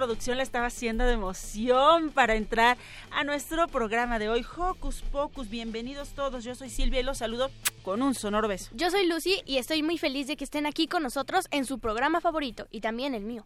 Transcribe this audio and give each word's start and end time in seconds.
producción 0.00 0.38
la 0.38 0.42
estaba 0.42 0.68
haciendo 0.68 1.04
de 1.04 1.12
emoción 1.12 2.08
para 2.08 2.34
entrar 2.34 2.78
a 3.10 3.22
nuestro 3.22 3.68
programa 3.68 4.18
de 4.18 4.30
hoy. 4.30 4.42
Hocus 4.56 5.02
Pocus, 5.02 5.50
bienvenidos 5.50 6.14
todos. 6.14 6.42
Yo 6.42 6.54
soy 6.54 6.70
Silvia 6.70 7.00
y 7.00 7.02
los 7.02 7.18
saludo 7.18 7.50
con 7.82 8.00
un 8.00 8.14
sonoro 8.14 8.48
beso. 8.48 8.70
Yo 8.72 8.90
soy 8.90 9.06
Lucy 9.06 9.42
y 9.44 9.58
estoy 9.58 9.82
muy 9.82 9.98
feliz 9.98 10.26
de 10.26 10.38
que 10.38 10.44
estén 10.44 10.64
aquí 10.64 10.86
con 10.86 11.02
nosotros 11.02 11.48
en 11.50 11.66
su 11.66 11.80
programa 11.80 12.22
favorito 12.22 12.66
y 12.70 12.80
también 12.80 13.14
el 13.14 13.24
mío. 13.24 13.44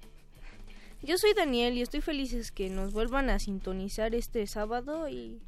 Yo 1.02 1.18
soy 1.18 1.34
Daniel 1.34 1.76
y 1.76 1.82
estoy 1.82 2.02
feliz 2.02 2.30
de 2.30 2.44
que 2.54 2.70
nos 2.70 2.92
vuelvan 2.92 3.30
a 3.30 3.40
sintonizar 3.40 4.14
este 4.14 4.46
sábado 4.46 5.08
y 5.08 5.40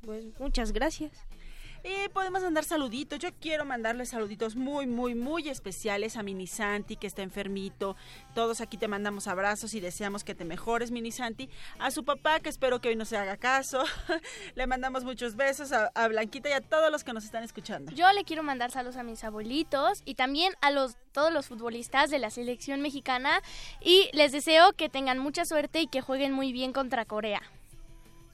pues 0.00 0.24
muchas 0.40 0.72
gracias. 0.72 1.12
Y 1.86 2.08
podemos 2.08 2.42
mandar 2.42 2.64
saluditos. 2.64 3.18
Yo 3.18 3.28
quiero 3.38 3.66
mandarle 3.66 4.06
saluditos 4.06 4.56
muy, 4.56 4.86
muy, 4.86 5.14
muy 5.14 5.50
especiales 5.50 6.16
a 6.16 6.22
Mini 6.22 6.46
Santi, 6.46 6.96
que 6.96 7.06
está 7.06 7.20
enfermito. 7.20 7.94
Todos 8.34 8.62
aquí 8.62 8.78
te 8.78 8.88
mandamos 8.88 9.26
abrazos 9.28 9.74
y 9.74 9.80
deseamos 9.80 10.24
que 10.24 10.34
te 10.34 10.46
mejores, 10.46 10.90
Mini 10.90 11.12
Santi. 11.12 11.50
A 11.78 11.90
su 11.90 12.02
papá, 12.02 12.40
que 12.40 12.48
espero 12.48 12.80
que 12.80 12.88
hoy 12.88 12.96
no 12.96 13.04
se 13.04 13.18
haga 13.18 13.36
caso. 13.36 13.84
le 14.54 14.66
mandamos 14.66 15.04
muchos 15.04 15.36
besos 15.36 15.72
a, 15.72 15.90
a, 15.94 16.08
Blanquita 16.08 16.48
y 16.48 16.52
a 16.52 16.62
todos 16.62 16.90
los 16.90 17.04
que 17.04 17.12
nos 17.12 17.26
están 17.26 17.44
escuchando. 17.44 17.92
Yo 17.92 18.10
le 18.12 18.24
quiero 18.24 18.42
mandar 18.42 18.70
saludos 18.70 18.96
a 18.96 19.02
mis 19.02 19.22
abuelitos 19.22 20.00
y 20.06 20.14
también 20.14 20.54
a 20.62 20.70
los 20.70 20.96
todos 21.12 21.34
los 21.34 21.48
futbolistas 21.48 22.08
de 22.08 22.18
la 22.18 22.30
selección 22.30 22.80
mexicana. 22.80 23.42
Y 23.82 24.08
les 24.14 24.32
deseo 24.32 24.72
que 24.72 24.88
tengan 24.88 25.18
mucha 25.18 25.44
suerte 25.44 25.82
y 25.82 25.86
que 25.86 26.00
jueguen 26.00 26.32
muy 26.32 26.50
bien 26.50 26.72
contra 26.72 27.04
Corea. 27.04 27.42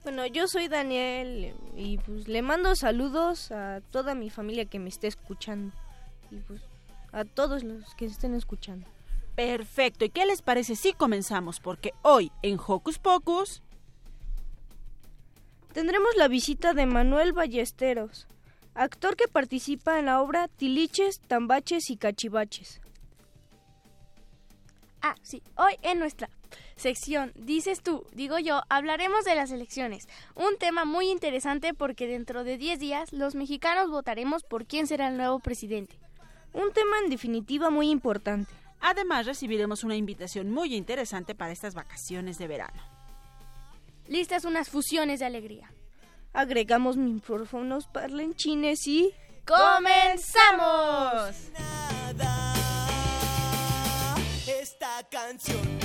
Bueno, 0.03 0.25
yo 0.25 0.47
soy 0.47 0.67
Daniel 0.67 1.53
y 1.75 1.99
pues 1.99 2.27
le 2.27 2.41
mando 2.41 2.75
saludos 2.75 3.51
a 3.51 3.81
toda 3.91 4.15
mi 4.15 4.31
familia 4.31 4.65
que 4.65 4.79
me 4.79 4.89
esté 4.89 5.05
escuchando 5.07 5.75
y 6.31 6.37
pues 6.37 6.61
a 7.11 7.23
todos 7.23 7.63
los 7.63 7.93
que 7.95 8.05
estén 8.05 8.33
escuchando. 8.33 8.87
Perfecto, 9.35 10.03
¿y 10.03 10.09
qué 10.09 10.25
les 10.25 10.41
parece 10.41 10.75
si 10.75 10.93
comenzamos? 10.93 11.59
Porque 11.59 11.93
hoy 12.01 12.31
en 12.41 12.57
Hocus 12.59 12.97
Pocus 12.97 13.61
tendremos 15.71 16.15
la 16.17 16.27
visita 16.27 16.73
de 16.73 16.87
Manuel 16.87 17.31
Ballesteros, 17.31 18.27
actor 18.73 19.15
que 19.15 19.27
participa 19.27 19.99
en 19.99 20.07
la 20.07 20.21
obra 20.21 20.47
Tiliches, 20.47 21.19
Tambaches 21.19 21.91
y 21.91 21.97
Cachivaches. 21.97 22.81
Ah, 25.03 25.15
sí, 25.21 25.43
hoy 25.57 25.75
en 25.83 25.99
nuestra 25.99 26.29
sección 26.81 27.31
Dices 27.35 27.81
tú, 27.81 28.05
digo 28.13 28.39
yo, 28.39 28.61
hablaremos 28.69 29.23
de 29.23 29.35
las 29.35 29.51
elecciones. 29.51 30.07
Un 30.35 30.57
tema 30.57 30.83
muy 30.85 31.09
interesante 31.09 31.73
porque 31.73 32.07
dentro 32.07 32.43
de 32.43 32.57
10 32.57 32.79
días 32.79 33.13
los 33.13 33.35
mexicanos 33.35 33.89
votaremos 33.89 34.43
por 34.43 34.65
quién 34.65 34.87
será 34.87 35.07
el 35.07 35.17
nuevo 35.17 35.39
presidente. 35.39 35.95
Un 36.53 36.73
tema 36.73 36.97
en 37.03 37.09
definitiva 37.09 37.69
muy 37.69 37.89
importante. 37.89 38.51
Además 38.81 39.25
recibiremos 39.25 39.83
una 39.83 39.95
invitación 39.95 40.51
muy 40.51 40.75
interesante 40.75 41.35
para 41.35 41.51
estas 41.51 41.75
vacaciones 41.75 42.37
de 42.37 42.47
verano. 42.47 42.81
Listas 44.07 44.43
unas 44.43 44.69
fusiones 44.69 45.19
de 45.19 45.27
alegría. 45.27 45.71
Agregamos 46.33 46.97
micrófonos 46.97 47.87
parlanchines 47.87 48.87
y... 48.87 49.13
¡Comenzamos! 49.45 51.35
Esta 54.47 55.07
canción 55.09 55.81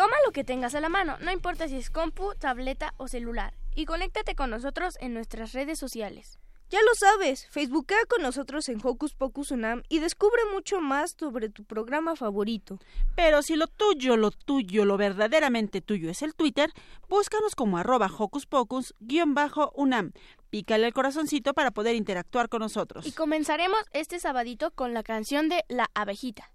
Toma 0.00 0.16
lo 0.24 0.32
que 0.32 0.44
tengas 0.44 0.74
a 0.74 0.80
la 0.80 0.88
mano, 0.88 1.18
no 1.20 1.30
importa 1.30 1.68
si 1.68 1.76
es 1.76 1.90
compu, 1.90 2.32
tableta 2.38 2.94
o 2.96 3.06
celular, 3.06 3.52
y 3.74 3.84
conéctate 3.84 4.34
con 4.34 4.48
nosotros 4.48 4.96
en 4.98 5.12
nuestras 5.12 5.52
redes 5.52 5.78
sociales. 5.78 6.38
Ya 6.70 6.78
lo 6.80 6.94
sabes, 6.94 7.46
Facebookea 7.50 8.06
con 8.08 8.22
nosotros 8.22 8.70
en 8.70 8.80
Hocus 8.82 9.12
Pocus 9.12 9.50
Unam 9.50 9.82
y 9.90 9.98
descubre 9.98 10.40
mucho 10.54 10.80
más 10.80 11.16
sobre 11.18 11.50
tu 11.50 11.64
programa 11.64 12.16
favorito. 12.16 12.78
Pero 13.14 13.42
si 13.42 13.56
lo 13.56 13.66
tuyo, 13.66 14.16
lo 14.16 14.30
tuyo, 14.30 14.86
lo 14.86 14.96
verdaderamente 14.96 15.82
tuyo 15.82 16.08
es 16.08 16.22
el 16.22 16.34
Twitter, 16.34 16.72
búscanos 17.06 17.54
como 17.54 17.76
arroba 17.76 18.06
Hocus 18.06 18.46
Pocus 18.46 18.94
bajo 19.26 19.70
Unam. 19.74 20.12
Pícale 20.48 20.86
el 20.86 20.94
corazoncito 20.94 21.52
para 21.52 21.72
poder 21.72 21.94
interactuar 21.94 22.48
con 22.48 22.60
nosotros. 22.60 23.06
Y 23.06 23.12
comenzaremos 23.12 23.80
este 23.92 24.18
sabadito 24.18 24.70
con 24.70 24.94
la 24.94 25.02
canción 25.02 25.50
de 25.50 25.62
La 25.68 25.90
abejita. 25.92 26.50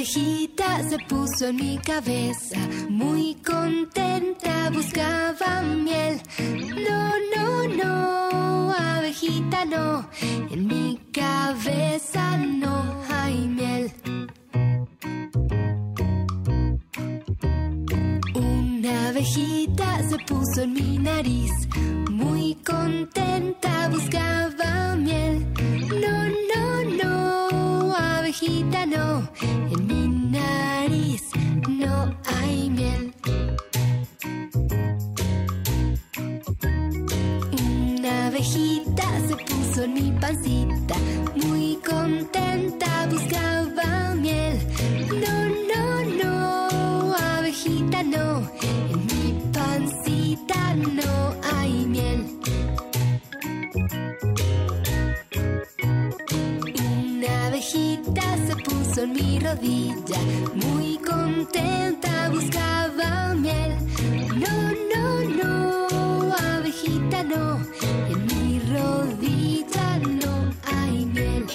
Abejita 0.00 0.82
se 0.88 0.98
puso 1.10 1.48
en 1.48 1.56
mi 1.56 1.76
cabeza, 1.76 2.56
muy 2.88 3.34
contenta 3.46 4.70
buscaba 4.70 5.60
miel. 5.60 6.22
No, 6.88 7.12
no, 7.36 7.68
no, 7.68 8.72
abejita 8.72 9.66
no, 9.66 10.08
en 10.50 10.66
mi 10.66 10.98
cabeza 11.12 12.38
no 12.38 12.96
hay 13.10 13.46
miel. 13.46 13.92
Una 18.34 19.08
abejita 19.08 20.08
se 20.08 20.16
puso 20.20 20.62
en 20.62 20.72
mi 20.72 20.98
nariz, 20.98 21.52
muy 22.08 22.54
contenta 22.64 23.90
buscaba 23.90 24.49
rodilla, 59.60 60.18
muy 60.54 60.98
contenta 60.98 62.28
buscaba 62.30 63.34
miel. 63.34 63.76
No, 64.36 64.72
no, 64.94 65.20
no, 65.38 66.34
abejita 66.34 67.22
no, 67.24 67.60
en 68.08 68.26
mi 68.26 68.60
rodilla 68.72 69.98
no 69.98 70.52
hay 70.66 71.04
miel. 71.06 71.46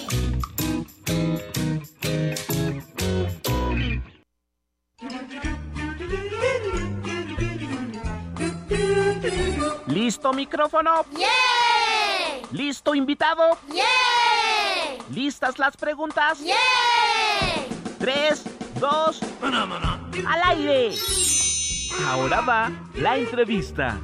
¿Listo 9.88 10.34
micrófono? 10.34 11.06
¿Listo 12.52 12.94
invitado? 12.96 13.58
¿Listas 15.12 15.58
las 15.60 15.78
preguntas? 15.78 16.40
Tres, 18.06 18.44
dos, 18.80 19.20
al 19.42 20.42
aire. 20.60 20.92
Ahora 22.06 22.42
va 22.42 22.72
la 22.94 23.18
entrevista. 23.18 24.00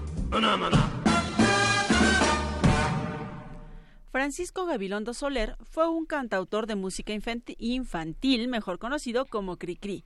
Francisco 4.11 4.65
Gabilondo 4.65 5.13
Soler 5.13 5.55
fue 5.69 5.87
un 5.87 6.07
cantautor 6.07 6.65
de 6.65 6.75
música 6.75 7.13
infanti- 7.13 7.55
infantil, 7.59 8.47
mejor 8.47 8.79
conocido 8.79 9.25
como 9.27 9.57
Cricri. 9.57 10.03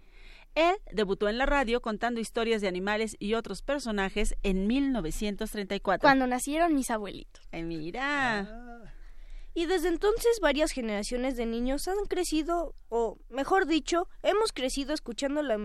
Él 0.56 0.75
debutó 0.91 1.30
en 1.30 1.38
la 1.38 1.45
radio 1.45 1.81
contando 1.81 2.19
historias 2.19 2.62
de 2.62 2.68
animales 2.68 3.15
y 3.18 3.36
otros 3.36 3.62
personajes 3.62 4.36
en 4.44 4.68
1934. 4.68 6.01
Cuando 6.01 6.27
nacieron 6.27 6.74
mis 6.75 6.91
abuelitos. 6.91 7.48
Eh, 7.53 7.63
mira. 7.63 8.45
Y 9.57 9.68
desde 9.68 9.88
entonces 9.88 10.42
varias 10.42 10.72
generaciones 10.72 11.38
de 11.38 11.46
niños 11.46 11.88
han 11.88 12.04
crecido, 12.10 12.75
o 12.90 13.18
mejor 13.30 13.66
dicho, 13.66 14.10
hemos 14.22 14.52
crecido 14.52 14.94
escuchando 14.94 15.42
la, 15.42 15.57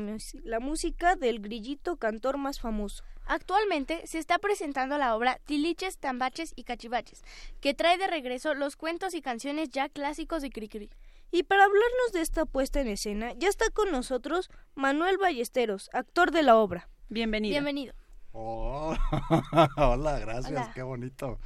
música 0.61 1.17
del 1.17 1.41
grillito 1.41 1.97
cantor 1.97 2.39
más 2.39 2.61
famoso. 2.61 3.03
Actualmente 3.27 4.07
se 4.07 4.21
está 4.21 4.39
presentando 4.39 4.97
la 4.97 5.17
obra 5.17 5.41
Tiliches, 5.45 5.99
Tambaches 5.99 6.53
y 6.55 6.63
Cachivaches, 6.63 7.25
que 7.61 7.75
trae 7.75 7.99
de 7.99 8.07
regreso 8.07 8.55
los 8.55 8.77
cuentos 8.77 9.13
y 9.13 9.23
canciones 9.23 9.71
ya 9.71 9.89
clásicos 9.89 10.41
de 10.43 10.51
Cricri. 10.51 10.89
Y 11.33 11.43
para 11.43 11.65
hablarnos 11.65 12.13
de 12.13 12.21
esta 12.21 12.47
puesta 12.47 12.81
en 12.81 12.87
escena, 12.87 13.33
ya 13.37 13.49
está 13.49 13.71
con 13.71 13.91
nosotros 13.91 14.51
Manuel 14.77 15.19
Ballesteros, 15.19 15.91
actor 15.93 16.31
de 16.31 16.45
la 16.45 16.57
obra. 16.57 16.89
Bienvenido. 17.09 17.55
Bienvenido. 17.55 17.95
Oh, 18.31 18.95
hola, 19.77 20.21
gracias, 20.21 20.53
Hola. 20.53 20.73
qué 20.73 20.83
bonito. 20.83 21.41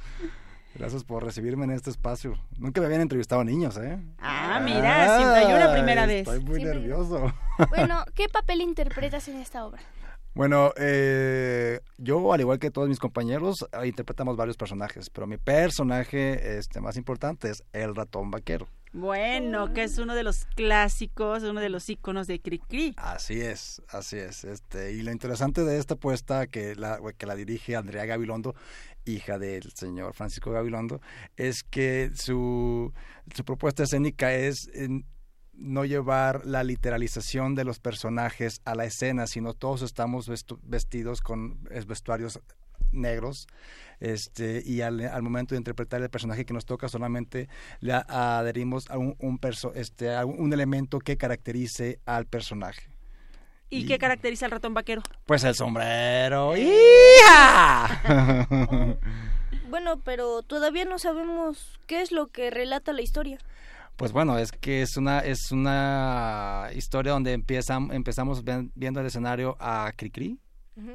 Gracias 0.77 1.03
por 1.05 1.23
recibirme 1.23 1.63
en 1.65 1.71
este 1.71 1.89
espacio. 1.89 2.33
Nunca 2.57 2.81
me 2.81 2.87
habían 2.87 3.01
entrevistado 3.01 3.43
niños, 3.43 3.77
¿eh? 3.77 3.97
Ah, 4.19 4.59
mira, 4.63 5.17
siempre 5.17 5.39
hay 5.39 5.53
una 5.53 5.71
primera 5.71 6.05
vez. 6.05 6.27
Estoy 6.27 6.39
muy 6.43 6.55
Siempre- 6.59 6.79
nervioso. 6.79 7.33
Bueno, 7.69 8.03
¿qué 8.13 8.27
papel 8.27 8.59
interpretas 8.61 9.27
en 9.29 9.37
esta 9.37 9.65
obra? 9.65 9.81
Bueno, 10.33 10.73
eh, 10.75 11.79
yo, 11.97 12.33
al 12.33 12.41
igual 12.41 12.59
que 12.59 12.69
todos 12.69 12.89
mis 12.89 12.99
compañeros, 12.99 13.65
eh, 13.71 13.87
interpretamos 13.87 14.35
varios 14.35 14.57
personajes, 14.57 15.09
pero 15.09 15.25
mi 15.27 15.37
personaje 15.37 16.57
este, 16.57 16.81
más 16.81 16.97
importante 16.97 17.49
es 17.49 17.63
el 17.71 17.95
ratón 17.95 18.31
vaquero. 18.31 18.67
Bueno, 18.95 19.73
que 19.73 19.83
es 19.83 19.97
uno 19.97 20.15
de 20.15 20.23
los 20.23 20.45
clásicos, 20.45 21.43
uno 21.43 21.59
de 21.59 21.67
los 21.67 21.89
íconos 21.89 22.27
de 22.27 22.39
Cricri. 22.39 22.93
Así 22.95 23.41
es, 23.41 23.81
así 23.89 24.15
es. 24.15 24.45
Este, 24.45 24.93
y 24.93 25.01
lo 25.01 25.11
interesante 25.11 25.65
de 25.65 25.79
esta 25.79 25.95
apuesta 25.95 26.47
que 26.47 26.75
la, 26.75 27.01
que 27.17 27.25
la 27.25 27.35
dirige 27.35 27.75
Andrea 27.75 28.05
Gabilondo, 28.05 28.55
hija 29.03 29.37
del 29.37 29.69
señor 29.73 30.13
Francisco 30.13 30.49
Gabilondo, 30.51 31.01
es 31.35 31.63
que 31.63 32.11
su, 32.15 32.93
su 33.35 33.43
propuesta 33.43 33.83
escénica 33.83 34.33
es 34.33 34.71
no 35.51 35.83
llevar 35.83 36.45
la 36.45 36.63
literalización 36.63 37.53
de 37.53 37.65
los 37.65 37.79
personajes 37.79 38.61
a 38.63 38.75
la 38.75 38.85
escena, 38.85 39.27
sino 39.27 39.53
todos 39.53 39.81
estamos 39.81 40.31
vestidos 40.63 41.19
con 41.19 41.61
vestuarios 41.85 42.39
negros 42.91 43.47
este 43.99 44.61
y 44.65 44.81
al, 44.81 44.99
al 45.01 45.21
momento 45.23 45.55
de 45.55 45.57
interpretar 45.59 46.01
el 46.01 46.09
personaje 46.09 46.45
que 46.45 46.53
nos 46.53 46.65
toca 46.65 46.87
solamente 46.89 47.47
le 47.79 47.93
adherimos 47.93 48.89
a 48.89 48.97
un, 48.97 49.15
un 49.19 49.39
perso- 49.39 49.71
este 49.75 50.13
a 50.15 50.25
un 50.25 50.51
elemento 50.53 50.99
que 50.99 51.17
caracterice 51.17 51.99
al 52.05 52.25
personaje 52.25 52.89
¿Y 53.69 53.79
Y- 53.79 53.85
qué 53.87 53.97
caracteriza 53.97 54.45
al 54.45 54.51
ratón 54.51 54.73
vaquero? 54.73 55.01
pues 55.25 55.43
el 55.43 55.55
sombrero 55.55 56.53
¡Hija! 56.57 58.01
Bueno, 59.69 59.99
pero 59.99 60.41
todavía 60.43 60.85
no 60.85 60.99
sabemos 60.99 61.79
qué 61.87 62.01
es 62.01 62.11
lo 62.11 62.27
que 62.27 62.49
relata 62.51 62.93
la 62.93 63.01
historia. 63.01 63.39
Pues 63.95 64.11
bueno, 64.11 64.37
es 64.37 64.51
que 64.51 64.81
es 64.83 64.95
una 64.95 65.19
es 65.19 65.51
una 65.51 66.69
historia 66.75 67.13
donde 67.13 67.33
empiezan, 67.33 67.91
empezamos 67.91 68.43
ven- 68.43 68.71
viendo 68.75 68.99
el 68.99 69.07
escenario 69.07 69.57
a 69.59 69.91
Cricri, 69.95 70.37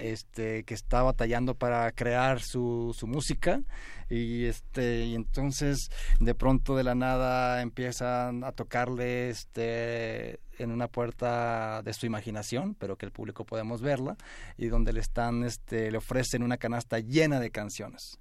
este 0.00 0.64
que 0.64 0.74
está 0.74 1.02
batallando 1.02 1.54
para 1.54 1.90
crear 1.92 2.40
su, 2.40 2.94
su 2.96 3.06
música. 3.06 3.62
Y 4.08 4.46
este 4.46 5.04
y 5.04 5.14
entonces 5.14 5.88
de 6.18 6.34
pronto 6.34 6.76
de 6.76 6.82
la 6.82 6.94
nada 6.94 7.62
empiezan 7.62 8.42
a 8.42 8.52
tocarle 8.52 9.30
este 9.30 10.40
en 10.58 10.72
una 10.72 10.88
puerta 10.88 11.82
de 11.82 11.92
su 11.92 12.06
imaginación, 12.06 12.74
pero 12.74 12.96
que 12.96 13.06
el 13.06 13.12
público 13.12 13.44
podemos 13.44 13.82
verla 13.82 14.16
y 14.58 14.66
donde 14.66 14.92
le 14.92 15.00
están 15.00 15.44
este 15.44 15.90
le 15.90 15.98
ofrecen 15.98 16.42
una 16.42 16.56
canasta 16.56 16.98
llena 16.98 17.38
de 17.38 17.50
canciones 17.50 18.18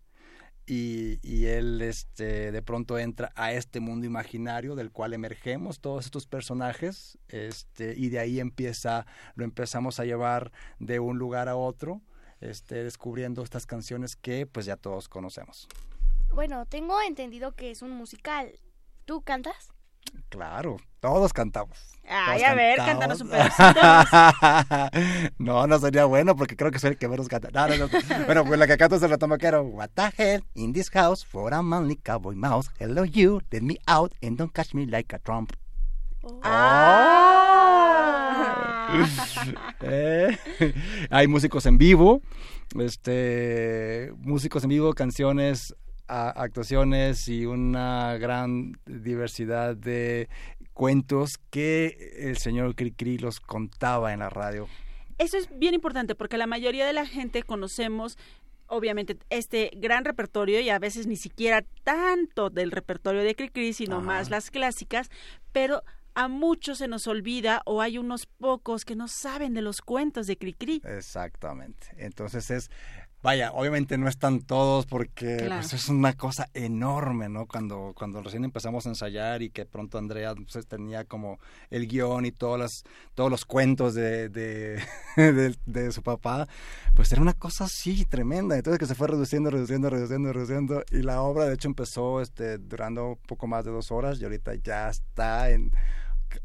y, 0.69 1.19
y 1.24 1.48
él 1.48 1.81
este 1.81 2.51
de 2.51 2.62
pronto 2.62 3.00
entra 3.00 3.31
a 3.36 3.51
este 3.54 3.80
mundo 3.80 4.06
imaginario 4.06 4.75
del 4.75 4.92
cual 4.92 5.13
emergemos 5.13 5.80
todos 5.80 6.06
estos 6.06 6.27
personajes 6.27 7.18
este 7.27 7.95
y 7.98 8.10
de 8.10 8.19
ahí 8.19 8.39
empieza 8.39 9.07
lo 9.36 9.45
empezamos 9.45 10.00
a 10.00 10.06
llevar 10.06 10.51
de 10.77 11.00
un 11.00 11.18
lugar 11.18 11.50
a 11.50 11.56
otro 11.56 12.01
este 12.39 12.83
descubriendo 12.83 13.44
estas 13.44 13.66
canciones 13.66 14.16
que 14.16 14.45
pues 14.45 14.66
ya 14.66 14.77
todos 14.77 15.10
conocemos 15.10 15.68
Bueno, 16.33 16.66
tengo 16.66 17.01
entendido 17.01 17.54
que 17.56 17.72
es 17.72 17.81
un 17.81 17.92
musical. 17.92 18.60
¿Tú 19.06 19.22
cantas? 19.22 19.74
Claro 20.30 20.78
todos 21.00 21.34
cantamos 21.34 21.78
Ay, 22.12 22.40
Todos 22.40 22.51
a 22.51 22.56
ver, 22.56 22.75
cantamos. 22.78 23.19
cántanos 23.19 23.22
un 23.22 23.30
pedacito. 23.30 23.80
no, 25.38 25.68
no 25.68 25.78
sería 25.78 26.06
bueno 26.06 26.36
porque 26.36 26.56
creo 26.56 26.72
que 26.72 26.80
soy 26.80 26.90
el 26.92 26.98
que 26.98 27.07
menos 27.07 27.28
canta. 27.28 27.50
No, 27.54 27.68
no, 27.68 27.78
no. 27.78 27.88
Bueno, 28.25 28.44
pues 28.46 28.57
la 28.57 28.66
que 28.66 28.78
canto 28.78 28.96
es 28.96 29.04
el 29.04 29.12
ratón 29.12 29.30
vaquero. 29.30 29.62
What 29.62 29.90
the 29.94 30.10
hell 30.18 30.44
in 30.56 30.74
this 30.74 30.90
house 30.90 31.24
for 31.24 31.54
a 31.54 31.62
manly 31.62 31.98
cowboy 31.98 32.34
mouse. 32.34 32.72
Hello 32.80 33.04
you, 33.04 33.42
let 33.51 33.62
me 33.62 33.78
out 33.86 34.12
and 34.24 34.38
don't 34.40 34.51
catch 34.51 34.74
me 34.74 34.88
like 34.88 35.13
a 35.16 35.19
trump. 35.19 35.54
Ah. 36.44 36.96
Eh, 39.81 40.36
Hay 41.12 41.28
músicos 41.28 41.66
en 41.68 41.78
vivo, 41.78 42.22
este, 42.80 44.12
músicos 44.18 44.63
en 44.63 44.69
vivo, 44.69 44.94
canciones, 44.94 45.75
a- 46.10 46.30
actuaciones 46.32 47.28
y 47.28 47.46
una 47.46 48.18
gran 48.18 48.74
diversidad 48.86 49.76
de 49.78 50.28
cuentos 50.74 51.38
que 51.50 52.16
el 52.20 52.38
señor 52.38 52.76
Cricri 52.76 53.18
los 53.18 53.40
contaba 53.40 54.12
en 54.14 54.20
la 54.20 54.30
radio. 54.30 54.68
Eso 55.18 55.38
es 55.38 55.50
bien 55.58 55.74
importante 55.74 56.16
porque 56.16 56.38
la 56.38 56.48
mayoría 56.48 56.86
de 56.86 56.94
la 56.94 57.06
gente 57.06 57.44
conocemos 57.44 58.18
obviamente 58.68 59.18
este 59.30 59.72
gran 59.76 60.06
repertorio 60.06 60.60
y 60.62 60.70
a 60.70 60.80
veces 60.80 61.08
ni 61.08 61.16
siquiera 61.16 61.66
tanto 61.84 62.50
del 62.50 62.72
repertorio 62.72 63.24
de 63.24 63.36
Cricri, 63.36 63.74
sino 63.74 63.98
Ajá. 63.98 64.06
más 64.06 64.30
las 64.30 64.52
clásicas, 64.52 65.10
pero 65.52 65.84
a 66.14 66.28
muchos 66.28 66.78
se 66.80 66.88
nos 66.88 67.08
olvida 67.08 67.62
o 67.66 67.82
hay 67.82 67.98
unos 67.98 68.25
pocos 68.28 68.86
que 68.86 68.96
no 68.96 69.08
saben 69.08 69.54
de 69.54 69.62
los 69.62 69.82
cuentos 69.82 70.28
de 70.28 70.38
Cricri. 70.38 70.82
Exactamente. 70.86 71.88
Entonces 71.98 72.50
es, 72.51 72.70
vaya, 73.22 73.52
obviamente 73.52 73.98
no 73.98 74.08
están 74.08 74.40
todos 74.42 74.86
porque 74.86 75.38
Claro. 75.38 75.56
pues, 75.62 75.74
es 75.74 75.90
una 75.90 76.14
cosa 76.14 76.50
enorme, 76.54 77.28
¿no? 77.30 77.46
Cuando, 77.48 77.94
cuando 77.96 78.22
recién 78.22 78.44
empezamos 78.46 78.86
a 78.86 78.90
ensayar 78.90 79.42
y 79.42 79.50
que 79.50 79.66
pronto 79.66 79.98
Andrea 79.98 80.34
pues, 80.36 80.66
tenía 80.68 81.04
como 81.06 81.40
el 81.70 81.88
guion 81.88 82.26
y 82.26 82.32
todas 82.32 82.60
las, 82.60 82.84
todos 83.16 83.30
los 83.30 83.46
cuentos 83.46 83.94
de, 83.94 84.30
de, 84.30 84.82
de, 85.18 85.56
de 85.66 85.92
su 85.92 86.02
papá, 86.02 86.48
pues 86.96 87.12
era 87.12 87.22
una 87.22 87.34
cosa 87.34 87.66
así 87.66 88.06
tremenda. 88.06 88.56
Entonces 88.56 88.80
que 88.80 88.86
se 88.86 88.96
fue 88.96 89.08
reduciendo, 89.08 89.50
reduciendo, 89.50 89.90
reduciendo, 89.90 90.32
reduciendo 90.34 90.84
y 90.92 91.02
la 91.02 91.22
obra 91.22 91.46
de 91.46 91.56
hecho 91.56 91.68
empezó 91.68 92.22
este, 92.22 92.58
durando 92.58 93.10
un 93.10 93.18
poco 93.28 93.48
más 93.48 93.66
de 93.66 93.72
dos 93.72 93.92
horas 93.92 94.20
y 94.20 94.24
ahorita 94.24 94.56
ya 94.56 94.90
está 94.90 95.50
en 95.52 95.72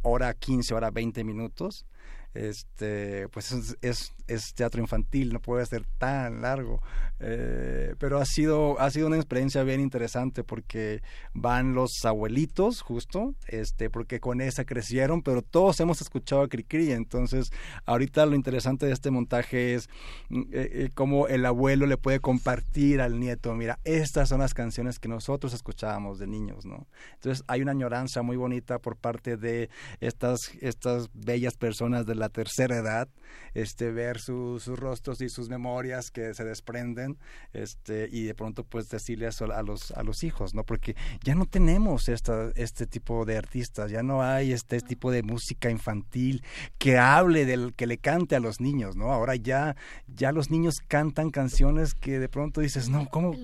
hora 0.02 0.35
15, 0.35 0.75
hora 0.75 0.90
20 0.90 1.25
minutos 1.25 1.87
este 2.34 3.28
pues 3.28 3.52
es, 3.52 4.12
es, 4.26 4.54
teatro 4.54 4.80
infantil 4.80 5.32
no 5.32 5.40
puede 5.40 5.64
ser 5.66 5.84
tan 5.98 6.42
largo. 6.42 6.80
Eh, 7.20 7.94
pero 7.98 8.18
ha 8.18 8.24
sido 8.24 8.78
ha 8.80 8.90
sido 8.90 9.06
una 9.06 9.16
experiencia 9.16 9.62
bien 9.62 9.80
interesante 9.80 10.42
porque 10.42 11.00
van 11.32 11.72
los 11.72 12.04
abuelitos 12.04 12.82
justo 12.82 13.34
este 13.46 13.88
porque 13.88 14.18
con 14.18 14.40
esa 14.40 14.64
crecieron 14.64 15.22
pero 15.22 15.40
todos 15.40 15.78
hemos 15.78 16.00
escuchado 16.00 16.42
a 16.42 16.48
Cricri 16.48 16.90
entonces 16.90 17.52
ahorita 17.86 18.26
lo 18.26 18.34
interesante 18.34 18.86
de 18.86 18.92
este 18.92 19.12
montaje 19.12 19.74
es 19.74 19.88
mm, 20.28 20.40
eh, 20.40 20.46
eh, 20.52 20.90
cómo 20.92 21.28
el 21.28 21.46
abuelo 21.46 21.86
le 21.86 21.96
puede 21.96 22.18
compartir 22.18 23.00
al 23.00 23.20
nieto 23.20 23.54
mira 23.54 23.78
estas 23.84 24.28
son 24.28 24.40
las 24.40 24.52
canciones 24.52 24.98
que 24.98 25.08
nosotros 25.08 25.54
escuchábamos 25.54 26.18
de 26.18 26.26
niños 26.26 26.66
no 26.66 26.88
entonces 27.14 27.44
hay 27.46 27.62
una 27.62 27.70
añoranza 27.70 28.22
muy 28.22 28.36
bonita 28.36 28.80
por 28.80 28.96
parte 28.96 29.36
de 29.36 29.70
estas 30.00 30.50
estas 30.60 31.10
bellas 31.14 31.56
personas 31.56 32.06
de 32.06 32.16
la 32.16 32.24
tercera 32.28 32.76
edad 32.76 33.09
este 33.54 33.90
ver 33.93 34.19
su- 34.21 34.59
sus 34.61 34.78
rostros 34.78 35.21
y 35.21 35.28
sus 35.28 35.49
memorias 35.49 36.11
que 36.11 36.35
se 36.35 36.45
desprenden 36.45 37.19
este 37.52 38.09
y 38.11 38.25
de 38.25 38.35
pronto 38.35 38.64
pues 38.64 38.88
decirle 38.88 39.28
eso 39.28 39.45
a 39.52 39.62
los 39.62 39.90
a 39.93 40.02
los 40.02 40.25
hijos 40.25 40.54
no 40.54 40.64
porque 40.64 40.97
ya 41.25 41.35
no 41.35 41.47
tenemos 41.47 42.09
esta, 42.09 42.50
este 42.57 42.87
tipo 42.87 43.25
de 43.25 43.37
artistas 43.38 43.90
ya 43.90 44.02
no 44.02 44.23
hay 44.23 44.52
este 44.52 44.81
tipo 44.81 45.11
de 45.11 45.23
música 45.23 45.71
infantil 45.71 46.43
que 46.78 46.99
hable 46.99 47.45
del 47.47 47.75
que 47.75 47.87
le 47.87 47.99
cante 47.99 48.35
a 48.37 48.40
los 48.40 48.61
niños 48.61 48.97
no 48.97 49.12
ahora 49.12 49.37
ya 49.37 49.76
ya 50.09 50.33
los 50.33 50.50
niños 50.50 50.75
cantan 50.88 51.31
canciones 51.31 51.95
que 51.95 52.19
de 52.19 52.28
pronto 52.28 52.61
dices 52.61 52.88
no 52.88 53.07
cómo 53.09 53.35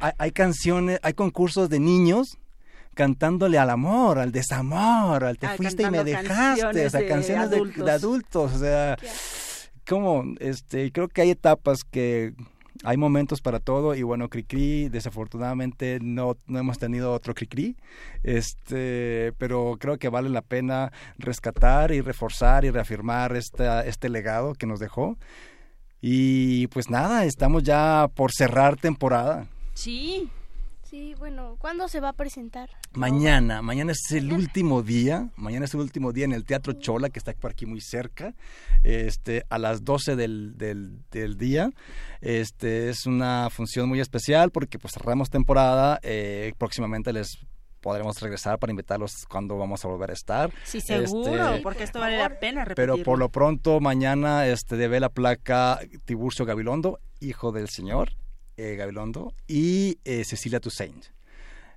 hay, 0.00 0.12
hay 0.18 0.30
canciones 0.32 0.98
hay 1.02 1.14
concursos 1.14 1.68
de 1.68 1.78
niños 1.80 2.38
cantándole 2.94 3.58
al 3.58 3.70
amor, 3.70 4.18
al 4.18 4.32
desamor, 4.32 5.24
al 5.24 5.38
te 5.38 5.46
Ah, 5.46 5.54
fuiste 5.56 5.82
y 5.82 5.90
me 5.90 6.04
dejaste, 6.04 6.86
o 6.86 6.90
sea, 6.90 7.06
canciones 7.06 7.50
de 7.50 7.90
adultos, 7.90 8.54
o 8.54 8.58
sea, 8.58 8.96
como, 9.86 10.24
este, 10.40 10.90
creo 10.92 11.08
que 11.08 11.22
hay 11.22 11.30
etapas 11.30 11.80
que 11.84 12.34
hay 12.82 12.96
momentos 12.96 13.40
para 13.40 13.60
todo 13.60 13.94
y 13.94 14.02
bueno, 14.02 14.28
Cricri, 14.28 14.88
desafortunadamente 14.88 15.98
no, 16.02 16.36
no 16.46 16.58
hemos 16.58 16.78
tenido 16.78 17.12
otro 17.12 17.34
Cricri, 17.34 17.76
este, 18.22 19.32
pero 19.38 19.76
creo 19.78 19.98
que 19.98 20.08
vale 20.08 20.28
la 20.28 20.42
pena 20.42 20.92
rescatar 21.18 21.92
y 21.92 22.00
reforzar 22.00 22.64
y 22.64 22.70
reafirmar 22.70 23.36
esta, 23.36 23.84
este 23.86 24.08
legado 24.08 24.54
que 24.54 24.66
nos 24.66 24.80
dejó. 24.80 25.16
Y 26.00 26.66
pues 26.68 26.90
nada, 26.90 27.24
estamos 27.24 27.62
ya 27.62 28.08
por 28.14 28.30
cerrar 28.32 28.76
temporada. 28.76 29.46
Sí. 29.72 30.28
Sí, 30.94 31.12
bueno, 31.18 31.56
¿cuándo 31.58 31.88
se 31.88 31.98
va 31.98 32.10
a 32.10 32.12
presentar? 32.12 32.70
Mañana, 32.92 33.62
mañana 33.62 33.90
es 33.90 34.12
el 34.12 34.32
último 34.32 34.80
día, 34.80 35.28
mañana 35.34 35.64
es 35.64 35.74
el 35.74 35.80
último 35.80 36.12
día 36.12 36.24
en 36.24 36.32
el 36.32 36.44
Teatro 36.44 36.74
Chola, 36.74 37.10
que 37.10 37.18
está 37.18 37.32
por 37.32 37.50
aquí 37.50 37.66
muy 37.66 37.80
cerca, 37.80 38.32
este, 38.84 39.42
a 39.50 39.58
las 39.58 39.82
12 39.84 40.14
del, 40.14 40.56
del, 40.56 41.00
del 41.10 41.36
día. 41.36 41.72
Este, 42.20 42.90
es 42.90 43.06
una 43.06 43.50
función 43.50 43.88
muy 43.88 43.98
especial 43.98 44.52
porque 44.52 44.78
pues 44.78 44.94
cerramos 44.94 45.30
temporada, 45.30 45.98
eh, 46.04 46.52
próximamente 46.58 47.12
les 47.12 47.38
podremos 47.80 48.20
regresar 48.20 48.60
para 48.60 48.70
invitarlos 48.70 49.26
cuando 49.28 49.58
vamos 49.58 49.84
a 49.84 49.88
volver 49.88 50.10
a 50.10 50.14
estar. 50.14 50.52
Sí, 50.62 50.80
seguro, 50.80 51.48
Este, 51.54 51.60
porque 51.64 51.82
esto 51.82 51.98
vale 51.98 52.18
la 52.18 52.38
pena 52.38 52.64
repetirlo. 52.64 52.94
pero 52.94 53.04
por 53.04 53.18
lo 53.18 53.30
pronto 53.30 53.80
mañana 53.80 54.46
este 54.46 54.76
debe 54.76 55.00
la 55.00 55.08
placa 55.08 55.80
Tiburcio 56.04 56.46
Gabilondo, 56.46 57.00
hijo 57.18 57.50
del 57.50 57.68
señor 57.68 58.12
eh, 58.56 58.76
Gabilondo, 58.76 59.34
y 59.46 59.98
eh, 60.04 60.24
Cecilia 60.24 60.60
Toussaint. 60.60 61.06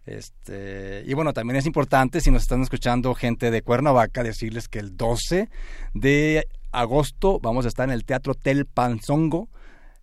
Este, 0.06 1.04
y 1.06 1.14
bueno, 1.14 1.34
también 1.34 1.58
es 1.58 1.66
importante, 1.66 2.22
si 2.22 2.32
nos 2.32 2.44
están 2.44 2.62
escuchando 2.62 3.14
gente 3.14 3.52
de 3.52 3.62
Cuernavaca, 3.62 4.24
decirles 4.24 4.68
que 4.70 4.80
el 4.80 4.96
12 4.96 5.50
de 5.94 6.48
agosto 6.72 7.40
vamos 7.42 7.66
a 7.66 7.68
estar 7.68 7.88
en 7.90 7.94
el 7.94 8.06
Teatro 8.06 8.34
Tel 8.34 8.66
Panzongo. 8.66 9.50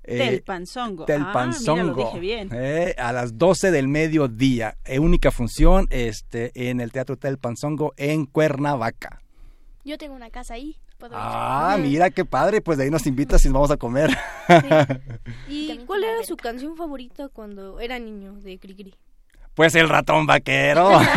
eh, 0.03 0.19
Telpanzongo. 0.19 1.07
Telpanzongo. 1.07 1.81
Ah, 1.81 1.85
mira, 1.85 1.97
lo 1.97 2.05
dije 2.05 2.21
bien. 2.21 2.49
eh, 2.53 2.95
a 2.99 3.13
las 3.13 3.39
12 3.39 3.71
del 3.71 3.89
mediodía. 3.89 4.77
Eh, 4.85 4.99
única 4.99 5.31
función 5.31 5.87
este, 5.89 6.53
en 6.69 6.81
el 6.83 6.93
Teatro 6.93 7.17
Telpanzongo 7.17 7.95
en 7.97 8.27
Cuernavaca. 8.27 9.23
Yo 9.87 9.97
tengo 9.97 10.15
una 10.15 10.29
casa 10.29 10.55
ahí. 10.55 10.77
Puedo 10.99 11.15
ir. 11.15 11.21
Ah, 11.21 11.77
mira 11.81 12.11
qué 12.11 12.25
padre, 12.25 12.61
pues 12.61 12.79
de 12.79 12.85
ahí 12.85 12.91
nos 12.91 13.07
invitas 13.07 13.45
y 13.45 13.49
nos 13.49 13.55
vamos 13.55 13.71
a 13.71 13.77
comer. 13.77 14.11
¿Y 15.49 15.77
cuál 15.87 16.05
era 16.05 16.25
su 16.25 16.37
canción 16.37 16.77
favorita 16.77 17.29
cuando 17.29 17.81
era 17.81 17.99
niño 17.99 18.35
de 18.35 18.59
Cricri? 18.59 18.95
Pues 19.55 19.75
el 19.77 19.89
ratón 19.89 20.27
vaquero. 20.27 20.91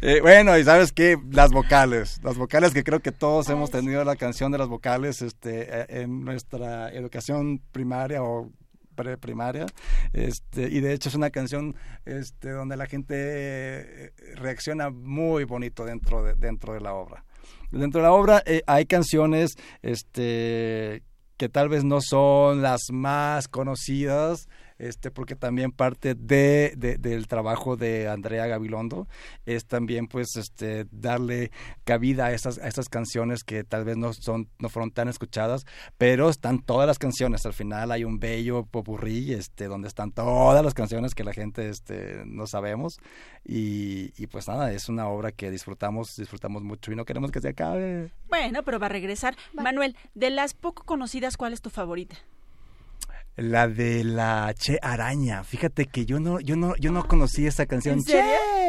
Eh, 0.00 0.20
bueno, 0.20 0.58
y 0.58 0.64
sabes 0.64 0.92
qué, 0.92 1.16
las 1.30 1.50
vocales, 1.50 2.20
las 2.22 2.36
vocales 2.36 2.72
que 2.72 2.82
creo 2.82 3.00
que 3.00 3.12
todos 3.12 3.48
hemos 3.48 3.70
tenido 3.70 4.04
la 4.04 4.16
canción 4.16 4.50
de 4.52 4.58
las 4.58 4.68
vocales 4.68 5.22
este, 5.22 5.62
eh, 5.68 5.86
en 5.88 6.24
nuestra 6.24 6.90
educación 6.90 7.60
primaria 7.72 8.22
o 8.22 8.50
preprimaria, 8.94 9.66
este, 10.12 10.68
y 10.68 10.80
de 10.80 10.92
hecho 10.92 11.08
es 11.08 11.14
una 11.14 11.30
canción 11.30 11.76
este, 12.04 12.50
donde 12.50 12.76
la 12.76 12.86
gente 12.86 13.14
eh, 13.16 14.12
reacciona 14.36 14.90
muy 14.90 15.44
bonito 15.44 15.84
dentro 15.84 16.22
de, 16.22 16.34
dentro 16.34 16.74
de 16.74 16.80
la 16.80 16.94
obra. 16.94 17.24
Dentro 17.70 18.00
de 18.00 18.06
la 18.06 18.12
obra 18.12 18.42
eh, 18.46 18.62
hay 18.66 18.86
canciones 18.86 19.54
este, 19.82 21.02
que 21.36 21.48
tal 21.48 21.68
vez 21.68 21.84
no 21.84 22.00
son 22.00 22.62
las 22.62 22.80
más 22.92 23.48
conocidas, 23.48 24.48
este, 24.78 25.10
porque 25.10 25.36
también 25.36 25.70
parte 25.72 26.14
de, 26.14 26.74
de- 26.76 26.98
del 26.98 27.26
trabajo 27.28 27.76
de 27.76 28.08
Andrea 28.08 28.46
Gabilondo 28.46 29.06
es 29.46 29.66
también 29.66 30.08
pues 30.08 30.36
este 30.36 30.86
darle 30.90 31.50
cabida 31.84 32.26
a 32.26 32.32
esas, 32.32 32.58
a 32.58 32.66
esas 32.68 32.88
canciones 32.88 33.44
que 33.44 33.62
tal 33.64 33.84
vez 33.84 33.96
no 33.96 34.12
son 34.12 34.48
no 34.58 34.68
fueron 34.68 34.90
tan 34.90 35.08
escuchadas 35.08 35.64
pero 35.98 36.28
están 36.28 36.60
todas 36.60 36.86
las 36.86 36.98
canciones 36.98 37.46
al 37.46 37.52
final 37.52 37.92
hay 37.92 38.04
un 38.04 38.18
bello 38.18 38.64
popurrí 38.66 39.32
este 39.32 39.66
donde 39.66 39.88
están 39.88 40.10
todas 40.10 40.64
las 40.64 40.74
canciones 40.74 41.14
que 41.14 41.24
la 41.24 41.32
gente 41.32 41.68
este 41.68 42.22
no 42.26 42.46
sabemos 42.46 42.98
y, 43.44 44.12
y 44.22 44.26
pues 44.26 44.48
nada 44.48 44.72
es 44.72 44.88
una 44.88 45.06
obra 45.08 45.32
que 45.32 45.50
disfrutamos 45.50 46.14
disfrutamos 46.16 46.62
mucho 46.62 46.92
y 46.92 46.96
no 46.96 47.04
queremos 47.04 47.30
que 47.30 47.40
se 47.40 47.48
acabe 47.50 48.12
Bueno, 48.28 48.62
pero 48.64 48.78
va 48.78 48.86
a 48.86 48.88
regresar. 48.88 49.36
Manuel, 49.52 49.96
de 50.14 50.30
las 50.30 50.54
poco 50.54 50.82
conocidas, 50.84 51.36
¿cuál 51.36 51.52
es 51.52 51.60
tu 51.62 51.70
favorita? 51.70 52.16
La 53.36 53.66
de 53.66 54.04
la 54.04 54.54
Che 54.56 54.78
Araña. 54.80 55.42
Fíjate 55.42 55.86
que 55.86 56.06
yo 56.06 56.20
no, 56.20 56.38
yo 56.40 56.54
no, 56.56 56.76
yo 56.76 56.92
no 56.92 57.06
conocí 57.08 57.46
esa 57.46 57.66
canción. 57.66 58.02
Che 58.04 58.20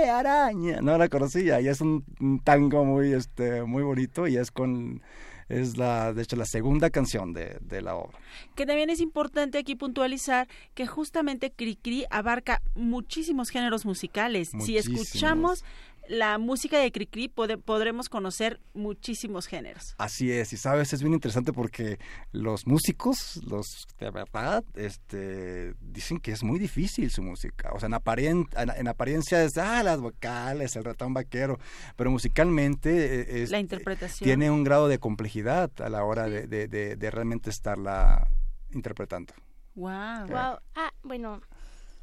Araña. 0.10 0.81
No 0.81 0.98
la 0.98 1.07
conocía. 1.07 1.62
Y 1.62 1.67
es 1.67 1.81
un, 1.81 2.03
un 2.19 2.39
tango 2.39 2.84
muy, 2.84 3.13
este, 3.13 3.63
muy 3.63 3.84
bonito 3.84 4.27
y 4.27 4.38
es 4.38 4.50
con, 4.50 5.03
es 5.50 5.77
la, 5.77 6.13
de 6.13 6.24
hecho, 6.24 6.36
la 6.36 6.45
segunda 6.45 6.89
canción 6.89 7.31
de, 7.34 7.57
de 7.62 7.81
la 7.81 7.95
obra. 7.95 8.17
Que 8.55 8.65
también 8.65 8.89
es 8.89 9.00
importante 9.01 9.60
aquí 9.60 9.75
puntualizar 9.75 10.48
que 10.74 10.88
justamente 10.88 11.51
Cricri 11.51 12.05
abarca 12.10 12.62
muchísimos 12.74 13.50
géneros 13.50 13.86
musicales. 13.86 14.50
Si 14.60 14.77
escuchamos 14.77 15.63
la 16.08 16.38
música 16.38 16.80
de 16.80 16.92
Cricri, 16.92 17.28
pode- 17.30 17.58
podremos 17.58 18.10
conocer 18.10 18.60
muchísimos 18.74 19.48
géneros. 19.48 19.96
Así 19.98 20.32
es, 20.32 20.54
y 20.54 20.58
sabes, 20.58 20.94
es 20.94 21.02
bien 21.02 21.14
interesante 21.14 21.52
porque 21.54 22.00
los 22.32 22.68
músicos, 22.68 23.40
los 23.46 23.88
de 24.00 24.12
verdad, 24.12 24.64
este, 24.76 25.74
dicen 25.82 26.20
que 26.20 26.32
es 26.32 26.44
muy 26.44 26.60
difícil 26.60 27.10
su 27.12 27.22
música. 27.22 27.72
O 27.74 27.80
sea, 27.80 27.88
en, 27.88 27.94
aparien- 27.94 28.48
en, 28.58 28.70
en 28.70 28.88
apariencia 28.88 29.44
es, 29.44 29.58
ah, 29.58 29.84
las 29.84 30.00
vocales, 30.00 30.76
el 30.76 30.84
ratón 30.84 31.14
vaquero, 31.14 31.60
pero 31.96 32.12
musicalmente 32.12 33.22
eh, 33.22 33.44
es, 33.44 33.52
La 33.52 33.60
interpretación. 33.60 34.26
tiene 34.28 34.52
un 34.52 34.64
grado 34.64 34.88
de 34.88 35.00
complejidad 35.00 35.72
a 35.82 35.90
la 35.90 36.04
hora 36.04 36.28
de, 36.30 36.48
de- 36.48 36.68
de- 36.68 36.96
de 36.96 37.12
realmente 37.12 37.50
estarla 37.50 38.28
interpretando. 38.72 39.34
Wow. 39.76 40.28
Wow. 40.28 40.60
Ah, 40.76 40.92
bueno, 41.04 41.42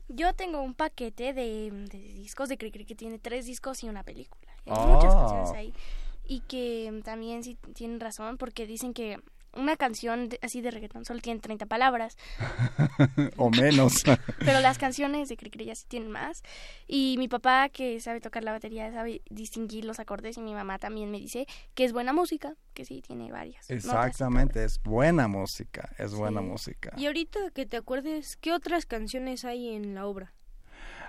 yo 0.08 0.32
tengo 0.34 0.60
un 0.62 0.74
paquete 0.74 1.32
de, 1.32 1.70
de 1.70 1.98
discos 2.14 2.48
de 2.48 2.58
Cricri 2.58 2.84
que 2.84 2.94
tiene 2.94 3.18
tres 3.18 3.46
discos 3.46 3.82
y 3.82 3.88
una 3.88 4.02
película. 4.02 4.52
Hay 4.66 4.86
muchas 4.86 5.14
Ah. 5.14 5.18
canciones 5.20 5.50
ahí. 5.52 5.74
Y 6.26 6.40
que 6.40 7.00
también 7.04 7.42
sí 7.42 7.56
tienen 7.74 7.98
razón 8.00 8.36
porque 8.38 8.66
dicen 8.66 8.94
que 8.94 9.20
una 9.54 9.76
canción 9.76 10.28
de- 10.28 10.38
así 10.42 10.60
de 10.60 10.70
reggaetón 10.70 11.04
solo 11.04 11.20
tiene 11.20 11.40
30 11.40 11.66
palabras, 11.66 12.16
o 13.36 13.50
menos. 13.50 14.02
pero 14.38 14.60
las 14.60 14.78
canciones 14.78 15.28
de 15.28 15.36
Cricri 15.36 15.64
ya 15.64 15.74
sí 15.74 15.84
tienen 15.88 16.10
más. 16.10 16.42
Y 16.86 17.16
mi 17.18 17.28
papá, 17.28 17.68
que 17.68 18.00
sabe 18.00 18.20
tocar 18.20 18.44
la 18.44 18.52
batería, 18.52 18.92
sabe 18.92 19.22
distinguir 19.30 19.84
los 19.84 20.00
acordes, 20.00 20.36
y 20.36 20.40
mi 20.40 20.54
mamá 20.54 20.78
también 20.78 21.10
me 21.10 21.18
dice 21.18 21.46
que 21.74 21.84
es 21.84 21.92
buena 21.92 22.12
música, 22.12 22.54
que 22.74 22.84
sí 22.84 23.02
tiene 23.02 23.30
varias. 23.30 23.68
Exactamente, 23.70 24.64
es 24.64 24.80
buena 24.82 25.28
música, 25.28 25.90
es 25.98 26.14
buena 26.14 26.40
Sí. 26.40 26.46
música. 26.46 26.92
Y 26.96 27.06
ahorita 27.06 27.50
que 27.54 27.66
te 27.66 27.76
acuerdes, 27.76 28.36
¿qué 28.36 28.52
otras 28.52 28.86
canciones 28.86 29.44
hay 29.44 29.68
en 29.74 29.94
la 29.94 30.06
obra? 30.06 30.32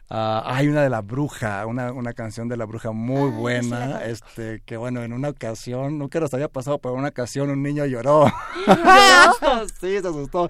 Ah, 0.09 0.43
hay 0.45 0.67
una 0.67 0.83
de 0.83 0.89
la 0.89 1.01
bruja, 1.01 1.65
una, 1.65 1.91
una 1.91 2.13
canción 2.13 2.47
de 2.47 2.57
la 2.57 2.65
bruja 2.65 2.91
muy 2.91 3.31
Ah, 3.31 3.35
buena, 3.35 4.05
este, 4.05 4.61
que 4.65 4.77
bueno, 4.77 5.01
en 5.03 5.13
una 5.13 5.29
ocasión, 5.29 5.97
nunca 5.97 6.19
nos 6.19 6.33
había 6.33 6.49
pasado, 6.49 6.77
pero 6.77 6.93
en 6.93 6.99
una 6.99 7.09
ocasión 7.09 7.49
un 7.49 7.63
niño 7.63 7.85
lloró. 7.85 8.25
sí, 9.79 9.99
se 9.99 10.07
asustó. 10.07 10.47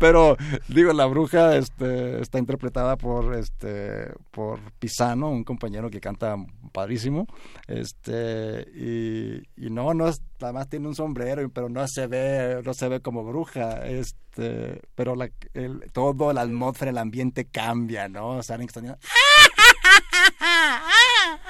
Pero 0.00 0.36
digo, 0.68 0.92
la 0.92 1.06
bruja 1.06 1.56
este, 1.56 2.20
está 2.20 2.38
interpretada 2.38 2.96
por 2.96 3.34
este 3.34 4.12
por 4.30 4.58
Pisano, 4.78 5.30
un 5.30 5.44
compañero 5.44 5.90
que 5.90 6.00
canta 6.00 6.36
padrísimo. 6.72 7.26
Este, 7.68 8.66
y, 8.74 9.42
y 9.56 9.70
no, 9.70 9.94
no 9.94 10.08
es, 10.08 10.22
además 10.44 10.68
tiene 10.68 10.88
un 10.88 10.94
sombrero, 10.94 11.48
pero 11.50 11.68
no 11.68 11.86
se 11.88 12.06
ve, 12.06 12.60
no 12.64 12.74
se 12.74 12.88
ve 12.88 13.00
como 13.00 13.24
bruja, 13.24 13.86
este, 13.86 14.80
pero 14.94 15.16
la, 15.16 15.30
el, 15.54 15.90
todo 15.92 16.32
la 16.32 16.42
atmósfera, 16.42 16.90
el 16.90 16.98
ambiente 16.98 17.44
cambia, 17.46 18.08
¿no? 18.08 18.28
O 18.38 18.42
sea, 18.42 18.54
alguien 18.56 18.68
que 18.68 18.78
está 18.78 18.98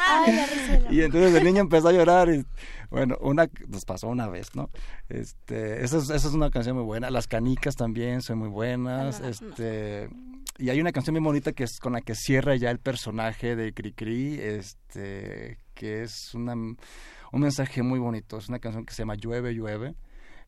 Ay, 0.06 0.36
la 0.36 0.46
risa 0.46 0.72
de 0.72 0.80
la- 0.80 0.92
y 0.92 1.02
entonces 1.02 1.34
el 1.34 1.44
niño 1.44 1.60
empezó 1.60 1.88
a 1.88 1.92
llorar 1.92 2.28
y 2.28 2.44
bueno, 2.90 3.16
una 3.20 3.48
nos 3.68 3.84
pasó 3.84 4.08
una 4.08 4.28
vez, 4.28 4.54
¿no? 4.54 4.70
Este, 5.08 5.82
esa 5.84 5.98
es, 5.98 6.04
esa 6.10 6.28
es 6.28 6.34
una 6.34 6.50
canción 6.50 6.76
muy 6.76 6.84
buena. 6.84 7.10
Las 7.10 7.26
canicas 7.26 7.74
también 7.74 8.22
son 8.22 8.38
muy 8.38 8.48
buenas. 8.48 9.20
No. 9.20 9.28
Este, 9.28 10.08
y 10.58 10.68
hay 10.70 10.80
una 10.80 10.92
canción 10.92 11.14
muy 11.14 11.24
bonita 11.24 11.52
que 11.52 11.64
es 11.64 11.80
con 11.80 11.94
la 11.94 12.00
que 12.02 12.14
cierra 12.14 12.54
ya 12.54 12.70
el 12.70 12.78
personaje 12.78 13.56
de 13.56 13.72
Cricri, 13.74 14.38
este, 14.40 15.58
que 15.74 16.02
es 16.02 16.34
una, 16.34 16.54
un 17.34 17.42
mensaje 17.42 17.82
muy 17.82 17.98
bonito. 17.98 18.38
Es 18.38 18.48
una 18.48 18.60
canción 18.60 18.86
que 18.86 18.94
se 18.94 19.02
llama 19.02 19.16
Llueve, 19.16 19.54
llueve. 19.54 19.94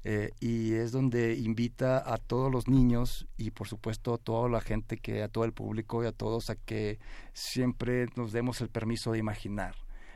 eh, 0.05 0.31
y 0.40 0.75
es 0.75 0.93
donde 0.93 1.35
invita 1.35 1.99
a 1.99 2.19
todos 2.19 2.52
los 2.52 2.69
niños 2.69 3.26
y 3.37 3.50
por 3.50 3.66
supuesto 3.66 4.14
a 4.14 4.19
toda 4.19 4.49
la 4.49 4.61
gente 4.61 4.99
que 4.99 5.23
a 5.23 5.28
todo 5.28 5.45
el 5.45 5.52
público 5.52 6.05
y 6.05 6.07
a 6.07 6.12
todos 6.12 6.49
a 6.50 6.55
que 6.55 7.00
siempre 7.33 8.07
nos 8.14 8.33
demos 8.33 8.61
el 8.61 8.69
permiso 8.69 9.11
de 9.12 9.19
imaginar 9.19 9.75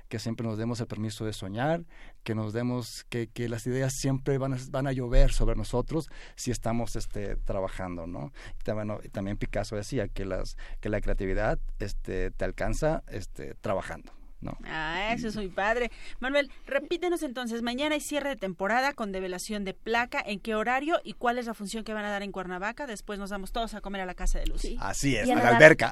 que 0.09 0.19
siempre 0.19 0.47
nos 0.47 0.59
demos 0.59 0.81
el 0.81 0.89
permiso 0.89 1.25
de 1.25 1.33
soñar, 1.33 1.85
que 2.25 2.35
nos 2.35 2.53
demos, 2.53 3.05
que, 3.09 3.29
que 3.29 3.49
las 3.49 3.65
ideas 3.67 3.93
siempre 3.95 4.39
van 4.39 4.55
a, 4.55 4.59
van 4.71 4.89
a 4.89 4.93
llover 4.93 5.33
sobre 5.33 5.55
nosotros 5.55 6.09
si 6.35 6.51
estamos 6.51 6.97
este, 6.97 7.37
trabajando, 7.37 8.09
¿no? 8.09 8.33
También, 8.65 8.99
también 9.13 9.37
Picasso 9.37 9.77
decía 9.77 10.09
que, 10.09 10.25
las, 10.25 10.57
que 10.81 10.89
la 10.89 11.01
creatividad 11.01 11.61
este, 11.79 12.33
te 12.33 12.45
alcanza 12.45 13.05
este, 13.07 13.55
trabajando. 13.61 14.20
¿No? 14.41 14.57
Ah, 14.65 15.13
eso 15.13 15.29
es 15.29 15.37
muy 15.37 15.49
padre. 15.49 15.91
Manuel, 16.19 16.51
repítenos 16.67 17.23
entonces, 17.23 17.63
mañana 17.63 17.95
hay 17.95 18.01
cierre 18.01 18.31
de 18.31 18.37
temporada 18.37 18.93
con 18.93 19.13
develación 19.13 19.65
de 19.65 19.75
placa, 19.75 20.23
¿en 20.25 20.41
qué 20.41 20.55
horario 20.55 21.01
y 21.05 21.15
cuál 21.15 21.39
es 21.39 21.47
la 21.47 21.55
función 21.55 21.85
que 21.85 21.93
van 21.93 22.05
a 22.05 22.11
dar 22.11 22.23
en 22.23 22.33
Cuernavaca? 22.33 22.87
Después 22.87 23.19
nos 23.19 23.31
vamos 23.31 23.53
todos 23.53 23.75
a 23.75 23.81
comer 23.81 24.01
a 24.03 24.07
la 24.07 24.15
casa 24.15 24.39
de 24.39 24.47
Lucy. 24.47 24.77
Así 24.81 25.17
es, 25.17 25.29
a 25.31 25.35
la 25.35 25.49
alberca. 25.49 25.91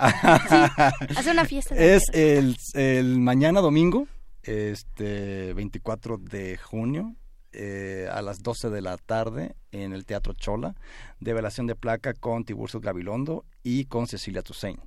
Sí, 0.48 1.16
hace 1.16 1.30
una 1.30 1.44
fiesta. 1.44 1.74
de 1.74 1.96
Es 1.96 2.02
el 2.12 3.18
mañana 3.18 3.60
domingo, 3.60 4.06
este 4.42 5.52
24 5.54 6.18
de 6.18 6.56
junio, 6.56 7.14
eh, 7.52 8.08
a 8.10 8.22
las 8.22 8.42
12 8.42 8.70
de 8.70 8.82
la 8.82 8.96
tarde 8.98 9.56
en 9.72 9.92
el 9.92 10.04
Teatro 10.04 10.34
Chola, 10.34 10.74
develación 11.18 11.66
de 11.66 11.74
placa 11.74 12.14
con 12.14 12.44
Tiburcio 12.44 12.80
Gabilondo 12.80 13.44
y 13.62 13.86
con 13.86 14.06
Cecilia 14.06 14.42
Toussaint. 14.42 14.80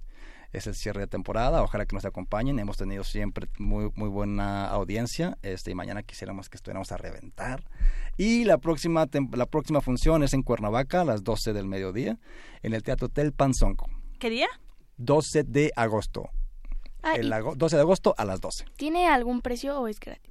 Es 0.51 0.67
el 0.67 0.75
cierre 0.75 1.01
de 1.01 1.07
temporada, 1.07 1.63
ojalá 1.63 1.85
que 1.85 1.95
nos 1.95 2.03
acompañen, 2.05 2.59
hemos 2.59 2.75
tenido 2.77 3.03
siempre 3.05 3.47
muy, 3.57 3.89
muy 3.95 4.09
buena 4.09 4.67
audiencia, 4.67 5.37
este, 5.43 5.71
y 5.71 5.75
mañana 5.75 6.03
quisiéramos 6.03 6.49
que 6.49 6.57
estuviéramos 6.57 6.91
a 6.91 6.97
reventar. 6.97 7.63
Y 8.17 8.43
la 8.43 8.57
próxima, 8.57 9.07
la 9.33 9.45
próxima 9.45 9.79
función 9.81 10.23
es 10.23 10.33
en 10.33 10.43
Cuernavaca 10.43 11.01
a 11.01 11.05
las 11.05 11.23
12 11.23 11.53
del 11.53 11.67
mediodía, 11.67 12.17
en 12.63 12.73
el 12.73 12.83
Teatro 12.83 13.07
Tel 13.09 13.31
Panzonco, 13.31 13.89
¿Qué 14.19 14.29
día? 14.29 14.47
12 14.97 15.43
de 15.45 15.71
agosto. 15.75 16.29
Ah, 17.01 17.15
el 17.15 17.29
¿y 17.29 17.33
ago- 17.33 17.55
12 17.55 17.75
de 17.77 17.81
agosto 17.81 18.13
a 18.17 18.25
las 18.25 18.39
12. 18.41 18.65
¿Tiene 18.77 19.07
algún 19.07 19.41
precio 19.41 19.79
o 19.79 19.87
es 19.87 19.99
gratis? 19.99 20.30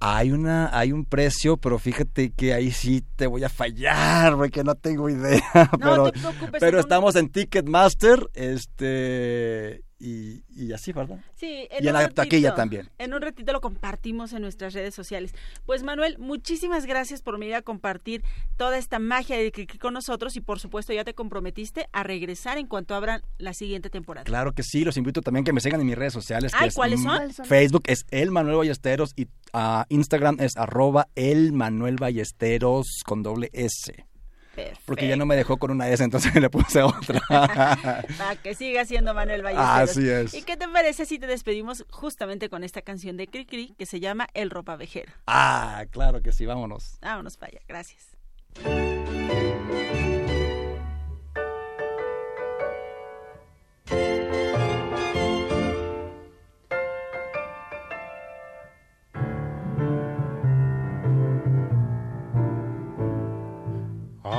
Hay 0.00 0.32
una, 0.32 0.76
hay 0.76 0.92
un 0.92 1.04
precio, 1.04 1.56
pero 1.56 1.78
fíjate 1.78 2.32
que 2.32 2.54
ahí 2.54 2.70
sí 2.70 3.04
te 3.16 3.26
voy 3.26 3.44
a 3.44 3.48
fallar, 3.48 4.36
porque 4.36 4.64
no 4.64 4.74
tengo 4.74 5.08
idea. 5.08 5.42
No 5.54 5.78
pero 5.78 6.10
te 6.10 6.18
preocupes, 6.20 6.60
pero 6.60 6.80
estamos 6.80 7.16
en 7.16 7.28
Ticketmaster, 7.28 8.28
este 8.34 9.82
y, 9.98 10.42
y 10.54 10.72
así, 10.72 10.92
¿verdad? 10.92 11.18
Sí, 11.34 11.68
Y 11.80 11.86
en 11.86 11.94
la 11.94 12.08
taquilla 12.08 12.54
también. 12.54 12.90
En 12.98 13.14
un 13.14 13.22
ratito 13.22 13.52
lo 13.52 13.60
compartimos 13.60 14.32
en 14.32 14.42
nuestras 14.42 14.74
redes 14.74 14.94
sociales. 14.94 15.34
Pues 15.66 15.82
Manuel, 15.82 16.18
muchísimas 16.18 16.86
gracias 16.86 17.22
por 17.22 17.38
venir 17.38 17.54
a 17.54 17.62
compartir 17.62 18.22
toda 18.56 18.76
esta 18.78 18.98
magia 18.98 19.36
de 19.36 19.52
que 19.52 19.66
con 19.78 19.94
nosotros 19.94 20.36
y 20.36 20.40
por 20.40 20.60
supuesto 20.60 20.92
ya 20.92 21.04
te 21.04 21.14
comprometiste 21.14 21.88
a 21.92 22.02
regresar 22.02 22.58
en 22.58 22.66
cuanto 22.66 22.94
abran 22.94 23.22
la 23.38 23.54
siguiente 23.54 23.90
temporada. 23.90 24.24
Claro 24.24 24.52
que 24.52 24.62
sí, 24.62 24.84
los 24.84 24.96
invito 24.96 25.20
también 25.20 25.44
que 25.44 25.52
me 25.52 25.60
sigan 25.60 25.80
en 25.80 25.86
mis 25.86 25.96
redes 25.96 26.12
sociales. 26.12 26.52
Ay, 26.54 26.68
es, 26.68 26.74
¿cuáles 26.74 27.02
son? 27.02 27.32
Facebook 27.44 27.84
es 27.86 28.04
el 28.10 28.30
Manuel 28.30 28.56
Ballesteros 28.56 29.12
y 29.16 29.28
ah, 29.52 29.86
Instagram 29.88 30.36
es 30.40 30.56
arroba 30.56 31.08
el 31.14 31.52
Manuel 31.52 31.96
Ballesteros 31.96 33.02
con 33.04 33.22
doble 33.22 33.50
S. 33.52 34.06
Perfecto. 34.54 34.82
Porque 34.84 35.08
ya 35.08 35.16
no 35.16 35.26
me 35.26 35.36
dejó 35.36 35.56
con 35.56 35.70
una 35.70 35.88
S, 35.88 36.02
entonces 36.02 36.34
le 36.40 36.50
puse 36.50 36.82
otra. 36.82 37.20
Para 37.28 38.36
que 38.36 38.54
siga 38.54 38.84
siendo 38.84 39.14
Manuel 39.14 39.42
Ballesteros. 39.42 39.90
Así 39.90 40.08
es. 40.08 40.34
¿Y 40.34 40.42
qué 40.42 40.56
te 40.56 40.68
parece 40.68 41.06
si 41.06 41.18
te 41.18 41.26
despedimos 41.26 41.84
justamente 41.90 42.48
con 42.48 42.64
esta 42.64 42.82
canción 42.82 43.16
de 43.16 43.26
Cricri 43.26 43.74
que 43.78 43.86
se 43.86 44.00
llama 44.00 44.28
El 44.34 44.50
Ropavejero? 44.50 45.12
ah, 45.26 45.84
claro 45.90 46.22
que 46.22 46.32
sí, 46.32 46.46
vámonos. 46.46 46.98
Vámonos 47.00 47.36
para 47.36 47.52
allá, 47.52 47.60
gracias. 47.68 48.14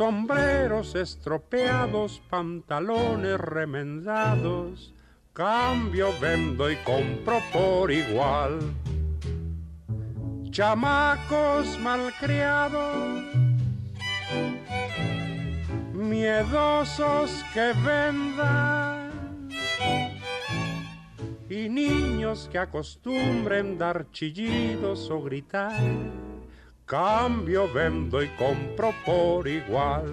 sombreros 0.00 0.94
estropeados, 0.94 2.22
pantalones 2.30 3.38
remendados, 3.38 4.94
cambio, 5.34 6.08
vendo 6.18 6.70
y 6.70 6.76
compro 6.76 7.38
por 7.52 7.90
igual. 7.90 8.60
Chamacos 10.50 11.78
malcriados, 11.80 13.24
miedosos 15.92 17.44
que 17.52 17.74
vendan 17.84 19.10
y 21.50 21.68
niños 21.68 22.48
que 22.50 22.58
acostumbren 22.58 23.76
dar 23.76 24.10
chillidos 24.12 25.10
o 25.10 25.20
gritar. 25.20 25.78
Cambio, 26.90 27.72
vendo 27.72 28.20
y 28.20 28.26
compro 28.30 28.92
por 29.06 29.46
igual. 29.46 30.12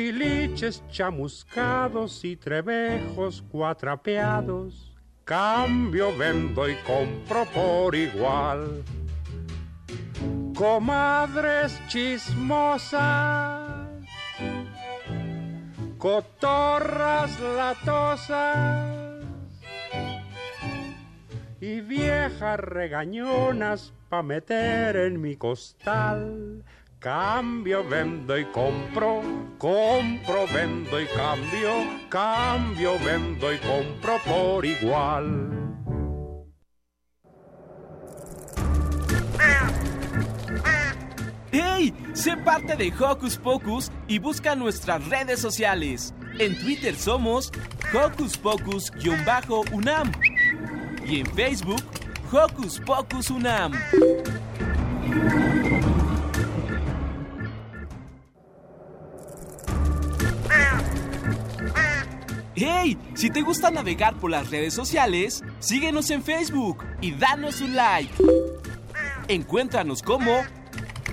tiliches 0.00 0.82
chamuscados 0.88 2.24
y 2.24 2.34
trebejos 2.34 3.44
cuatrapeados, 3.52 4.96
cambio, 5.24 6.16
vendo 6.16 6.66
y 6.66 6.74
compro 6.86 7.44
por 7.52 7.94
igual. 7.94 8.82
Comadres 10.54 11.78
chismosas, 11.88 13.60
cotorras 15.98 17.38
latosas 17.38 18.96
y 21.60 21.82
viejas 21.82 22.58
regañonas 22.58 23.92
pa' 24.08 24.22
meter 24.22 24.96
en 24.96 25.20
mi 25.20 25.36
costal. 25.36 26.64
Cambio, 27.00 27.82
vendo 27.82 28.38
y 28.38 28.44
compro, 28.44 29.22
compro, 29.56 30.46
vendo 30.52 31.00
y 31.00 31.06
cambio, 31.06 31.70
cambio, 32.10 32.98
vendo 33.02 33.50
y 33.50 33.56
compro 33.56 34.18
por 34.26 34.66
igual. 34.66 35.50
¡Hey! 41.50 41.94
Sé 42.12 42.36
parte 42.36 42.76
de 42.76 42.92
Hocus 42.92 43.38
Pocus 43.38 43.90
y 44.06 44.18
busca 44.18 44.54
nuestras 44.54 45.02
redes 45.08 45.40
sociales. 45.40 46.12
En 46.38 46.54
Twitter 46.60 46.94
somos 46.94 47.50
Hocus 47.94 48.36
Pocus-UNAM 48.36 50.12
y 51.06 51.20
en 51.20 51.26
Facebook 51.34 51.82
Hocus 52.30 52.78
Pocus 52.78 53.30
UNAM. 53.30 53.72
¡Hey! 62.62 62.98
Si 63.14 63.30
te 63.30 63.40
gusta 63.40 63.70
navegar 63.70 64.16
por 64.16 64.30
las 64.30 64.50
redes 64.50 64.74
sociales, 64.74 65.42
síguenos 65.60 66.10
en 66.10 66.22
Facebook 66.22 66.84
y 67.00 67.12
danos 67.12 67.62
un 67.62 67.74
like. 67.74 68.12
Encuéntranos 69.28 70.02
como 70.02 70.42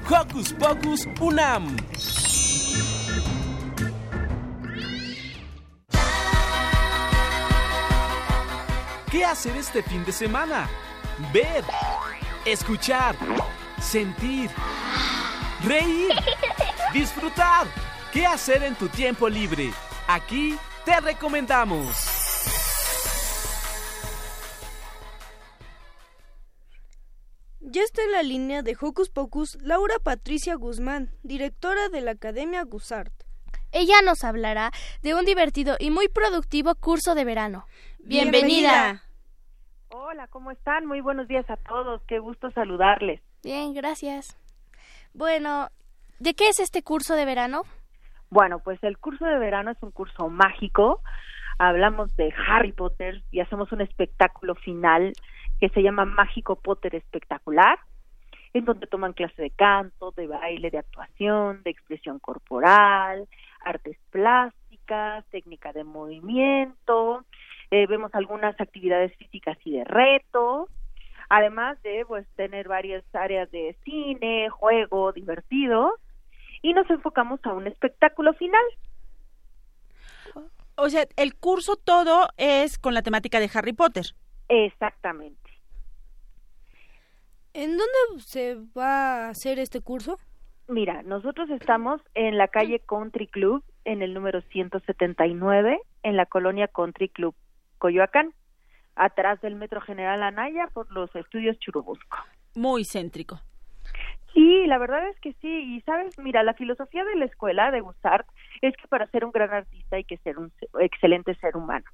Hocus 0.10 0.51
Pocus 0.51 1.07
Unam. 1.21 1.73
¿Qué 9.10 9.23
hacer 9.23 9.55
este 9.55 9.81
fin 9.83 10.03
de 10.03 10.12
semana? 10.12 10.67
Ver, 11.31 11.63
escuchar, 12.43 13.15
sentir, 13.79 14.49
reír, 15.63 16.10
disfrutar. 16.91 17.67
¿Qué 18.12 18.25
hacer 18.25 18.63
en 18.63 18.75
tu 18.75 18.89
tiempo 18.89 19.29
libre? 19.29 19.71
Aquí 20.10 20.57
te 20.88 21.02
recomendamos. 21.02 21.84
Ya 27.60 27.82
está 27.84 28.04
en 28.04 28.13
la 28.13 28.23
línea 28.23 28.62
de 28.62 28.78
Hocus 28.80 29.10
Pocus 29.10 29.58
Laura 29.62 29.95
Patricia 30.02 30.56
Guzmán, 30.56 31.12
directora 31.23 31.89
de 31.89 32.00
la 32.00 32.12
Academia 32.12 32.63
Guzart. 32.63 33.12
Ella 33.73 34.02
nos 34.02 34.23
hablará 34.23 34.71
de 35.04 35.13
un 35.13 35.26
divertido 35.26 35.76
y 35.78 35.91
muy 35.91 36.08
productivo 36.08 36.73
curso 36.76 37.15
de 37.15 37.26
verano. 37.26 37.65
Bienvenida. 38.00 39.04
Hola, 39.89 40.28
¿cómo 40.30 40.52
están? 40.52 40.86
Muy 40.86 41.02
buenos 41.02 41.28
días 41.28 41.50
a 41.50 41.58
todos. 41.58 42.02
Qué 42.08 42.19
gusto 42.19 42.50
saludarles. 42.52 43.21
Bien, 43.43 43.73
gracias. 43.73 44.38
Bueno, 45.13 45.67
¿de 46.19 46.34
qué 46.34 46.47
es 46.47 46.62
este 46.62 46.82
curso 46.82 47.15
de 47.15 47.26
verano? 47.26 47.63
Bueno, 48.30 48.60
pues 48.60 48.84
el 48.84 48.98
curso 48.98 49.26
de 49.26 49.40
verano 49.40 49.72
es 49.72 49.82
un 49.82 49.92
curso 49.92 50.30
mágico. 50.30 51.02
Hablamos 51.60 52.16
de 52.18 52.34
Harry 52.48 52.74
Potter 52.74 53.24
y 53.32 53.40
hacemos 53.40 53.72
un 53.72 53.82
espectáculo 53.82 54.56
final 54.56 55.13
que 55.60 55.70
se 55.70 55.82
llama 55.82 56.06
Mágico 56.06 56.56
Potter 56.58 56.94
Espectacular, 56.96 57.80
en 58.54 58.66
donde 58.66 58.86
toman 58.86 59.13
clase 59.13 59.42
de 59.42 59.50
canto, 59.50 60.12
de 60.12 60.28
baile, 60.28 60.70
de 60.70 60.80
actuación, 60.80 61.63
de 61.63 61.72
expresión 61.72 62.20
corporal, 62.20 63.28
artes 63.63 63.98
plásticas, 64.12 65.26
técnica 65.32 65.74
de 65.74 65.84
movimiento, 65.84 67.24
eh, 67.72 67.88
vemos 67.88 68.13
algunas 68.13 68.60
actividades 68.62 69.16
físicas 69.18 69.58
y 69.66 69.72
de 69.72 69.84
reto, 69.84 70.70
además 71.30 71.82
de 71.82 72.06
pues 72.06 72.28
tener 72.36 72.68
varias 72.68 73.04
áreas 73.13 73.50
de 73.52 73.76
cine, 73.84 74.50
juego, 74.50 75.12
divertido, 75.12 75.96
y 76.62 76.74
nos 76.74 76.89
enfocamos 76.89 77.39
a 77.43 77.54
un 77.54 77.67
espectáculo 77.67 78.34
final. 78.34 78.63
O 80.76 80.89
sea, 80.89 81.08
el 81.15 81.36
curso 81.36 81.76
todo 81.76 82.28
es 82.38 82.78
con 82.78 82.93
la 82.93 83.02
temática 83.02 83.39
de 83.39 83.50
Harry 83.54 83.74
Potter. 83.74 84.06
Exactamente. 84.48 85.50
¿En 87.54 87.72
dónde 87.72 88.24
se 88.24 88.56
va 88.78 89.26
a 89.26 89.30
hacer 89.30 89.58
este 89.58 89.82
curso? 89.82 90.20
Mira, 90.67 91.02
nosotros 91.02 91.50
estamos 91.50 92.02
en 92.13 92.38
la 92.38 92.50
calle 92.50 92.80
Country 92.80 93.26
Club, 93.28 93.63
en 93.86 94.02
el 94.02 94.13
número 94.13 94.41
179, 94.41 95.80
en 96.04 96.17
la 96.17 96.26
colonia 96.26 96.67
Country 96.67 97.10
Club 97.10 97.34
Coyoacán, 97.80 98.34
atrás 98.96 99.41
del 99.41 99.56
Metro 99.56 99.82
General 99.82 100.22
Anaya 100.22 100.67
por 100.74 100.91
los 100.91 101.15
estudios 101.15 101.58
Churubusco. 101.60 102.17
Muy 102.54 102.84
céntrico. 102.84 103.39
Sí, 104.34 104.66
la 104.68 104.78
verdad 104.78 105.08
es 105.10 105.20
que 105.20 105.34
sí. 105.34 105.48
Y 105.48 105.82
sabes, 105.82 106.18
mira, 106.20 106.44
la 106.44 106.54
filosofía 106.54 107.04
de 107.04 107.16
la 107.16 107.26
escuela 107.26 107.72
de 107.72 107.82
Gustart 107.82 108.28
es 108.62 108.76
que 108.78 108.88
para 108.88 109.08
ser 109.08 109.26
un 109.26 109.32
gran 109.32 109.52
artista 109.52 109.96
hay 109.96 110.04
que 110.04 110.18
ser 110.18 110.38
un 110.38 110.52
excelente 110.80 111.36
ser 111.36 111.58
humano. 111.58 111.86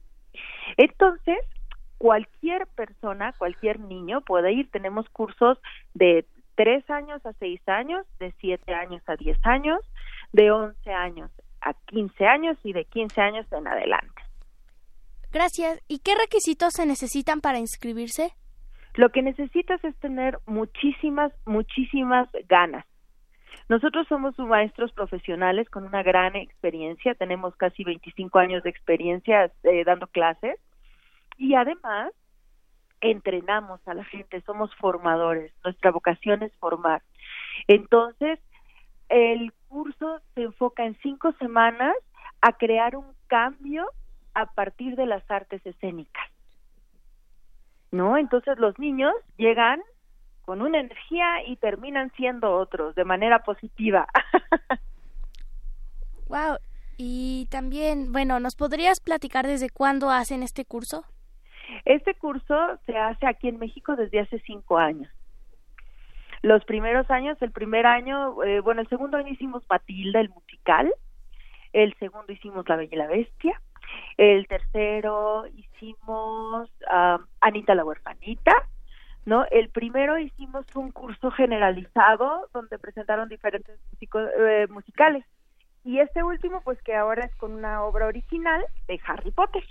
Entonces, 0.78 1.40
cualquier 1.98 2.68
persona, 2.68 3.34
cualquier 3.38 3.80
niño 3.80 4.22
puede 4.22 4.52
ir. 4.54 4.70
Tenemos 4.72 5.08
cursos 5.10 5.60
de 5.94 6.26
tres 6.56 6.90
años 6.90 7.26
a 7.26 7.34
seis 7.34 7.62
años, 7.68 8.06
de 8.20 8.34
siete 8.40 8.74
años 8.74 9.02
a 9.08 9.16
diez 9.16 9.38
años, 9.46 9.80
de 10.32 10.52
once 10.52 10.92
años 10.92 11.32
a 11.64 11.74
quince 11.86 12.26
años 12.26 12.58
y 12.64 12.74
de 12.74 12.86
quince 12.86 13.22
años 13.22 13.46
en 13.52 13.68
adelante. 13.68 14.22
Gracias. 15.32 15.82
¿Y 15.88 16.00
qué 16.00 16.14
requisitos 16.16 16.74
se 16.74 16.86
necesitan 16.86 17.42
para 17.42 17.60
inscribirse? 17.60 18.34
Lo 18.96 19.10
que 19.10 19.22
necesitas 19.22 19.84
es 19.84 19.96
tener 19.98 20.40
muchísimas, 20.46 21.32
muchísimas 21.46 22.30
ganas. 22.48 22.86
Nosotros 23.70 24.08
somos 24.08 24.38
maestros 24.38 24.92
profesionales 24.92 25.70
con 25.70 25.86
una 25.86 26.04
gran 26.04 26.36
experiencia, 26.36 27.16
tenemos 27.16 27.56
casi 27.56 27.84
25 27.84 28.38
años 28.38 28.64
de 28.64 28.70
experiencia 28.70 29.52
eh, 29.64 29.84
dando 29.86 30.08
clases 30.08 30.60
y 31.38 31.56
además 31.56 32.12
entrenamos 33.02 33.86
a 33.88 33.94
la 33.94 34.04
gente, 34.04 34.42
somos 34.42 34.74
formadores, 34.76 35.54
nuestra 35.64 35.92
vocación 35.92 36.44
es 36.44 36.54
formar. 36.58 37.02
Entonces, 37.68 38.40
el 39.10 39.54
curso 39.70 40.22
se 40.36 40.44
enfoca 40.44 40.86
en 40.86 40.98
cinco 41.02 41.34
semanas 41.34 41.96
a 42.42 42.54
crear 42.54 42.96
un 42.96 43.06
cambio 43.28 43.88
a 44.34 44.46
partir 44.48 44.96
de 44.96 45.06
las 45.06 45.30
artes 45.30 45.66
escénicas. 45.66 46.33
¿No? 47.94 48.18
Entonces 48.18 48.58
los 48.58 48.78
niños 48.80 49.14
llegan 49.38 49.80
con 50.46 50.64
una 50.64 50.80
energía 50.80 51.44
y 51.46 51.58
terminan 51.58 52.12
siendo 52.18 52.56
otros 52.56 52.96
de 52.96 53.06
manera 53.06 53.44
positiva. 53.44 54.08
wow. 56.28 56.58
Y 56.98 57.48
también, 57.52 58.12
bueno, 58.12 58.40
¿nos 58.40 58.56
podrías 58.56 59.00
platicar 59.00 59.46
desde 59.46 59.70
cuándo 59.70 60.10
hacen 60.10 60.42
este 60.42 60.66
curso? 60.66 61.06
Este 61.86 62.16
curso 62.16 62.56
se 62.88 62.98
hace 62.98 63.28
aquí 63.28 63.48
en 63.48 63.60
México 63.60 63.96
desde 63.96 64.22
hace 64.22 64.40
cinco 64.40 64.80
años. 64.80 65.12
Los 66.42 66.66
primeros 66.66 67.12
años, 67.12 67.40
el 67.42 67.52
primer 67.52 67.86
año, 67.86 68.42
eh, 68.42 68.60
bueno, 68.62 68.82
el 68.82 68.90
segundo 68.90 69.18
año 69.18 69.30
hicimos 69.30 69.64
Matilda, 69.70 70.20
el 70.20 70.30
musical, 70.30 70.92
el 71.74 71.94
segundo 72.00 72.34
hicimos 72.34 72.68
La 72.68 72.76
Bella 72.76 72.96
y 72.96 72.98
la 72.98 73.08
Bestia, 73.08 73.62
el 74.18 74.48
tercero 74.48 75.46
hicimos 75.48 76.70
Anita 77.42 77.76
la 77.76 77.86
huerfanita, 77.86 78.54
¿no? 79.26 79.46
El 79.52 79.70
primero 79.70 80.18
hicimos 80.18 80.66
un 80.76 80.92
curso 80.92 81.32
generalizado 81.32 82.50
donde 82.54 82.80
presentaron 82.80 83.30
diferentes 83.30 83.80
eh, 84.02 84.68
musicales. 84.70 85.26
Y 85.84 86.00
este 86.00 86.24
último, 86.24 86.62
pues 86.62 86.82
que 86.82 86.96
ahora 86.96 87.26
es 87.26 87.36
con 87.36 87.52
una 87.52 87.84
obra 87.84 88.08
original 88.08 88.64
de 88.88 89.00
Harry 89.06 89.32
Potter. 89.32 89.64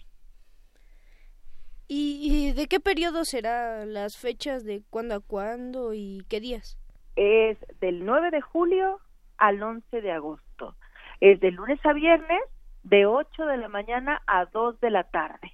¿Y, 1.88 2.52
de 2.52 2.68
qué 2.68 2.80
periodo 2.80 3.26
será 3.26 3.84
las 3.84 4.16
fechas 4.16 4.64
de 4.64 4.82
cuándo 4.88 5.14
a 5.14 5.20
cuándo 5.20 5.92
y 5.92 6.24
qué 6.30 6.40
días? 6.40 6.78
Es 7.16 7.58
del 7.80 8.06
9 8.06 8.30
de 8.30 8.40
julio 8.40 9.00
al 9.36 9.62
11 9.62 10.00
de 10.00 10.12
agosto. 10.12 10.74
Es 11.20 11.38
de 11.40 11.50
lunes 11.50 11.78
a 11.84 11.92
viernes 11.92 12.40
de 12.82 13.06
8 13.06 13.46
de 13.46 13.56
la 13.56 13.68
mañana 13.68 14.20
a 14.26 14.46
2 14.46 14.80
de 14.80 14.90
la 14.90 15.04
tarde. 15.04 15.52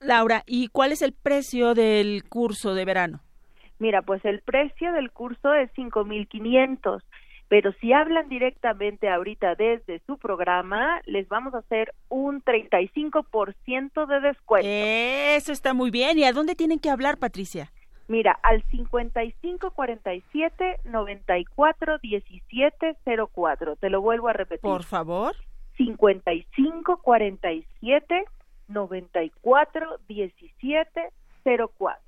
Laura, 0.00 0.42
¿y 0.46 0.68
cuál 0.68 0.92
es 0.92 1.02
el 1.02 1.12
precio 1.12 1.74
del 1.74 2.24
curso 2.28 2.74
de 2.74 2.84
verano? 2.84 3.20
Mira, 3.78 4.02
pues 4.02 4.24
el 4.24 4.40
precio 4.40 4.92
del 4.92 5.10
curso 5.10 5.54
es 5.54 5.70
5.500, 5.74 7.02
pero 7.48 7.72
si 7.80 7.92
hablan 7.92 8.28
directamente 8.28 9.08
ahorita 9.08 9.54
desde 9.54 10.00
su 10.06 10.18
programa, 10.18 11.00
les 11.04 11.28
vamos 11.28 11.54
a 11.54 11.58
hacer 11.58 11.92
un 12.08 12.42
35% 12.42 14.06
de 14.06 14.20
descuento. 14.20 14.68
Eso 14.68 15.52
está 15.52 15.74
muy 15.74 15.90
bien. 15.90 16.18
¿Y 16.18 16.24
a 16.24 16.32
dónde 16.32 16.54
tienen 16.54 16.78
que 16.78 16.90
hablar, 16.90 17.18
Patricia? 17.18 17.70
Mira, 18.08 18.38
al 18.42 18.62
5547 18.70 20.80
94 20.84 21.98
17 21.98 22.96
04. 23.32 23.76
Te 23.76 23.90
lo 23.90 24.00
vuelvo 24.00 24.28
a 24.28 24.32
repetir. 24.32 24.62
Por 24.62 24.84
favor. 24.84 25.36
55 25.76 27.00
47 27.02 28.24
94 28.68 30.00
17 30.08 31.12
04. 31.44 32.02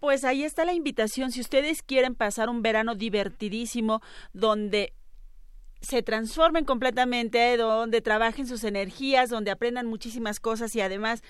Pues 0.00 0.24
ahí 0.24 0.44
está 0.44 0.64
la 0.64 0.74
invitación. 0.74 1.32
Si 1.32 1.40
ustedes 1.40 1.82
quieren 1.82 2.14
pasar 2.14 2.48
un 2.48 2.62
verano 2.62 2.94
divertidísimo, 2.94 4.00
donde 4.32 4.92
se 5.80 6.02
transformen 6.02 6.64
completamente, 6.64 7.56
donde 7.56 8.00
trabajen 8.00 8.46
sus 8.46 8.64
energías, 8.64 9.30
donde 9.30 9.50
aprendan 9.50 9.86
muchísimas 9.86 10.40
cosas 10.40 10.74
y 10.74 10.80
además 10.80 11.22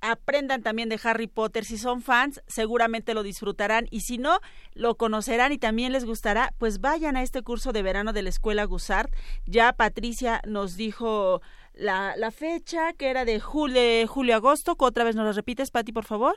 aprendan 0.00 0.62
también 0.62 0.88
de 0.88 1.00
Harry 1.02 1.26
Potter. 1.26 1.64
Si 1.64 1.78
son 1.78 2.02
fans, 2.02 2.42
seguramente 2.46 3.14
lo 3.14 3.22
disfrutarán 3.22 3.86
y 3.90 4.00
si 4.00 4.18
no, 4.18 4.38
lo 4.74 4.96
conocerán 4.96 5.52
y 5.52 5.58
también 5.58 5.92
les 5.92 6.04
gustará, 6.04 6.52
pues 6.58 6.80
vayan 6.80 7.16
a 7.16 7.22
este 7.22 7.42
curso 7.42 7.72
de 7.72 7.82
verano 7.82 8.12
de 8.12 8.22
la 8.22 8.28
Escuela 8.28 8.64
Gusart. 8.64 9.12
Ya 9.46 9.72
Patricia 9.72 10.40
nos 10.46 10.76
dijo 10.76 11.40
la, 11.74 12.16
la 12.16 12.30
fecha, 12.30 12.92
que 12.92 13.10
era 13.10 13.24
de 13.24 13.40
julio, 13.40 14.06
julio-agosto. 14.06 14.76
¿Otra 14.78 15.04
vez 15.04 15.16
nos 15.16 15.26
lo 15.26 15.32
repites, 15.32 15.70
Pati, 15.70 15.92
por 15.92 16.04
favor? 16.04 16.36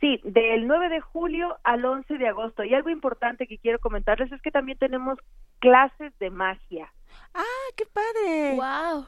Sí, 0.00 0.20
del 0.24 0.66
9 0.66 0.88
de 0.88 1.00
julio 1.00 1.58
al 1.62 1.84
11 1.84 2.18
de 2.18 2.26
agosto. 2.26 2.64
Y 2.64 2.74
algo 2.74 2.90
importante 2.90 3.46
que 3.46 3.58
quiero 3.58 3.78
comentarles 3.78 4.32
es 4.32 4.42
que 4.42 4.50
también 4.50 4.76
tenemos 4.78 5.18
clases 5.60 6.12
de 6.18 6.30
magia. 6.30 6.92
¡Ah, 7.34 7.68
qué 7.76 7.84
padre! 7.86 8.56
¡Wow! 8.56 9.06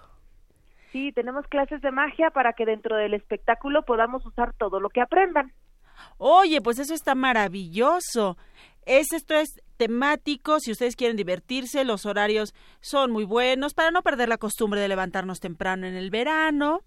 Sí, 0.95 1.11
tenemos 1.11 1.45
clases 1.49 1.83
de 1.83 1.91
magia 1.91 2.31
para 2.31 2.53
que 2.53 2.65
dentro 2.65 2.95
del 2.95 3.15
espectáculo 3.15 3.85
podamos 3.85 4.25
usar 4.25 4.55
todo 4.57 4.79
lo 4.79 4.91
que 4.91 5.01
aprendan. 5.01 5.53
Oye, 6.19 6.61
pues 6.61 6.79
eso 6.79 6.95
está 6.95 7.17
maravilloso. 7.17 8.39
Es, 8.87 9.13
esto 9.13 9.35
es 9.35 9.61
temático, 9.77 10.61
si 10.61 10.71
ustedes 10.71 10.95
quieren 10.95 11.17
divertirse, 11.17 11.85
los 11.85 12.07
horarios 12.07 12.55
son 12.81 13.11
muy 13.11 13.25
buenos 13.25 13.75
para 13.75 13.91
no 13.91 14.03
perder 14.03 14.29
la 14.29 14.39
costumbre 14.39 14.81
de 14.81 14.87
levantarnos 14.87 15.41
temprano 15.41 15.89
en 15.89 15.97
el 15.97 16.11
verano 16.11 16.83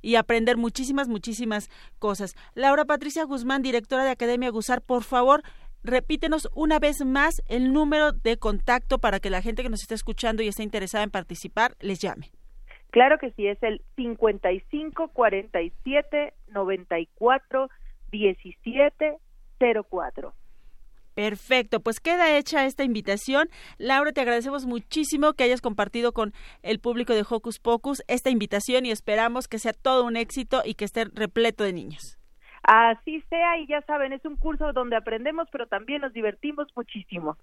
y 0.00 0.16
aprender 0.16 0.56
muchísimas, 0.56 1.06
muchísimas 1.06 1.70
cosas. 2.00 2.34
Laura 2.56 2.86
Patricia 2.86 3.22
Guzmán, 3.22 3.62
directora 3.62 4.02
de 4.02 4.10
Academia 4.10 4.50
Gusar, 4.50 4.82
por 4.82 5.04
favor, 5.04 5.44
repítenos 5.84 6.48
una 6.56 6.80
vez 6.80 7.04
más 7.04 7.40
el 7.46 7.72
número 7.72 8.10
de 8.10 8.36
contacto 8.36 8.98
para 8.98 9.20
que 9.20 9.30
la 9.30 9.42
gente 9.42 9.62
que 9.62 9.68
nos 9.68 9.82
está 9.82 9.94
escuchando 9.94 10.42
y 10.42 10.48
está 10.48 10.64
interesada 10.64 11.04
en 11.04 11.12
participar 11.12 11.76
les 11.78 12.00
llame. 12.00 12.32
Claro 12.92 13.16
que 13.18 13.30
sí, 13.32 13.46
es 13.46 13.60
el 13.62 13.80
55 13.96 15.08
47 15.08 16.34
94 16.48 17.70
17 18.10 19.16
04. 19.88 20.34
Perfecto, 21.14 21.80
pues 21.80 22.00
queda 22.00 22.36
hecha 22.36 22.66
esta 22.66 22.84
invitación. 22.84 23.48
Laura, 23.78 24.12
te 24.12 24.20
agradecemos 24.20 24.66
muchísimo 24.66 25.32
que 25.32 25.44
hayas 25.44 25.62
compartido 25.62 26.12
con 26.12 26.34
el 26.62 26.80
público 26.80 27.14
de 27.14 27.24
Hocus 27.28 27.60
Pocus 27.60 28.02
esta 28.08 28.28
invitación 28.28 28.84
y 28.84 28.90
esperamos 28.90 29.48
que 29.48 29.58
sea 29.58 29.72
todo 29.72 30.04
un 30.04 30.18
éxito 30.18 30.60
y 30.62 30.74
que 30.74 30.84
esté 30.84 31.06
repleto 31.06 31.64
de 31.64 31.72
niños. 31.72 32.18
Así 32.62 33.22
sea 33.30 33.58
y 33.58 33.66
ya 33.68 33.80
saben, 33.82 34.12
es 34.12 34.24
un 34.26 34.36
curso 34.36 34.70
donde 34.74 34.96
aprendemos 34.96 35.48
pero 35.50 35.66
también 35.66 36.02
nos 36.02 36.12
divertimos 36.12 36.68
muchísimo. 36.76 37.38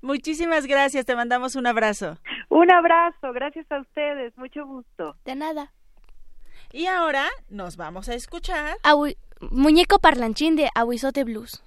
Muchísimas 0.00 0.66
gracias, 0.66 1.04
te 1.04 1.16
mandamos 1.16 1.56
un 1.56 1.66
abrazo. 1.66 2.18
Un 2.48 2.70
abrazo, 2.70 3.32
gracias 3.32 3.70
a 3.70 3.80
ustedes, 3.80 4.36
mucho 4.36 4.66
gusto. 4.66 5.16
De 5.24 5.34
nada. 5.34 5.72
Y 6.72 6.86
ahora 6.86 7.26
nos 7.48 7.76
vamos 7.76 8.08
a 8.08 8.14
escuchar. 8.14 8.76
Muñeco 9.50 9.98
parlanchín 9.98 10.56
de 10.56 10.70
Aguizote 10.74 11.24
Blues. 11.24 11.62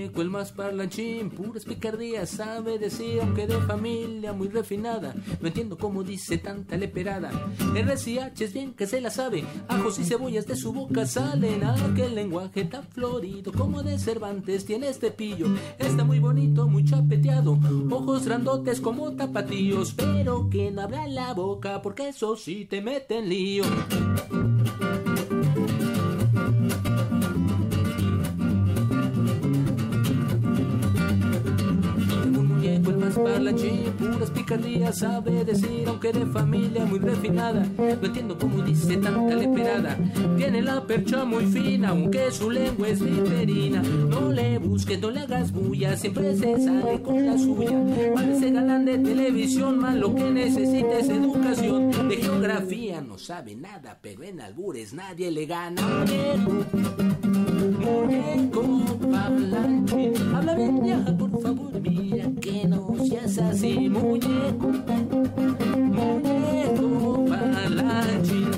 Muñeco, 0.00 0.22
el 0.22 0.30
más 0.30 0.52
parlanchín, 0.52 1.28
puras 1.28 1.66
picardías, 1.66 2.30
sabe 2.30 2.78
decir, 2.78 3.20
aunque 3.20 3.46
de 3.46 3.58
familia 3.60 4.32
muy 4.32 4.48
refinada. 4.48 5.14
No 5.42 5.48
entiendo 5.48 5.76
cómo 5.76 6.02
dice 6.02 6.38
tanta 6.38 6.78
leperada. 6.78 7.30
RCH 7.74 8.40
es 8.40 8.54
bien 8.54 8.72
que 8.72 8.86
se 8.86 9.02
la 9.02 9.10
sabe, 9.10 9.44
ajos 9.68 9.98
y 9.98 10.04
cebollas 10.04 10.46
de 10.46 10.56
su 10.56 10.72
boca 10.72 11.04
salen. 11.04 11.64
Aquel 11.64 12.14
lenguaje 12.14 12.64
tan 12.64 12.84
florido 12.84 13.52
como 13.52 13.82
de 13.82 13.98
Cervantes 13.98 14.64
tiene 14.64 14.88
este 14.88 15.10
pillo. 15.10 15.48
Está 15.78 16.02
muy 16.02 16.18
bonito, 16.18 16.66
muy 16.66 16.86
chapeteado, 16.86 17.58
ojos 17.90 18.24
grandotes 18.24 18.80
como 18.80 19.12
tapatíos, 19.12 19.92
pero 19.92 20.48
que 20.48 20.70
no 20.70 20.80
abra 20.80 21.06
la 21.08 21.34
boca 21.34 21.82
porque 21.82 22.08
eso 22.08 22.36
sí 22.36 22.64
te 22.64 22.80
mete 22.80 23.18
en 23.18 23.28
lío. 23.28 23.64
Parlanchín, 33.22 33.92
puras 33.98 34.30
picardías, 34.30 34.98
sabe 34.98 35.44
decir, 35.44 35.84
aunque 35.86 36.12
de 36.12 36.26
familia 36.26 36.84
muy 36.84 36.98
refinada. 36.98 37.66
No 37.76 38.06
entiendo 38.06 38.38
cómo 38.38 38.62
dice 38.62 38.96
tanta 38.96 39.34
leperada. 39.34 39.96
Tiene 40.36 40.62
la 40.62 40.86
percha 40.86 41.24
muy 41.24 41.46
fina, 41.46 41.90
aunque 41.90 42.30
su 42.30 42.50
lengua 42.50 42.88
es 42.88 43.00
viperina. 43.02 43.82
No 43.82 44.30
le 44.32 44.58
busques, 44.58 45.00
no 45.00 45.10
le 45.10 45.20
hagas 45.20 45.52
bulla, 45.52 45.96
siempre 45.96 46.36
se 46.36 46.64
sale 46.64 47.02
con 47.02 47.26
la 47.26 47.38
suya. 47.38 47.78
Parece 48.14 48.50
galán 48.50 48.84
de 48.84 48.98
televisión, 48.98 49.78
más 49.78 49.96
lo 49.96 50.14
que 50.14 50.30
necesita 50.30 50.98
es 50.98 51.08
educación. 51.08 52.08
De 52.08 52.16
geografía 52.16 53.00
no 53.00 53.18
sabe 53.18 53.56
nada, 53.56 53.98
pero 54.00 54.22
en 54.22 54.40
albures 54.40 54.92
nadie 54.92 55.30
le 55.30 55.46
gana. 55.46 55.82
Muñeco 57.80 58.62
parlanchín, 59.10 60.12
habla 60.34 60.54
bien 60.54 60.84
ya, 60.84 61.16
por 61.16 61.30
favor, 61.42 61.80
mira 61.80 62.26
que 62.40 62.68
no 62.68 62.94
seas 63.06 63.38
así, 63.38 63.88
muñeco, 63.88 64.68
muñeco 65.96 67.24
parlanchín. 67.26 68.50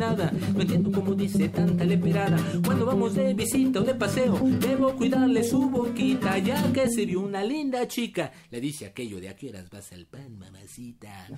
No 0.00 0.62
entiendo 0.62 0.90
cómo 0.90 1.14
dice 1.14 1.50
tanta 1.50 1.84
leperada. 1.84 2.38
Cuando 2.64 2.86
vamos 2.86 3.14
de 3.14 3.34
visita 3.34 3.80
o 3.80 3.82
de 3.82 3.94
paseo, 3.94 4.40
debo 4.58 4.96
cuidarle 4.96 5.44
su 5.44 5.68
boquita, 5.68 6.38
ya 6.38 6.72
que 6.72 6.88
se 6.88 7.04
vio 7.04 7.20
una 7.20 7.44
linda 7.44 7.86
chica. 7.86 8.32
Le 8.50 8.62
dice 8.62 8.86
aquello 8.86 9.20
de 9.20 9.28
a 9.28 9.36
qué 9.36 9.50
horas 9.50 9.68
vas 9.68 9.92
al 9.92 10.06
pan, 10.06 10.38
mamacita. 10.38 11.28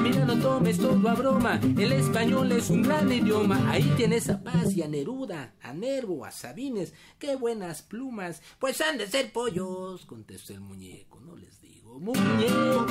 Mira, 0.00 0.24
no 0.24 0.38
tomes 0.38 0.78
todo 0.78 1.08
a 1.08 1.14
broma, 1.14 1.60
el 1.76 1.92
español 1.92 2.52
es 2.52 2.70
un 2.70 2.82
gran 2.82 3.10
idioma. 3.10 3.68
Ahí 3.68 3.92
tienes 3.96 4.30
a 4.30 4.44
Paz 4.44 4.76
y 4.76 4.82
a 4.82 4.88
Neruda, 4.88 5.54
a 5.60 5.72
Nervo, 5.72 6.24
a 6.24 6.30
Sabines. 6.30 6.94
Qué 7.18 7.34
buenas 7.34 7.82
plumas. 7.82 8.42
Pues 8.60 8.80
han 8.80 8.98
de 8.98 9.08
ser 9.08 9.32
pollos, 9.32 10.06
contestó 10.06 10.52
el 10.52 10.60
muñeco, 10.60 11.18
no 11.18 11.34
les 11.34 11.60
digo. 11.60 11.98
Muñeco. 11.98 12.86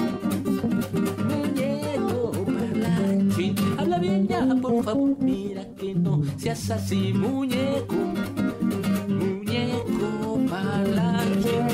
Habla 3.98 4.12
bien 4.12 4.28
ya, 4.28 4.46
por 4.62 4.84
favor, 4.84 5.16
mira 5.20 5.66
que 5.76 5.96
no 5.96 6.22
seas 6.38 6.70
así, 6.70 7.14
muñeco, 7.14 7.96
muñeco 9.08 10.40
parlanchín. 10.48 11.68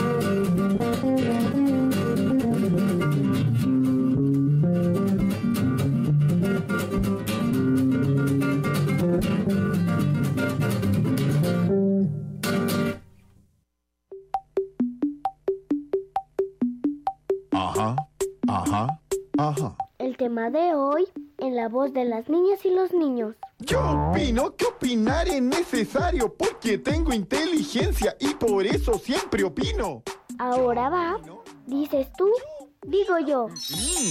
Ajá, 17.52 17.96
ajá, 18.48 19.00
ajá. 19.38 19.76
El 20.00 20.16
tema 20.16 20.50
de 20.50 20.74
hoy 20.74 21.06
en 21.44 21.56
la 21.58 21.68
voz 21.68 21.92
de 21.94 22.06
las 22.06 22.30
niñas 22.30 22.64
y 22.64 22.70
los 22.70 22.94
niños. 22.94 23.36
Yo 23.60 24.10
opino 24.10 24.56
que 24.56 24.66
opinar 24.66 25.28
es 25.28 25.42
necesario 25.42 26.34
porque 26.34 26.78
tengo 26.78 27.14
inteligencia 27.14 28.16
y 28.20 28.34
por 28.34 28.66
eso 28.66 28.98
siempre 28.98 29.44
opino. 29.44 30.04
Ahora 30.40 30.90
va. 30.90 31.20
Dices 31.66 32.08
tú, 32.18 32.30
digo 32.88 33.20
yo. 33.20 33.48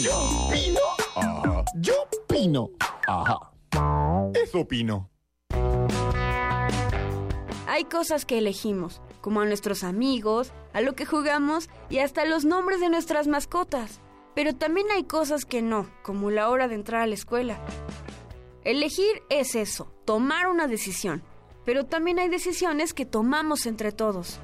Yo 0.02 0.14
opino. 0.46 0.80
Ajá. 1.16 1.64
Yo 1.76 1.94
opino. 2.22 2.70
Ajá. 3.06 3.38
Eso 4.34 4.60
opino. 4.60 5.08
Hay 7.66 7.84
cosas 7.84 8.26
que 8.26 8.36
elegimos, 8.36 9.00
como 9.22 9.40
a 9.40 9.46
nuestros 9.46 9.82
amigos, 9.84 10.52
a 10.74 10.82
lo 10.82 10.94
que 10.94 11.06
jugamos 11.06 11.70
y 11.88 11.98
hasta 11.98 12.26
los 12.26 12.44
nombres 12.44 12.80
de 12.80 12.90
nuestras 12.90 13.26
mascotas. 13.26 14.02
Pero 14.34 14.54
también 14.54 14.86
hay 14.90 15.04
cosas 15.04 15.44
que 15.44 15.62
no, 15.62 15.90
como 16.02 16.30
la 16.30 16.48
hora 16.48 16.68
de 16.68 16.74
entrar 16.74 17.02
a 17.02 17.06
la 17.06 17.14
escuela. 17.14 17.58
Elegir 18.64 19.22
es 19.28 19.54
eso, 19.54 19.92
tomar 20.04 20.48
una 20.48 20.66
decisión. 20.66 21.22
Pero 21.64 21.84
también 21.86 22.18
hay 22.18 22.28
decisiones 22.28 22.94
que 22.94 23.06
tomamos 23.06 23.66
entre 23.66 23.92
todos. 23.92 24.40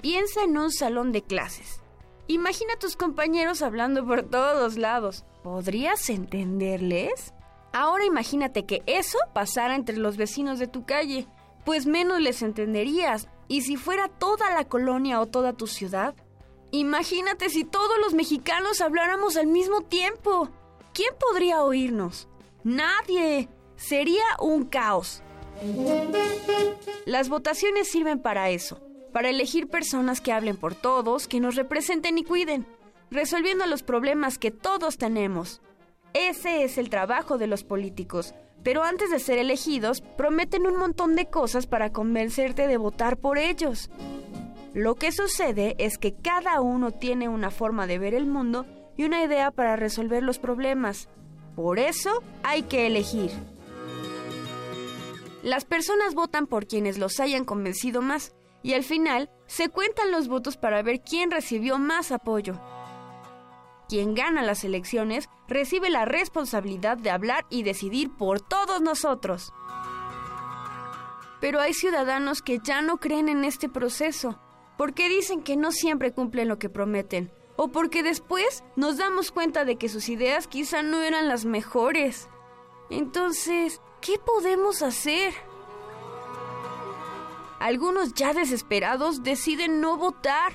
Piensa 0.00 0.42
en 0.42 0.58
un 0.58 0.70
salón 0.72 1.12
de 1.12 1.22
clases. 1.22 1.80
Imagina 2.26 2.74
a 2.74 2.78
tus 2.78 2.96
compañeros 2.96 3.62
hablando 3.62 4.06
por 4.06 4.22
todos 4.22 4.76
lados. 4.76 5.24
¿Podrías 5.42 6.08
entenderles? 6.10 7.32
Ahora 7.72 8.04
imagínate 8.04 8.66
que 8.66 8.82
eso 8.86 9.18
pasara 9.32 9.74
entre 9.74 9.96
los 9.96 10.16
vecinos 10.16 10.58
de 10.58 10.66
tu 10.66 10.84
calle, 10.84 11.26
pues 11.64 11.86
menos 11.86 12.20
les 12.20 12.42
entenderías. 12.42 13.28
¿Y 13.48 13.62
si 13.62 13.76
fuera 13.76 14.08
toda 14.08 14.50
la 14.54 14.64
colonia 14.64 15.20
o 15.20 15.26
toda 15.26 15.52
tu 15.52 15.66
ciudad? 15.66 16.14
Imagínate 16.72 17.50
si 17.50 17.64
todos 17.64 17.98
los 18.00 18.14
mexicanos 18.14 18.80
habláramos 18.80 19.36
al 19.36 19.46
mismo 19.46 19.82
tiempo. 19.82 20.48
¿Quién 20.94 21.14
podría 21.20 21.62
oírnos? 21.62 22.28
Nadie. 22.64 23.50
Sería 23.76 24.24
un 24.40 24.64
caos. 24.64 25.22
Las 27.04 27.28
votaciones 27.28 27.88
sirven 27.88 28.22
para 28.22 28.48
eso, 28.48 28.80
para 29.12 29.28
elegir 29.28 29.68
personas 29.68 30.22
que 30.22 30.32
hablen 30.32 30.56
por 30.56 30.74
todos, 30.74 31.28
que 31.28 31.40
nos 31.40 31.56
representen 31.56 32.16
y 32.16 32.24
cuiden, 32.24 32.66
resolviendo 33.10 33.66
los 33.66 33.82
problemas 33.82 34.38
que 34.38 34.50
todos 34.50 34.96
tenemos. 34.96 35.60
Ese 36.14 36.64
es 36.64 36.78
el 36.78 36.88
trabajo 36.88 37.36
de 37.36 37.48
los 37.48 37.64
políticos, 37.64 38.34
pero 38.62 38.82
antes 38.82 39.10
de 39.10 39.18
ser 39.18 39.38
elegidos 39.38 40.00
prometen 40.00 40.66
un 40.66 40.76
montón 40.76 41.16
de 41.16 41.28
cosas 41.28 41.66
para 41.66 41.92
convencerte 41.92 42.66
de 42.66 42.78
votar 42.78 43.18
por 43.18 43.36
ellos. 43.36 43.90
Lo 44.74 44.94
que 44.94 45.12
sucede 45.12 45.74
es 45.78 45.98
que 45.98 46.14
cada 46.14 46.60
uno 46.60 46.92
tiene 46.92 47.28
una 47.28 47.50
forma 47.50 47.86
de 47.86 47.98
ver 47.98 48.14
el 48.14 48.26
mundo 48.26 48.64
y 48.96 49.04
una 49.04 49.22
idea 49.22 49.50
para 49.50 49.76
resolver 49.76 50.22
los 50.22 50.38
problemas. 50.38 51.08
Por 51.54 51.78
eso 51.78 52.22
hay 52.42 52.62
que 52.62 52.86
elegir. 52.86 53.30
Las 55.42 55.64
personas 55.64 56.14
votan 56.14 56.46
por 56.46 56.66
quienes 56.66 56.98
los 56.98 57.20
hayan 57.20 57.44
convencido 57.44 58.00
más 58.00 58.32
y 58.62 58.74
al 58.74 58.84
final 58.84 59.28
se 59.46 59.68
cuentan 59.68 60.10
los 60.10 60.28
votos 60.28 60.56
para 60.56 60.82
ver 60.82 61.02
quién 61.02 61.30
recibió 61.30 61.78
más 61.78 62.12
apoyo. 62.12 62.58
Quien 63.88 64.14
gana 64.14 64.42
las 64.42 64.64
elecciones 64.64 65.28
recibe 65.48 65.90
la 65.90 66.06
responsabilidad 66.06 66.96
de 66.96 67.10
hablar 67.10 67.44
y 67.50 67.62
decidir 67.62 68.10
por 68.16 68.40
todos 68.40 68.80
nosotros. 68.80 69.52
Pero 71.40 71.60
hay 71.60 71.74
ciudadanos 71.74 72.40
que 72.40 72.60
ya 72.62 72.80
no 72.80 72.98
creen 72.98 73.28
en 73.28 73.44
este 73.44 73.68
proceso, 73.68 74.38
porque 74.82 75.08
dicen 75.08 75.44
que 75.44 75.56
no 75.56 75.70
siempre 75.70 76.10
cumplen 76.10 76.48
lo 76.48 76.58
que 76.58 76.68
prometen, 76.68 77.30
o 77.54 77.68
porque 77.68 78.02
después 78.02 78.64
nos 78.74 78.96
damos 78.96 79.30
cuenta 79.30 79.64
de 79.64 79.76
que 79.76 79.88
sus 79.88 80.08
ideas 80.08 80.48
quizá 80.48 80.82
no 80.82 81.02
eran 81.02 81.28
las 81.28 81.44
mejores. 81.44 82.28
Entonces, 82.90 83.80
¿qué 84.00 84.18
podemos 84.18 84.82
hacer? 84.82 85.34
Algunos 87.60 88.14
ya 88.14 88.34
desesperados 88.34 89.22
deciden 89.22 89.80
no 89.80 89.96
votar, 89.96 90.52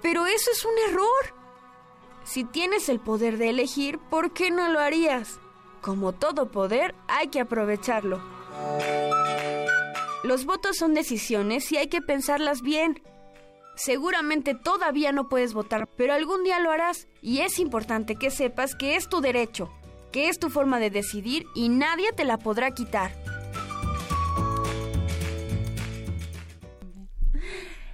pero 0.00 0.24
eso 0.24 0.50
es 0.50 0.64
un 0.64 0.72
error. 0.88 1.34
Si 2.24 2.44
tienes 2.44 2.88
el 2.88 3.00
poder 3.00 3.36
de 3.36 3.50
elegir, 3.50 3.98
¿por 3.98 4.32
qué 4.32 4.50
no 4.50 4.68
lo 4.68 4.80
harías? 4.80 5.40
Como 5.82 6.14
todo 6.14 6.50
poder, 6.50 6.94
hay 7.06 7.28
que 7.28 7.40
aprovecharlo. 7.40 8.18
Los 10.24 10.46
votos 10.46 10.78
son 10.78 10.94
decisiones 10.94 11.70
y 11.70 11.76
hay 11.76 11.88
que 11.88 12.00
pensarlas 12.00 12.62
bien. 12.62 13.02
Seguramente 13.78 14.56
todavía 14.56 15.12
no 15.12 15.28
puedes 15.28 15.54
votar, 15.54 15.88
pero 15.96 16.12
algún 16.12 16.42
día 16.42 16.58
lo 16.58 16.72
harás 16.72 17.06
y 17.22 17.42
es 17.42 17.60
importante 17.60 18.16
que 18.16 18.32
sepas 18.32 18.74
que 18.74 18.96
es 18.96 19.08
tu 19.08 19.20
derecho, 19.20 19.72
que 20.10 20.28
es 20.28 20.40
tu 20.40 20.50
forma 20.50 20.80
de 20.80 20.90
decidir 20.90 21.46
y 21.54 21.68
nadie 21.68 22.12
te 22.12 22.24
la 22.24 22.38
podrá 22.38 22.72
quitar. 22.72 23.12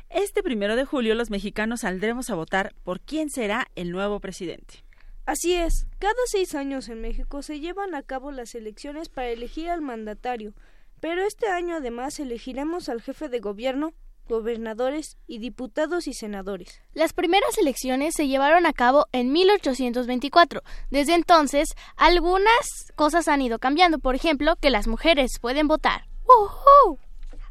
Este 0.08 0.42
primero 0.42 0.74
de 0.74 0.86
julio 0.86 1.14
los 1.14 1.28
mexicanos 1.28 1.82
saldremos 1.82 2.30
a 2.30 2.34
votar 2.34 2.74
por 2.82 3.02
quién 3.02 3.28
será 3.28 3.66
el 3.74 3.90
nuevo 3.90 4.20
presidente. 4.20 4.86
Así 5.26 5.52
es, 5.52 5.86
cada 5.98 6.14
seis 6.24 6.54
años 6.54 6.88
en 6.88 7.02
México 7.02 7.42
se 7.42 7.60
llevan 7.60 7.94
a 7.94 8.02
cabo 8.02 8.32
las 8.32 8.54
elecciones 8.54 9.10
para 9.10 9.28
elegir 9.28 9.68
al 9.68 9.82
mandatario, 9.82 10.54
pero 11.00 11.22
este 11.26 11.48
año 11.48 11.76
además 11.76 12.18
elegiremos 12.20 12.88
al 12.88 13.02
jefe 13.02 13.28
de 13.28 13.40
gobierno, 13.40 13.92
gobernadores 14.28 15.18
y 15.26 15.38
diputados 15.38 16.06
y 16.06 16.14
senadores. 16.14 16.80
Las 16.92 17.12
primeras 17.12 17.58
elecciones 17.58 18.14
se 18.14 18.28
llevaron 18.28 18.66
a 18.66 18.72
cabo 18.72 19.06
en 19.12 19.32
1824. 19.32 20.62
Desde 20.90 21.14
entonces, 21.14 21.74
algunas 21.96 22.92
cosas 22.96 23.28
han 23.28 23.42
ido 23.42 23.58
cambiando. 23.58 23.98
Por 23.98 24.14
ejemplo, 24.14 24.56
que 24.56 24.70
las 24.70 24.86
mujeres 24.86 25.38
pueden 25.40 25.68
votar. 25.68 26.06
¡Woohoo! 26.24 26.98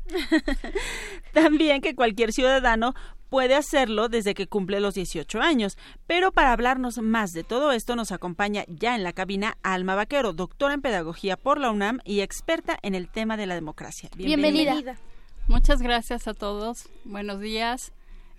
También 1.33 1.81
que 1.81 1.95
cualquier 1.95 2.33
ciudadano 2.33 2.93
puede 3.29 3.55
hacerlo 3.55 4.09
desde 4.09 4.35
que 4.35 4.45
cumple 4.45 4.79
los 4.79 4.93
18 4.93 5.41
años. 5.41 5.77
Pero 6.05 6.31
para 6.31 6.51
hablarnos 6.51 6.99
más 6.99 7.31
de 7.31 7.43
todo 7.43 7.71
esto 7.71 7.95
nos 7.95 8.11
acompaña 8.11 8.63
ya 8.67 8.95
en 8.95 9.03
la 9.03 9.13
cabina 9.13 9.57
Alma 9.63 9.95
Vaquero, 9.95 10.33
doctora 10.33 10.75
en 10.75 10.81
pedagogía 10.81 11.35
por 11.35 11.59
la 11.59 11.71
UNAM 11.71 11.99
y 12.05 12.21
experta 12.21 12.77
en 12.83 12.93
el 12.93 13.09
tema 13.09 13.35
de 13.35 13.47
la 13.47 13.55
democracia. 13.55 14.09
Bienvenida. 14.15 14.73
Bienvenida. 14.73 15.12
Muchas 15.47 15.81
gracias 15.81 16.27
a 16.27 16.33
todos. 16.33 16.89
Buenos 17.03 17.41
días. 17.41 17.91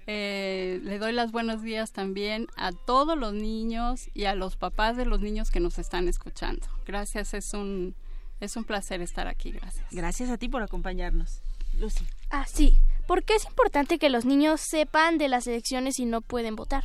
Eh, 0.06 0.80
le 0.82 0.98
doy 0.98 1.12
las 1.12 1.32
buenos 1.32 1.62
días 1.62 1.92
también 1.92 2.46
a 2.56 2.72
todos 2.72 3.16
los 3.16 3.34
niños 3.34 4.08
y 4.14 4.24
a 4.24 4.34
los 4.34 4.56
papás 4.56 4.96
de 4.96 5.04
los 5.04 5.20
niños 5.20 5.50
que 5.50 5.60
nos 5.60 5.78
están 5.78 6.08
escuchando. 6.08 6.66
Gracias, 6.86 7.34
es 7.34 7.52
un, 7.52 7.94
es 8.40 8.56
un 8.56 8.64
placer 8.64 9.02
estar 9.02 9.28
aquí. 9.28 9.50
Gracias. 9.52 9.86
Gracias 9.90 10.30
a 10.30 10.38
ti 10.38 10.48
por 10.48 10.62
acompañarnos. 10.62 11.42
Lucy. 11.78 12.06
Ah, 12.30 12.46
sí. 12.46 12.78
¿Por 13.06 13.22
qué 13.22 13.34
es 13.34 13.44
importante 13.44 13.98
que 13.98 14.08
los 14.08 14.24
niños 14.24 14.62
sepan 14.62 15.18
de 15.18 15.28
las 15.28 15.46
elecciones 15.46 15.98
y 16.00 16.06
no 16.06 16.22
pueden 16.22 16.56
votar? 16.56 16.84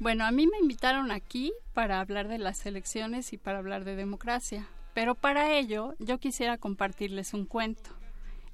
Bueno, 0.00 0.24
a 0.24 0.32
mí 0.32 0.48
me 0.48 0.58
invitaron 0.58 1.12
aquí 1.12 1.52
para 1.72 2.00
hablar 2.00 2.26
de 2.26 2.38
las 2.38 2.66
elecciones 2.66 3.32
y 3.32 3.38
para 3.38 3.58
hablar 3.58 3.84
de 3.84 3.94
democracia, 3.94 4.66
pero 4.94 5.14
para 5.14 5.56
ello 5.56 5.94
yo 6.00 6.18
quisiera 6.18 6.58
compartirles 6.58 7.32
un 7.34 7.46
cuento 7.46 8.01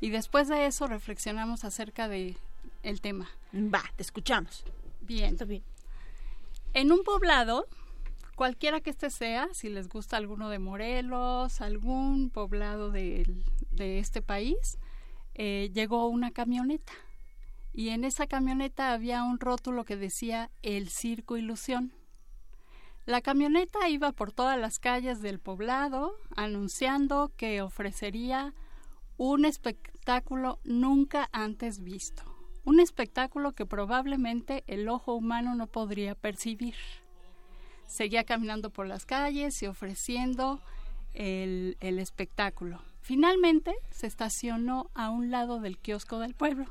y 0.00 0.10
después 0.10 0.48
de 0.48 0.66
eso 0.66 0.86
reflexionamos 0.86 1.64
acerca 1.64 2.08
de 2.08 2.36
el 2.82 3.00
tema. 3.00 3.28
Va, 3.54 3.82
te 3.96 4.02
escuchamos. 4.02 4.64
Bien. 5.00 5.32
Está 5.32 5.44
bien. 5.44 5.62
En 6.74 6.92
un 6.92 7.02
poblado, 7.02 7.66
cualquiera 8.36 8.80
que 8.80 8.90
este 8.90 9.10
sea, 9.10 9.48
si 9.52 9.68
les 9.68 9.88
gusta 9.88 10.16
alguno 10.16 10.48
de 10.50 10.58
Morelos, 10.58 11.60
algún 11.60 12.30
poblado 12.30 12.90
de, 12.90 13.26
de 13.72 13.98
este 13.98 14.22
país, 14.22 14.78
eh, 15.34 15.70
llegó 15.72 16.08
una 16.08 16.30
camioneta. 16.30 16.92
Y 17.72 17.90
en 17.90 18.04
esa 18.04 18.26
camioneta 18.26 18.92
había 18.92 19.22
un 19.22 19.38
rótulo 19.38 19.84
que 19.84 19.96
decía 19.96 20.50
El 20.62 20.88
Circo 20.88 21.36
Ilusión. 21.36 21.92
La 23.06 23.22
camioneta 23.22 23.88
iba 23.88 24.12
por 24.12 24.32
todas 24.32 24.58
las 24.58 24.78
calles 24.78 25.22
del 25.22 25.38
poblado 25.38 26.14
anunciando 26.36 27.32
que 27.36 27.62
ofrecería 27.62 28.52
un 29.18 29.44
espectáculo 29.44 30.60
nunca 30.62 31.28
antes 31.32 31.82
visto, 31.82 32.22
un 32.64 32.78
espectáculo 32.78 33.52
que 33.52 33.66
probablemente 33.66 34.62
el 34.68 34.88
ojo 34.88 35.14
humano 35.14 35.56
no 35.56 35.66
podría 35.66 36.14
percibir. 36.14 36.76
Seguía 37.86 38.22
caminando 38.22 38.70
por 38.70 38.86
las 38.86 39.06
calles 39.06 39.60
y 39.62 39.66
ofreciendo 39.66 40.60
el, 41.14 41.76
el 41.80 41.98
espectáculo. 41.98 42.80
Finalmente 43.00 43.74
se 43.90 44.06
estacionó 44.06 44.88
a 44.94 45.10
un 45.10 45.30
lado 45.30 45.60
del 45.60 45.78
kiosco 45.78 46.20
del 46.20 46.34
pueblo 46.34 46.66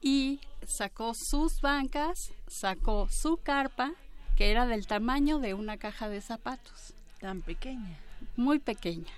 y 0.00 0.40
sacó 0.66 1.14
sus 1.14 1.60
bancas, 1.60 2.32
sacó 2.48 3.08
su 3.08 3.36
carpa, 3.36 3.92
que 4.36 4.50
era 4.50 4.66
del 4.66 4.88
tamaño 4.88 5.38
de 5.38 5.54
una 5.54 5.76
caja 5.76 6.08
de 6.08 6.20
zapatos. 6.20 6.94
Tan 7.20 7.42
pequeña. 7.42 7.98
Muy 8.36 8.58
pequeña 8.58 9.12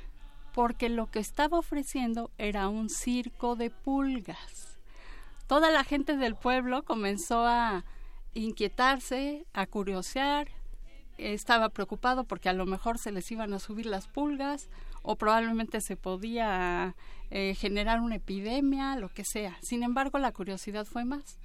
porque 0.54 0.88
lo 0.88 1.10
que 1.10 1.18
estaba 1.18 1.58
ofreciendo 1.58 2.30
era 2.38 2.68
un 2.68 2.88
circo 2.88 3.56
de 3.56 3.70
pulgas. 3.70 4.78
Toda 5.46 5.70
la 5.70 5.84
gente 5.84 6.16
del 6.16 6.36
pueblo 6.36 6.84
comenzó 6.84 7.44
a 7.46 7.84
inquietarse, 8.32 9.44
a 9.52 9.66
curiosear 9.66 10.48
estaba 11.18 11.68
preocupado 11.68 12.24
porque 12.24 12.48
a 12.48 12.52
lo 12.52 12.66
mejor 12.66 12.98
se 12.98 13.12
les 13.12 13.30
iban 13.30 13.52
a 13.52 13.58
subir 13.58 13.86
las 13.86 14.08
pulgas 14.08 14.68
o 15.02 15.16
probablemente 15.16 15.80
se 15.80 15.96
podía 15.96 16.96
eh, 17.30 17.54
generar 17.54 18.00
una 18.00 18.16
epidemia, 18.16 18.96
lo 18.96 19.08
que 19.08 19.24
sea. 19.24 19.56
Sin 19.60 19.82
embargo, 19.82 20.18
la 20.18 20.32
curiosidad 20.32 20.86
fue 20.86 21.04
más. 21.04 21.38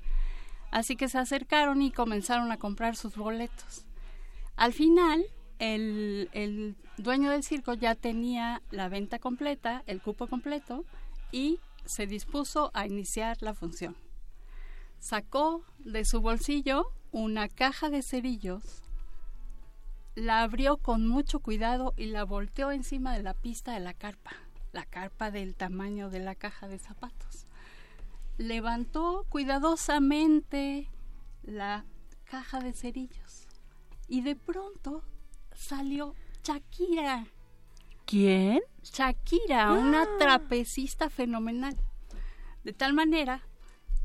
Así 0.72 0.96
que 0.96 1.10
se 1.10 1.18
acercaron 1.18 1.82
y 1.82 1.92
comenzaron 1.92 2.52
a 2.52 2.58
comprar 2.58 2.96
sus 2.96 3.16
boletos. 3.16 3.86
Al 4.56 4.74
final, 4.74 5.26
el, 5.60 6.76
dueño 6.98 7.30
del 7.30 7.44
circo 7.44 7.74
ya 7.74 7.96
tenía 7.96 8.62
la 8.72 8.90
venta 8.90 9.20
completa, 9.20 9.84
el 9.86 10.02
cupo 10.02 10.28
completo, 10.28 10.86
y 11.32 11.60
se 11.86 12.08
dispuso 12.08 12.72
a 12.74 12.88
iniciar 12.88 13.38
la 13.42 13.54
función. 13.54 13.96
Sacó 15.00 15.64
de 15.80 16.06
su 16.06 16.22
bolsillo 16.22 16.92
una 17.12 17.48
caja 17.48 17.90
de 17.90 18.02
cerillos, 18.02 18.82
la 20.16 20.42
abrió 20.42 20.78
con 20.78 21.08
mucho 21.08 21.40
cuidado 21.40 21.94
y 21.96 22.08
la 22.08 22.24
volteó 22.26 22.72
encima 22.72 23.16
de 23.16 23.24
la 23.24 23.34
pista 23.34 23.74
de 23.74 23.80
la 23.80 23.94
carpa, 23.94 24.32
la 24.74 24.86
carpa 24.86 25.32
del 25.32 25.56
tamaño 25.56 26.10
de 26.10 26.20
la 26.20 26.36
caja 26.36 26.68
de 26.68 26.80
zapatos. 26.80 27.48
Levantó 28.38 29.26
cuidadosamente 29.30 30.90
la 31.44 31.86
caja 32.26 32.60
de 32.60 32.74
cerillos 32.74 33.48
y 34.08 34.22
de 34.22 34.36
pronto 34.36 35.04
salió 35.60 36.16
Shakira. 36.44 37.26
¿Quién? 38.06 38.62
Shakira, 38.82 39.74
una 39.74 40.08
trapecista 40.18 41.10
fenomenal. 41.10 41.76
De 42.64 42.74
tal 42.74 42.94
manera 42.94 43.42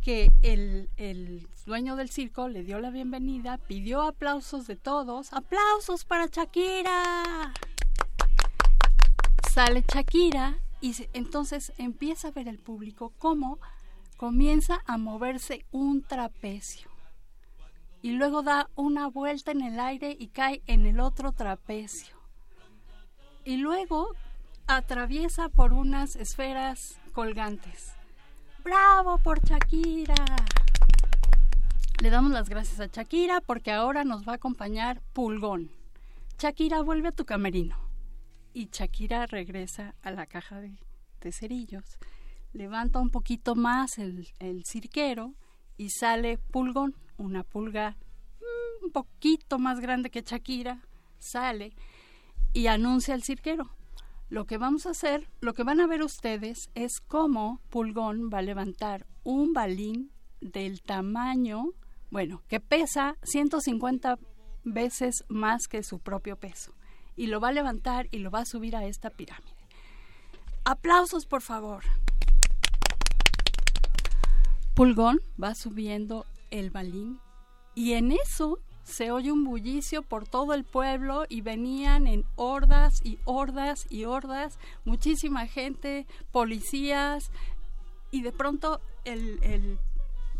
que 0.02 0.30
el, 0.42 0.90
el 0.96 1.48
dueño 1.64 1.96
del 1.96 2.10
circo 2.10 2.48
le 2.48 2.62
dio 2.64 2.80
la 2.80 2.90
bienvenida, 2.90 3.56
pidió 3.56 4.02
aplausos 4.02 4.66
de 4.66 4.76
todos. 4.76 5.32
¡Aplausos 5.32 6.04
para 6.04 6.26
Shakira! 6.26 7.54
Sale 9.50 9.84
Shakira 9.90 10.58
y 10.80 10.94
se- 10.94 11.08
entonces 11.14 11.72
empieza 11.78 12.28
a 12.28 12.32
ver 12.32 12.48
el 12.48 12.58
público 12.58 13.12
cómo 13.18 13.58
comienza 14.16 14.82
a 14.86 14.98
moverse 14.98 15.64
un 15.70 16.02
trapecio. 16.02 16.90
Y 18.04 18.12
luego 18.12 18.42
da 18.42 18.68
una 18.74 19.06
vuelta 19.06 19.50
en 19.50 19.62
el 19.62 19.80
aire 19.80 20.14
y 20.20 20.26
cae 20.26 20.60
en 20.66 20.84
el 20.84 21.00
otro 21.00 21.32
trapecio. 21.32 22.14
Y 23.46 23.56
luego 23.56 24.10
atraviesa 24.66 25.48
por 25.48 25.72
unas 25.72 26.14
esferas 26.14 27.00
colgantes. 27.12 27.94
¡Bravo 28.62 29.16
por 29.16 29.42
Shakira! 29.42 30.36
Le 32.02 32.10
damos 32.10 32.30
las 32.30 32.50
gracias 32.50 32.78
a 32.78 32.88
Shakira 32.92 33.40
porque 33.40 33.72
ahora 33.72 34.04
nos 34.04 34.28
va 34.28 34.32
a 34.32 34.36
acompañar 34.36 35.00
Pulgón. 35.14 35.70
Shakira, 36.38 36.82
vuelve 36.82 37.08
a 37.08 37.12
tu 37.12 37.24
camerino. 37.24 37.78
Y 38.52 38.68
Shakira 38.70 39.24
regresa 39.24 39.94
a 40.02 40.10
la 40.10 40.26
caja 40.26 40.60
de, 40.60 40.76
cerillos. 41.32 41.96
Levanta 42.52 42.98
un 42.98 43.08
poquito 43.08 43.54
más 43.54 43.96
el 43.96 44.62
cirquero 44.66 45.32
y 45.78 45.88
sale 45.88 46.36
Pulgón, 46.36 46.94
una 47.16 47.42
pulga 47.42 47.96
mm, 48.40 48.84
un 48.86 48.92
poquito 48.92 49.58
más 49.58 49.80
grande 49.80 50.10
que 50.10 50.22
Shakira. 50.22 50.82
Sale 51.18 51.74
y 52.52 52.66
anuncia 52.66 53.14
al 53.14 53.22
cirquero. 53.22 53.70
Lo 54.30 54.46
que 54.46 54.58
vamos 54.58 54.86
a 54.86 54.90
hacer, 54.90 55.28
lo 55.40 55.54
que 55.54 55.64
van 55.64 55.80
a 55.80 55.86
ver 55.86 56.02
ustedes 56.02 56.70
es 56.74 57.00
cómo 57.00 57.60
Pulgón 57.70 58.30
va 58.32 58.38
a 58.38 58.42
levantar 58.42 59.06
un 59.22 59.52
balín 59.52 60.10
del 60.40 60.82
tamaño, 60.82 61.72
bueno, 62.10 62.42
que 62.48 62.60
pesa 62.60 63.16
150 63.22 64.18
veces 64.64 65.24
más 65.28 65.68
que 65.68 65.82
su 65.82 65.98
propio 65.98 66.36
peso. 66.36 66.74
Y 67.16 67.26
lo 67.26 67.40
va 67.40 67.48
a 67.48 67.52
levantar 67.52 68.08
y 68.10 68.18
lo 68.18 68.30
va 68.30 68.40
a 68.40 68.46
subir 68.46 68.76
a 68.76 68.86
esta 68.86 69.10
pirámide. 69.10 69.54
Aplausos, 70.64 71.26
por 71.26 71.42
favor. 71.42 71.84
Pulgón 74.74 75.20
va 75.40 75.54
subiendo 75.54 76.26
el 76.58 76.70
balín 76.70 77.20
y 77.74 77.92
en 77.92 78.12
eso 78.12 78.58
se 78.84 79.10
oye 79.10 79.32
un 79.32 79.44
bullicio 79.44 80.02
por 80.02 80.28
todo 80.28 80.54
el 80.54 80.64
pueblo 80.64 81.24
y 81.28 81.40
venían 81.40 82.06
en 82.06 82.24
hordas 82.36 83.00
y 83.02 83.18
hordas 83.24 83.86
y 83.90 84.04
hordas, 84.04 84.58
muchísima 84.84 85.46
gente, 85.46 86.06
policías, 86.32 87.30
y 88.10 88.22
de 88.22 88.30
pronto 88.30 88.80
el, 89.04 89.42
el 89.42 89.78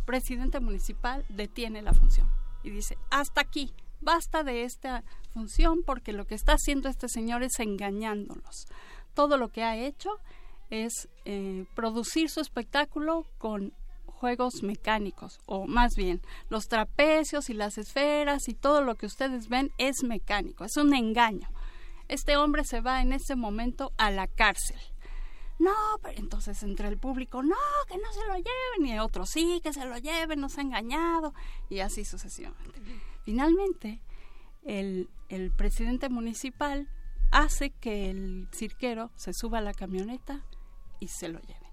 presidente 0.05 0.61
municipal 0.61 1.25
detiene 1.31 1.83
la 1.83 1.95
función 1.95 2.29
y 2.63 2.71
dice, 2.71 2.97
hasta 3.11 3.41
aquí, 3.41 3.73
basta 4.01 4.45
de 4.45 4.65
esta 4.65 5.05
función 5.33 5.83
porque 5.85 6.13
lo 6.13 6.27
que 6.27 6.35
está 6.35 6.53
haciendo 6.53 6.89
este 6.89 7.09
señor 7.09 7.43
es 7.43 7.59
engañándonos. 7.59 8.67
Todo 9.15 9.37
lo 9.37 9.49
que 9.49 9.63
ha 9.63 9.77
hecho 9.77 10.11
es 10.71 11.09
eh, 11.25 11.67
producir 11.75 12.31
su 12.31 12.41
espectáculo 12.41 13.27
con 13.39 13.73
juegos 14.25 14.63
mecánicos, 14.63 15.39
o 15.45 15.67
más 15.67 15.97
bien, 15.97 16.23
los 16.49 16.67
trapecios 16.67 17.51
y 17.51 17.53
las 17.53 17.77
esferas 17.77 18.49
y 18.49 18.55
todo 18.55 18.81
lo 18.81 18.95
que 18.95 19.05
ustedes 19.05 19.51
ven 19.51 19.71
es 19.77 20.03
mecánico, 20.03 20.65
es 20.65 20.79
un 20.79 20.95
engaño. 20.95 21.47
Este 22.09 22.39
hombre 22.39 22.65
se 22.65 22.81
va 22.81 23.03
en 23.03 23.13
ese 23.13 23.37
momento 23.37 23.93
a 23.99 24.11
la 24.11 24.27
cárcel. 24.27 24.81
No, 25.59 25.75
pero 26.03 26.19
entonces 26.19 26.63
entre 26.63 26.89
el 26.89 26.97
público, 26.97 27.43
no, 27.43 27.55
que 27.87 27.99
no 27.99 28.11
se 28.15 28.27
lo 28.27 28.37
lleven, 28.37 28.95
y 28.95 28.99
otros 28.99 29.29
sí, 29.29 29.61
que 29.63 29.75
se 29.75 29.85
lo 29.85 29.99
lleven, 29.99 30.41
nos 30.41 30.57
ha 30.57 30.63
engañado, 30.63 31.35
y 31.69 31.81
así 31.81 32.07
sucesivamente. 32.07 32.81
Finalmente, 33.27 34.01
el, 34.63 35.11
el 35.29 35.53
presidente 35.53 36.09
municipal 36.09 36.89
hace 37.31 37.73
que 37.73 38.09
el 38.09 38.49
cirquero 38.55 39.11
se 39.17 39.35
suba 39.35 39.59
a 39.59 39.61
la 39.61 39.75
camioneta 39.75 40.47
y 40.99 41.09
se 41.09 41.29
lo 41.29 41.41
lleven. 41.41 41.73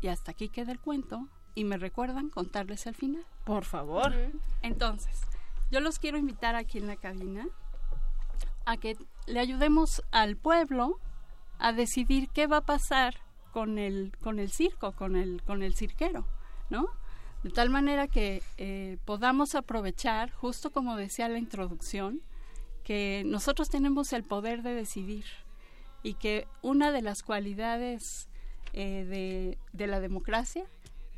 Y 0.00 0.08
hasta 0.08 0.30
aquí 0.30 0.48
queda 0.48 0.72
el 0.72 0.80
cuento 0.80 1.28
y 1.54 1.64
me 1.64 1.76
recuerdan 1.76 2.28
contarles 2.30 2.86
el 2.86 2.94
final. 2.94 3.24
Por 3.44 3.64
favor. 3.64 4.14
Entonces, 4.62 5.20
yo 5.70 5.80
los 5.80 5.98
quiero 5.98 6.18
invitar 6.18 6.54
aquí 6.54 6.78
en 6.78 6.86
la 6.86 6.96
cabina 6.96 7.46
a 8.64 8.76
que 8.76 8.96
le 9.26 9.40
ayudemos 9.40 10.02
al 10.10 10.36
pueblo 10.36 10.98
a 11.58 11.72
decidir 11.72 12.28
qué 12.28 12.46
va 12.46 12.58
a 12.58 12.66
pasar 12.66 13.16
con 13.52 13.78
el 13.78 14.12
con 14.22 14.38
el 14.38 14.50
circo, 14.50 14.92
con 14.92 15.16
el 15.16 15.42
con 15.42 15.62
el 15.62 15.74
cirquero, 15.74 16.26
¿no? 16.70 16.86
De 17.42 17.50
tal 17.50 17.70
manera 17.70 18.06
que 18.06 18.42
eh, 18.56 18.98
podamos 19.04 19.54
aprovechar, 19.54 20.30
justo 20.30 20.70
como 20.70 20.96
decía 20.96 21.28
la 21.28 21.38
introducción, 21.38 22.22
que 22.84 23.24
nosotros 23.26 23.68
tenemos 23.68 24.12
el 24.12 24.22
poder 24.22 24.62
de 24.62 24.74
decidir 24.74 25.24
y 26.02 26.14
que 26.14 26.46
una 26.62 26.92
de 26.92 27.02
las 27.02 27.22
cualidades 27.22 28.28
eh, 28.72 29.04
de, 29.04 29.58
de 29.72 29.86
la 29.86 30.00
democracia 30.00 30.64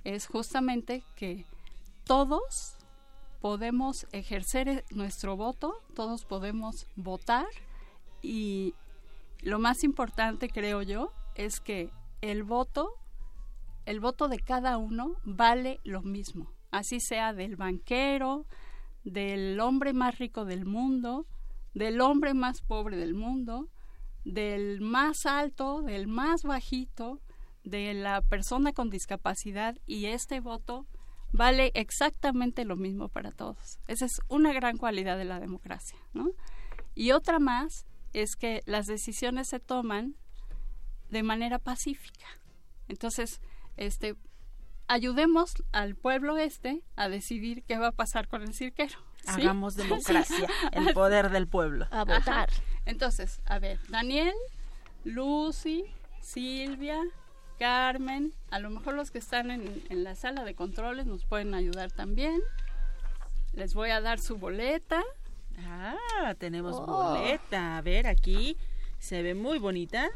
es 0.05 0.27
justamente 0.27 1.03
que 1.17 1.47
todos 2.05 2.77
podemos 3.41 4.07
ejercer 4.13 4.69
eh, 4.69 4.85
nuestro 4.91 5.37
voto, 5.37 5.83
todos 5.95 6.25
podemos 6.25 6.87
votar 6.97 7.47
y 8.23 8.75
lo 9.43 9.59
más 9.59 9.85
importante 9.85 10.49
creo 10.49 10.83
yo 10.83 11.13
es 11.35 11.61
que 11.61 11.91
el 12.21 12.43
voto, 12.43 12.93
el 13.85 14.01
voto 14.01 14.29
de 14.29 14.39
cada 14.39 14.79
uno 14.79 15.17
vale 15.25 15.81
lo 15.85 16.03
mismo, 16.03 16.51
así 16.71 17.01
sea 17.01 17.35
del 17.35 17.57
banquero, 17.57 18.47
del 19.05 19.61
hombre 19.61 19.93
más 19.93 20.19
rico 20.19 20.45
del 20.45 20.65
mundo, 20.65 21.27
del 21.75 22.01
hombre 22.01 22.33
más 22.33 22.63
pobre 22.63 22.97
del 22.97 23.15
mundo, 23.15 23.69
del 24.25 24.81
más 24.81 25.27
alto, 25.27 25.83
del 25.83 26.07
más 26.07 26.45
bajito, 26.45 27.21
de 27.65 27.95
la 27.95 28.21
persona 28.21 28.73
con 28.73 28.91
discapacidad 28.91 29.77
y 29.87 30.07
este 30.07 30.41
voto 30.41 30.87
vale 31.33 31.73
exactamente 31.75 32.65
lo 32.65 32.77
mismo 32.77 33.09
para 33.09 33.33
todos. 33.33 33.79
Esa 33.89 34.05
es 34.05 34.21
una 34.29 34.53
gran 34.53 34.77
cualidad 34.77 35.19
de 35.19 35.25
la 35.25 35.41
democracia, 35.41 35.99
¿no? 36.13 36.31
Y 36.95 37.11
otra 37.11 37.39
más 37.39 37.87
es 38.13 38.37
que 38.37 38.63
las 38.67 38.87
decisiones 38.87 39.49
se 39.49 39.59
toman 39.59 40.15
de 41.11 41.23
manera 41.23 41.59
pacífica. 41.59 42.27
Entonces, 42.89 43.41
este 43.77 44.15
ayudemos 44.87 45.55
al 45.73 45.97
pueblo 45.97 46.37
este 46.37 46.83
a 46.95 47.09
decidir 47.09 47.63
qué 47.65 47.79
va 47.79 47.89
a 47.89 47.93
pasar 47.93 48.29
con 48.29 48.43
el 48.43 48.55
cirquero. 48.55 48.99
¿sí? 49.23 49.43
Hagamos 49.43 49.75
democracia, 49.77 50.49
el 50.73 50.93
poder 50.93 51.31
del 51.31 51.49
pueblo. 51.49 51.89
A 51.91 52.05
votar. 52.05 52.51
Ajá. 52.51 52.63
Entonces, 52.85 53.41
a 53.47 53.59
ver, 53.59 53.81
Daniel, 53.89 54.35
Lucy, 55.05 55.85
Silvia, 56.21 57.01
Carmen, 57.59 58.33
a 58.51 58.59
lo 58.59 58.71
mejor 58.71 58.95
los 58.95 59.11
que 59.11 59.19
están 59.19 59.51
en, 59.51 59.83
en 59.89 60.05
la 60.05 60.15
sala 60.15 60.45
de 60.45 60.55
controles 60.55 61.07
nos 61.07 61.25
pueden 61.25 61.55
ayudar 61.55 61.91
también. 61.93 62.41
Les 63.53 63.75
voy 63.75 63.91
a 63.91 64.01
dar 64.01 64.19
su 64.19 64.37
boleta. 64.37 65.03
Ah, 65.67 66.35
tenemos 66.39 66.75
Oh. 66.77 66.87
boleta. 67.15 67.77
A 67.77 67.81
ver, 67.83 68.07
aquí 68.07 68.57
se 68.99 69.23
ve 69.23 69.35
muy 69.35 69.59
bonita. 69.59 70.11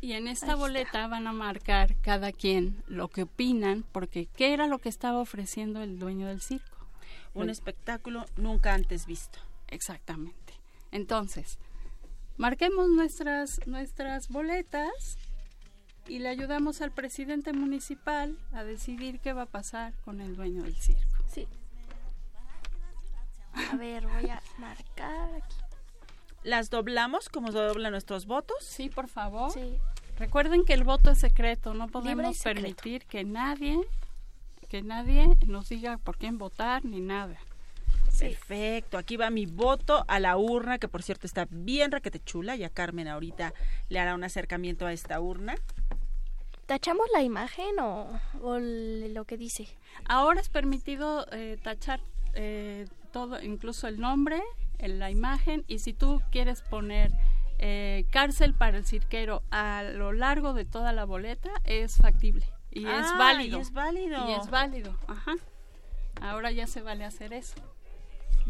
Y 0.00 0.12
en 0.12 0.28
esta 0.28 0.54
boleta 0.54 1.08
van 1.08 1.26
a 1.26 1.32
marcar 1.32 1.96
cada 2.02 2.30
quien 2.30 2.84
lo 2.86 3.08
que 3.08 3.22
opinan, 3.22 3.84
porque 3.90 4.26
¿qué 4.26 4.54
era 4.54 4.68
lo 4.68 4.78
que 4.78 4.88
estaba 4.88 5.18
ofreciendo 5.18 5.82
el 5.82 5.98
dueño 5.98 6.28
del 6.28 6.40
circo? 6.40 6.78
Un 7.34 7.46
Pues- 7.46 7.58
espectáculo 7.58 8.24
nunca 8.36 8.74
antes 8.74 9.06
visto. 9.06 9.40
Exactamente. 9.66 10.54
Entonces, 10.92 11.58
marquemos 12.36 12.88
nuestras, 12.88 13.60
nuestras 13.66 14.28
boletas 14.28 15.18
y 16.08 16.18
le 16.18 16.28
ayudamos 16.28 16.80
al 16.80 16.90
presidente 16.90 17.52
municipal 17.52 18.36
a 18.52 18.64
decidir 18.64 19.20
qué 19.20 19.32
va 19.32 19.42
a 19.42 19.46
pasar 19.46 19.92
con 20.04 20.20
el 20.20 20.36
dueño 20.36 20.62
del 20.62 20.76
circo. 20.76 21.24
Sí. 21.28 21.46
A 23.52 23.76
ver, 23.76 24.06
voy 24.06 24.30
a 24.30 24.42
marcar 24.58 25.34
aquí. 25.34 25.56
¿Las 26.44 26.70
doblamos 26.70 27.28
como 27.28 27.52
se 27.52 27.58
doblan 27.58 27.92
nuestros 27.92 28.26
votos? 28.26 28.56
Sí, 28.60 28.88
por 28.88 29.08
favor. 29.08 29.52
Sí. 29.52 29.76
Recuerden 30.18 30.64
que 30.64 30.72
el 30.72 30.84
voto 30.84 31.10
es 31.10 31.18
secreto, 31.18 31.74
no 31.74 31.88
podemos 31.88 32.36
secreto. 32.36 32.60
permitir 32.60 33.06
que 33.06 33.24
nadie 33.24 33.78
que 34.68 34.82
nadie 34.82 35.26
nos 35.46 35.70
diga 35.70 35.96
por 35.96 36.18
quién 36.18 36.36
votar 36.36 36.84
ni 36.84 37.00
nada. 37.00 37.38
Perfecto, 38.18 38.98
aquí 38.98 39.16
va 39.16 39.30
mi 39.30 39.46
voto 39.46 40.04
a 40.08 40.18
la 40.18 40.36
urna, 40.36 40.78
que 40.78 40.88
por 40.88 41.02
cierto 41.02 41.26
está 41.26 41.46
bien 41.50 41.92
raquete 41.92 42.20
chula. 42.20 42.56
Ya 42.56 42.68
Carmen 42.68 43.08
ahorita 43.08 43.54
le 43.88 44.00
hará 44.00 44.14
un 44.14 44.24
acercamiento 44.24 44.86
a 44.86 44.92
esta 44.92 45.20
urna. 45.20 45.54
¿Tachamos 46.68 47.06
la 47.14 47.22
imagen 47.22 47.78
o, 47.80 48.20
lo 48.42 49.24
que 49.24 49.38
dice? 49.38 49.66
Ahora 50.04 50.38
es 50.42 50.50
permitido 50.50 51.26
eh, 51.32 51.56
tachar 51.62 52.00
eh, 52.34 52.86
todo, 53.10 53.42
incluso 53.42 53.88
el 53.88 53.98
nombre, 53.98 54.42
en 54.76 54.98
la 54.98 55.10
imagen, 55.10 55.64
y 55.66 55.78
si 55.78 55.94
tú 55.94 56.20
quieres 56.30 56.60
poner 56.60 57.10
eh, 57.58 58.04
cárcel 58.10 58.52
para 58.52 58.76
el 58.76 58.84
cirquero 58.84 59.42
a 59.50 59.82
lo 59.82 60.12
largo 60.12 60.52
de 60.52 60.66
toda 60.66 60.92
la 60.92 61.06
boleta, 61.06 61.48
es 61.64 61.96
factible 61.96 62.44
y 62.70 62.84
es 62.84 63.06
Ah, 63.06 63.16
válido. 63.18 63.56
y 63.56 63.60
es 63.62 63.72
válido. 63.72 64.28
Y 64.28 64.32
es 64.34 64.50
válido, 64.50 64.94
ajá. 65.06 65.36
Ahora 66.20 66.50
ya 66.50 66.66
se 66.66 66.82
vale 66.82 67.06
hacer 67.06 67.32
eso. 67.32 67.54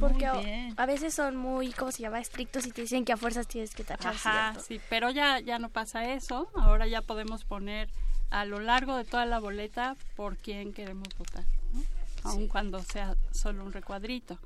Porque 0.00 0.28
Muy 0.28 0.74
a, 0.76 0.86
veces 0.86 1.14
son 1.14 1.36
muy, 1.36 1.72
¿cómo 1.72 1.92
se 1.92 2.02
llama? 2.02 2.18
Estrictos 2.18 2.66
y 2.66 2.72
te 2.72 2.80
dicen 2.82 3.04
que 3.04 3.12
a 3.12 3.16
fuerzas 3.16 3.46
tienes 3.46 3.76
que 3.76 3.84
tachar, 3.84 4.14
Ajá, 4.14 4.50
¿cierto? 4.54 4.60
sí, 4.66 4.80
pero 4.90 5.10
ya, 5.10 5.38
ya 5.38 5.60
no 5.60 5.68
pasa 5.68 6.12
eso. 6.12 6.48
Ahora 6.56 6.88
ya 6.88 7.00
podemos 7.02 7.44
poner 7.44 7.88
a 8.30 8.44
lo 8.44 8.60
largo 8.60 8.96
de 8.96 9.04
toda 9.04 9.26
la 9.26 9.38
boleta 9.38 9.96
por 10.16 10.36
quién 10.36 10.72
queremos 10.72 11.08
votar, 11.16 11.44
¿no? 11.72 11.82
aun 12.24 12.48
cuando 12.48 12.82
sea 12.82 13.16
solo 13.30 13.64
un 13.64 13.72
recuadrito. 13.72 14.38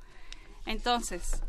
Entonces, 0.65 1.41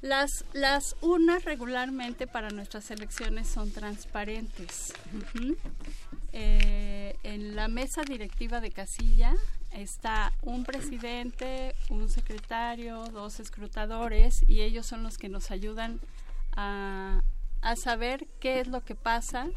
las, 0.00 0.44
las 0.52 0.96
urnas 1.00 1.44
regularmente 1.44 2.26
para 2.26 2.50
nuestras 2.50 2.90
elecciones 2.90 3.48
son 3.48 3.70
transparentes. 3.72 4.92
Eh, 6.32 7.16
en 7.22 7.56
la 7.56 7.68
mesa 7.68 8.02
directiva 8.02 8.60
de 8.60 8.70
casilla 8.70 9.34
está 9.72 10.32
un 10.42 10.64
presidente, 10.64 11.74
un 11.88 12.08
secretario, 12.08 13.04
dos 13.06 13.40
escrutadores 13.40 14.44
y 14.48 14.60
ellos 14.60 14.86
son 14.86 15.02
los 15.02 15.18
que 15.18 15.28
nos 15.28 15.50
ayudan 15.50 16.00
a, 16.52 17.22
a 17.62 17.76
saber 17.76 18.26
qué 18.38 18.60
es 18.60 18.68
lo 18.68 18.84
que 18.84 18.94
pasa 18.94 19.48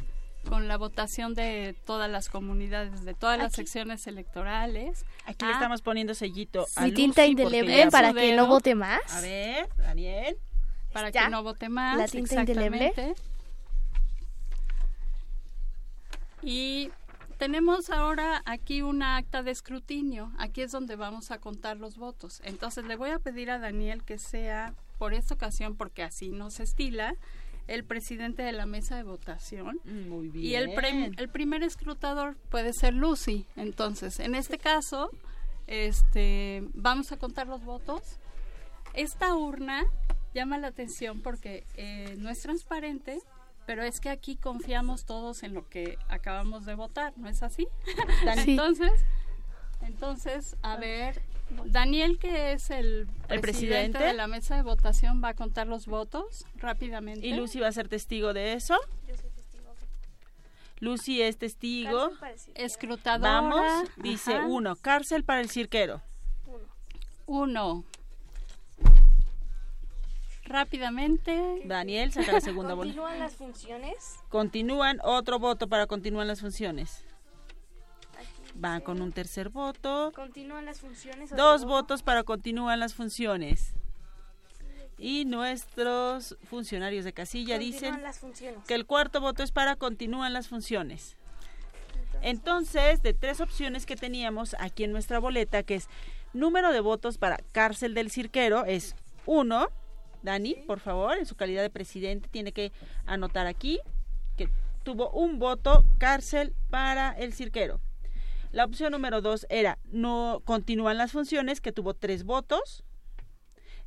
con 0.48 0.68
la 0.68 0.78
votación 0.78 1.34
de 1.34 1.76
todas 1.86 2.10
las 2.10 2.30
comunidades, 2.30 3.04
de 3.04 3.14
todas 3.14 3.38
las 3.38 3.54
secciones 3.54 4.08
electorales. 4.08 5.06
Aquí 5.26 5.46
le 5.46 5.52
Ah, 5.52 5.54
estamos 5.56 5.82
poniendo 5.82 6.14
sellito 6.16 6.66
a 6.76 6.86
tinta 6.90 7.26
indeleble 7.26 7.90
para 7.92 8.14
que 8.14 8.36
no 8.36 8.48
vote 8.48 8.76
más. 8.76 9.00
A 9.14 9.22
ver, 9.22 9.68
Daniel. 9.78 10.38
para 10.94 11.10
¿Ya? 11.10 11.26
que 11.26 11.30
no 11.30 11.44
vote 11.44 11.70
más. 11.70 11.98
La 11.98 12.08
tinta 12.08 12.36
indeleble. 12.40 12.94
Y 16.42 16.90
tenemos 17.38 17.90
ahora 17.90 18.42
aquí 18.46 18.82
una 18.82 19.18
acta 19.18 19.44
de 19.44 19.52
escrutinio. 19.52 20.32
Aquí 20.38 20.62
es 20.62 20.72
donde 20.72 20.96
vamos 20.96 21.32
a 21.32 21.38
contar 21.40 21.78
los 21.78 21.98
votos. 21.98 22.42
Entonces 22.44 22.86
le 22.86 22.96
voy 22.96 23.10
a 23.12 23.20
pedir 23.20 23.52
a 23.52 23.60
Daniel 23.60 24.04
que 24.04 24.18
sea, 24.18 24.74
por 24.98 25.14
esta 25.14 25.34
ocasión, 25.34 25.76
porque 25.78 26.04
así 26.04 26.30
nos 26.30 26.60
estila, 26.60 27.16
el 27.70 27.84
presidente 27.84 28.42
de 28.44 28.52
la 28.52 28.66
mesa 28.66 28.96
de 28.98 29.04
votación. 29.04 29.80
Muy 29.86 30.30
bien. 30.30 30.46
Y 30.46 30.56
el, 30.56 30.70
prem- 30.72 31.14
el 31.18 31.30
primer 31.30 31.64
escrutador 31.64 32.36
puede 32.50 32.74
ser 32.74 32.94
Lucy. 32.94 33.46
Entonces, 33.56 34.20
en 34.20 34.36
este 34.36 34.58
caso, 34.58 35.10
este, 35.68 36.64
vamos 36.74 37.12
a 37.12 37.18
contar 37.18 37.48
los 37.48 37.64
votos. 37.64 38.02
Esta 38.94 39.36
urna 39.36 39.86
llama 40.34 40.58
la 40.58 40.68
atención 40.68 41.22
porque 41.22 41.66
eh, 41.76 42.16
no 42.18 42.30
es 42.30 42.40
transparente, 42.42 43.20
pero 43.68 43.84
es 43.84 44.00
que 44.00 44.10
aquí 44.10 44.36
confiamos 44.36 45.06
todos 45.06 45.44
en 45.44 45.54
lo 45.54 45.70
que 45.70 45.98
acabamos 46.10 46.66
de 46.66 46.74
votar, 46.74 47.14
¿no 47.18 47.30
es 47.30 47.44
así? 47.44 47.68
Sí. 47.86 47.94
entonces, 48.52 48.92
entonces, 49.82 50.56
a 50.64 50.76
ver, 50.78 51.22
Daniel, 51.66 52.20
que 52.20 52.54
es 52.54 52.70
el, 52.70 53.08
El 53.28 53.42
presidente 53.42 53.42
presidente. 53.42 54.04
de 54.04 54.14
la 54.14 54.28
mesa 54.28 54.56
de 54.56 54.62
votación, 54.62 55.24
va 55.24 55.30
a 55.30 55.34
contar 55.34 55.68
los 55.68 55.86
votos 55.88 56.46
rápidamente. 56.56 57.26
¿Y 57.26 57.34
Lucy 57.34 57.60
va 57.60 57.68
a 57.68 57.72
ser 57.72 57.88
testigo 57.88 58.34
de 58.34 58.54
eso? 58.54 58.78
Lucy 60.80 61.22
es 61.22 61.38
testigo. 61.38 62.12
Escrutadora. 62.56 63.42
Vamos, 63.42 63.90
dice 63.98 64.36
Ajá. 64.36 64.48
uno, 64.48 64.76
cárcel 64.78 65.24
para 65.24 65.42
el 65.42 65.50
cirquero. 65.50 66.02
Uno. 67.26 67.84
Rápidamente. 70.46 71.62
Daniel 71.66 72.12
saca 72.12 72.32
la 72.32 72.42
segunda 72.42 72.74
bola. 72.76 72.88
¿Continúan 72.92 73.20
las 73.20 73.34
funciones? 73.36 74.16
Continúan, 74.30 75.00
otro 75.04 75.38
voto 75.38 75.68
para 75.68 75.86
continúan 75.86 76.28
las 76.28 76.40
funciones. 76.42 77.04
Van 78.60 78.82
con 78.82 79.02
un 79.02 79.14
tercer 79.14 79.50
voto. 79.50 80.12
¿Continúan 80.14 80.66
las 80.66 80.82
funciones? 80.82 81.30
Dos 81.30 81.62
¿Otro 81.62 81.70
votos 81.70 82.04
para 82.04 82.24
continúan 82.24 82.80
las 82.82 82.94
funciones. 82.94 83.74
Y 84.98 85.24
nuestros 85.24 86.38
funcionarios 86.44 87.06
de 87.06 87.14
casilla 87.14 87.56
Continúan 87.56 87.72
dicen 87.72 88.02
las 88.04 88.20
funciones. 88.20 88.66
que 88.68 88.76
el 88.76 88.86
cuarto 88.86 89.22
voto 89.22 89.44
es 89.44 89.52
para 89.52 89.78
continúan 89.78 90.34
las 90.34 90.50
funciones. 90.50 91.16
Entonces, 92.22 93.02
de 93.02 93.14
tres 93.14 93.40
opciones 93.40 93.86
que 93.86 93.96
teníamos 93.96 94.58
aquí 94.60 94.84
en 94.84 94.92
nuestra 94.92 95.20
boleta, 95.20 95.64
que 95.64 95.76
es 95.76 95.88
número 96.34 96.74
de 96.74 96.82
votos 96.82 97.18
para 97.18 97.38
cárcel 97.54 97.94
del 97.94 98.12
cirquero, 98.12 98.66
es 98.66 98.94
uno. 99.26 99.70
Dani, 100.22 100.56
por 100.68 100.82
favor, 100.82 101.18
en 101.18 101.26
su 101.26 101.36
calidad 101.36 101.62
de 101.62 101.70
presidente, 101.70 102.28
tiene 102.28 102.52
que 102.52 102.74
anotar 103.06 103.48
aquí 103.48 103.80
que 104.36 104.50
tuvo 104.84 105.12
un 105.12 105.40
voto 105.40 105.86
cárcel 105.98 106.54
para 106.70 107.12
el 107.12 107.34
cirquero. 107.34 107.80
La 108.52 108.66
opción 108.66 108.92
número 108.92 109.22
dos 109.22 109.46
era 109.50 109.78
no 109.92 110.42
continúan 110.46 110.98
las 110.98 111.12
funciones, 111.12 111.62
que 111.62 111.72
tuvo 111.72 111.94
tres 111.94 112.24
votos. 112.24 112.84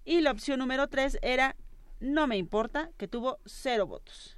Y 0.05 0.21
la 0.21 0.31
opción 0.31 0.59
número 0.59 0.89
tres 0.89 1.19
era 1.23 1.57
no 2.01 2.27
me 2.27 2.37
importa, 2.37 2.91
que 2.97 3.09
tuvo 3.09 3.39
cero 3.47 3.87
votos. 3.87 4.37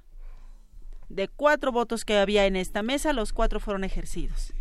De 1.09 1.27
cuatro 1.27 1.71
votos 1.71 2.05
que 2.05 2.17
había 2.17 2.45
en 2.45 2.55
esta 2.55 2.83
mesa, 2.83 3.13
los 3.13 3.33
cuatro 3.33 3.59
fueron 3.59 3.83
ejercidos. 3.83 4.53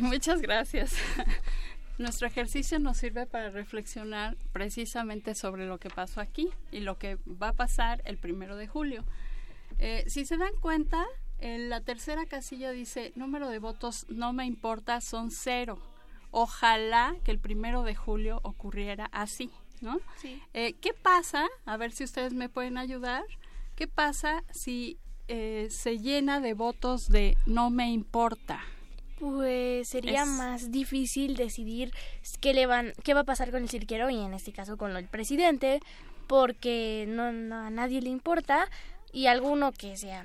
Muchas 0.00 0.40
gracias. 0.40 0.94
Nuestro 1.98 2.26
ejercicio 2.26 2.78
nos 2.78 2.98
sirve 2.98 3.26
para 3.26 3.48
reflexionar 3.50 4.36
precisamente 4.52 5.34
sobre 5.34 5.66
lo 5.66 5.78
que 5.78 5.88
pasó 5.88 6.20
aquí 6.20 6.50
y 6.70 6.80
lo 6.80 6.98
que 6.98 7.18
va 7.26 7.48
a 7.48 7.52
pasar 7.54 8.02
el 8.04 8.18
primero 8.18 8.56
de 8.56 8.66
julio. 8.66 9.04
Eh, 9.78 10.04
si 10.06 10.26
se 10.26 10.36
dan 10.36 10.54
cuenta, 10.60 11.06
en 11.38 11.68
la 11.68 11.80
tercera 11.80 12.26
casilla 12.26 12.70
dice 12.70 13.12
número 13.16 13.48
de 13.48 13.58
votos 13.58 14.06
no 14.08 14.32
me 14.32 14.46
importa, 14.46 15.00
son 15.00 15.30
cero. 15.30 15.78
Ojalá 16.30 17.14
que 17.24 17.30
el 17.30 17.38
primero 17.38 17.82
de 17.82 17.94
julio 17.94 18.40
ocurriera 18.42 19.08
así, 19.12 19.50
¿no? 19.80 19.98
Sí. 20.20 20.40
Eh, 20.54 20.74
¿Qué 20.80 20.92
pasa? 20.92 21.46
A 21.64 21.76
ver 21.76 21.92
si 21.92 22.04
ustedes 22.04 22.32
me 22.34 22.48
pueden 22.48 22.76
ayudar. 22.78 23.24
¿Qué 23.74 23.86
pasa 23.86 24.42
si 24.50 24.98
eh, 25.28 25.68
se 25.70 25.98
llena 25.98 26.40
de 26.40 26.54
votos 26.54 27.08
de 27.08 27.36
no 27.46 27.70
me 27.70 27.90
importa? 27.90 28.60
Pues 29.18 29.88
sería 29.88 30.22
Es- 30.24 30.28
más 30.28 30.70
difícil 30.70 31.36
decidir 31.36 31.90
qué 32.40 32.52
le 32.52 32.66
van, 32.66 32.92
qué 33.02 33.14
va 33.14 33.20
a 33.20 33.24
pasar 33.24 33.50
con 33.50 33.62
el 33.62 33.70
cirquero 33.70 34.10
y 34.10 34.18
en 34.18 34.34
este 34.34 34.52
caso 34.52 34.76
con 34.76 34.94
el 34.96 35.06
presidente, 35.08 35.80
porque 36.26 37.06
no, 37.08 37.32
no- 37.32 37.56
a 37.66 37.70
nadie 37.70 38.02
le 38.02 38.10
importa 38.10 38.68
y 39.12 39.26
alguno 39.26 39.72
que 39.72 39.96
sea 39.96 40.24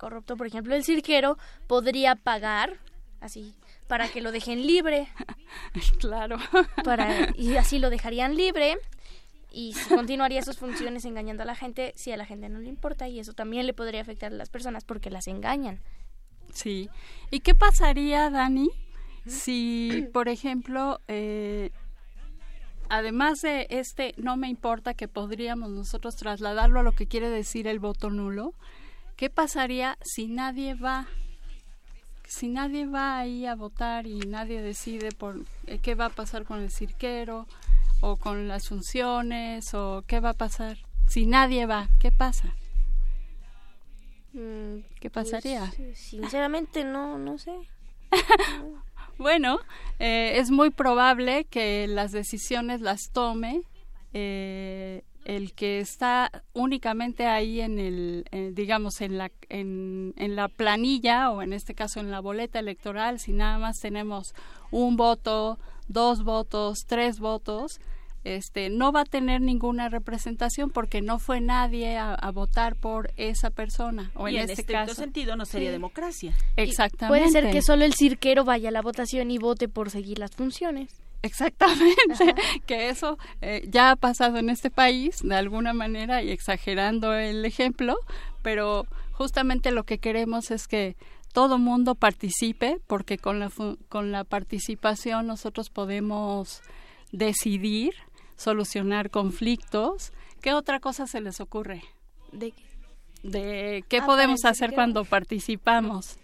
corrupto, 0.00 0.36
por 0.36 0.46
ejemplo 0.46 0.74
el 0.74 0.82
cirquero, 0.82 1.36
podría 1.66 2.16
pagar 2.16 2.78
así 3.20 3.54
para 3.86 4.08
que 4.08 4.20
lo 4.20 4.32
dejen 4.32 4.66
libre. 4.66 5.08
Claro. 5.98 6.38
Para, 6.84 7.28
y 7.36 7.56
así 7.62 7.78
lo 7.78 7.90
dejarían 7.90 8.36
libre 8.36 8.78
y 9.52 9.74
continuaría 9.88 10.42
sus 10.42 10.58
funciones 10.58 11.04
engañando 11.04 11.42
a 11.42 11.46
la 11.46 11.54
gente 11.54 11.92
si 11.96 12.12
a 12.12 12.16
la 12.16 12.24
gente 12.24 12.48
no 12.48 12.60
le 12.60 12.68
importa 12.68 13.08
y 13.08 13.18
eso 13.18 13.32
también 13.32 13.66
le 13.66 13.74
podría 13.74 14.00
afectar 14.00 14.32
a 14.32 14.36
las 14.36 14.48
personas 14.48 14.84
porque 14.84 15.10
las 15.10 15.26
engañan. 15.26 15.80
Sí. 16.52 16.88
¿Y 17.30 17.40
qué 17.40 17.54
pasaría, 17.54 18.30
Dani, 18.30 18.70
si, 19.26 20.08
por 20.12 20.28
ejemplo, 20.28 21.00
eh, 21.08 21.70
además 22.88 23.42
de 23.42 23.66
este 23.70 24.14
no 24.16 24.36
me 24.36 24.48
importa 24.48 24.94
que 24.94 25.08
podríamos 25.08 25.70
nosotros 25.70 26.16
trasladarlo 26.16 26.80
a 26.80 26.82
lo 26.84 26.92
que 26.92 27.06
quiere 27.06 27.28
decir 27.28 27.66
el 27.66 27.80
voto 27.80 28.08
nulo, 28.10 28.54
¿qué 29.20 29.28
pasaría 29.28 29.98
si 30.00 30.28
nadie 30.28 30.72
va? 30.72 31.06
Si 32.26 32.48
nadie 32.48 32.86
va 32.86 33.18
ahí 33.18 33.44
a 33.44 33.54
votar 33.54 34.06
y 34.06 34.20
nadie 34.20 34.62
decide 34.62 35.12
por 35.12 35.44
eh, 35.66 35.78
qué 35.78 35.94
va 35.94 36.06
a 36.06 36.08
pasar 36.08 36.44
con 36.44 36.60
el 36.60 36.70
cirquero 36.70 37.46
o 38.00 38.16
con 38.16 38.48
las 38.48 38.68
funciones 38.68 39.74
o 39.74 40.04
qué 40.06 40.20
va 40.20 40.30
a 40.30 40.32
pasar? 40.32 40.78
Si 41.06 41.26
nadie 41.26 41.66
va, 41.66 41.90
¿qué 42.00 42.10
pasa? 42.10 42.54
Mm, 44.32 44.78
¿Qué 44.98 45.10
pasaría? 45.10 45.70
pues, 45.76 45.98
sinceramente 45.98 46.82
no, 46.84 47.18
no 47.18 47.36
sé. 47.36 47.52
Bueno, 49.18 49.58
eh, 49.98 50.38
es 50.38 50.50
muy 50.50 50.70
probable 50.70 51.44
que 51.44 51.86
las 51.86 52.10
decisiones 52.10 52.80
las 52.80 53.10
tome 53.12 53.60
eh, 54.14 55.02
el 55.36 55.52
que 55.52 55.78
está 55.78 56.30
únicamente 56.54 57.26
ahí 57.26 57.60
en 57.60 57.78
el, 57.78 58.24
eh, 58.32 58.50
digamos, 58.52 59.00
en 59.00 59.16
la, 59.16 59.30
en, 59.48 60.12
en 60.16 60.34
la 60.34 60.48
planilla 60.48 61.30
o 61.30 61.40
en 61.42 61.52
este 61.52 61.72
caso 61.74 62.00
en 62.00 62.10
la 62.10 62.18
boleta 62.20 62.58
electoral, 62.58 63.20
si 63.20 63.32
nada 63.32 63.56
más 63.58 63.78
tenemos 63.78 64.34
un 64.72 64.96
voto, 64.96 65.58
dos 65.86 66.24
votos, 66.24 66.80
tres 66.86 67.20
votos, 67.20 67.78
este, 68.24 68.70
no 68.70 68.90
va 68.92 69.02
a 69.02 69.04
tener 69.04 69.40
ninguna 69.40 69.88
representación 69.88 70.70
porque 70.70 71.00
no 71.00 71.18
fue 71.18 71.40
nadie 71.40 71.96
a, 71.96 72.12
a 72.12 72.30
votar 72.32 72.74
por 72.74 73.12
esa 73.16 73.50
persona. 73.50 74.10
O 74.14 74.28
y 74.28 74.36
en, 74.36 74.42
en 74.42 74.50
este 74.50 74.64
caso, 74.64 74.94
sentido 74.94 75.36
no 75.36 75.46
sería 75.46 75.68
Sí. 75.68 75.72
democracia. 75.72 76.34
Exactamente. 76.56 77.20
Puede 77.20 77.30
ser 77.30 77.50
que 77.52 77.62
solo 77.62 77.84
el 77.84 77.94
cirquero 77.94 78.44
vaya 78.44 78.68
a 78.70 78.72
la 78.72 78.82
votación 78.82 79.30
y 79.30 79.38
vote 79.38 79.68
por 79.68 79.90
seguir 79.90 80.18
las 80.18 80.32
funciones. 80.32 80.90
Exactamente, 81.22 82.34
que 82.66 82.88
eso 82.88 83.18
eh, 83.42 83.66
ya 83.68 83.90
ha 83.90 83.96
pasado 83.96 84.38
en 84.38 84.48
este 84.48 84.70
país 84.70 85.20
de 85.22 85.34
alguna 85.34 85.72
manera 85.72 86.22
y 86.22 86.30
exagerando 86.30 87.12
el 87.14 87.44
ejemplo, 87.44 87.96
pero 88.42 88.86
justamente 89.12 89.70
lo 89.70 89.84
que 89.84 89.98
queremos 89.98 90.50
es 90.50 90.66
que 90.66 90.96
todo 91.32 91.58
mundo 91.58 91.94
participe 91.94 92.80
porque 92.86 93.18
con 93.18 93.38
la 93.38 93.50
con 93.88 94.12
la 94.12 94.24
participación 94.24 95.26
nosotros 95.26 95.68
podemos 95.70 96.62
decidir, 97.12 97.94
solucionar 98.36 99.10
conflictos. 99.10 100.12
¿Qué 100.40 100.54
otra 100.54 100.80
cosa 100.80 101.06
se 101.06 101.20
les 101.20 101.40
ocurre? 101.40 101.82
¿De 102.32 102.54
De 103.22 103.84
qué 103.88 103.98
Ah, 103.98 104.06
podemos 104.06 104.44
hacer 104.44 104.72
cuando 104.72 105.04
participamos. 105.04 106.18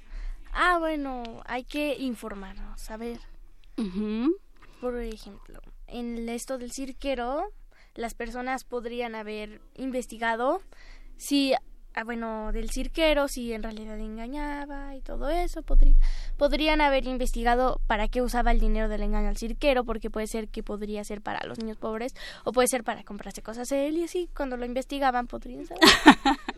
Ah, 0.53 0.78
bueno, 0.78 1.22
hay 1.44 1.64
que 1.64 1.97
informarnos, 1.99 2.90
a 2.90 2.97
ver. 2.97 3.20
Ujú. 3.76 4.34
Por 4.93 5.03
ejemplo, 5.03 5.61
en 5.89 6.28
esto 6.28 6.59
del 6.59 6.70
cirquero, 6.72 7.45
las 7.95 8.14
personas 8.14 8.62
podrían 8.64 9.14
haber 9.16 9.61
investigado 9.74 10.61
si, 11.16 11.55
ah, 11.95 12.05
bueno, 12.05 12.53
del 12.53 12.70
cirquero, 12.70 13.26
si 13.26 13.53
en 13.53 13.62
realidad 13.64 13.99
engañaba 13.99 14.95
y 14.95 15.01
todo 15.01 15.28
eso. 15.30 15.62
Podría, 15.62 15.95
podrían 16.37 16.80
haber 16.80 17.07
investigado 17.07 17.80
para 17.89 18.07
qué 18.07 18.22
usaba 18.22 18.53
el 18.53 18.61
dinero 18.61 18.89
del 18.89 19.03
engaño 19.03 19.28
al 19.28 19.37
cirquero, 19.39 19.84
porque 19.84 20.09
puede 20.11 20.28
ser 20.28 20.49
que 20.49 20.62
podría 20.62 21.03
ser 21.05 21.20
para 21.20 21.45
los 21.47 21.59
niños 21.59 21.78
pobres 21.78 22.12
o 22.45 22.53
puede 22.53 22.68
ser 22.68 22.84
para 22.84 23.03
comprarse 23.03 23.43
cosas 23.43 23.72
a 23.72 23.76
él 23.78 23.97
y 23.99 24.05
así 24.05 24.28
cuando 24.37 24.57
lo 24.57 24.66
investigaban 24.66 25.26
podrían 25.26 25.66
saber. 25.66 25.82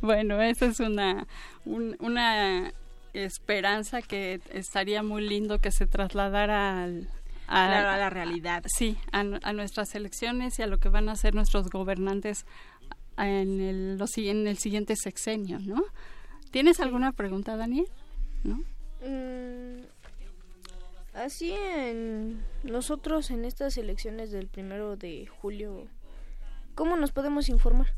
Bueno, 0.00 0.40
esa 0.40 0.66
es 0.66 0.78
una, 0.80 1.26
un- 1.64 1.96
una 1.98 2.72
esperanza 3.14 4.02
que 4.02 4.40
estaría 4.52 5.02
muy 5.02 5.26
lindo 5.26 5.58
que 5.58 5.70
se 5.72 5.86
trasladara 5.86 6.82
al, 6.84 7.08
a, 7.46 7.66
Claro, 7.66 7.88
a 7.90 7.96
la 7.98 8.10
realidad. 8.10 8.64
Sí, 8.66 8.96
a, 9.12 9.22
nu- 9.24 9.40
a 9.42 9.52
nuestras 9.52 9.94
elecciones 9.94 10.58
y 10.58 10.62
a 10.62 10.66
lo 10.66 10.78
que 10.78 10.88
van 10.88 11.08
a 11.08 11.12
hacer 11.12 11.34
nuestros 11.34 11.68
gobernantes 11.70 12.46
en 13.16 13.60
el, 13.60 13.96
lo 13.98 14.06
si- 14.06 14.28
en 14.28 14.46
el 14.46 14.58
siguiente 14.58 14.94
sexenio, 14.96 15.58
¿no? 15.60 15.82
¿Tienes 16.50 16.80
alguna 16.80 17.12
pregunta, 17.12 17.56
Daniel? 17.56 17.86
¿No? 18.44 18.56
Mm, 19.06 19.82
así 21.14 21.52
en 21.52 22.42
nosotros 22.62 23.30
en 23.30 23.44
estas 23.44 23.76
elecciones 23.76 24.30
del 24.30 24.46
primero 24.48 24.96
de 24.96 25.26
julio, 25.26 25.86
¿cómo 26.74 26.96
nos 26.96 27.12
podemos 27.12 27.48
informar? 27.48 27.92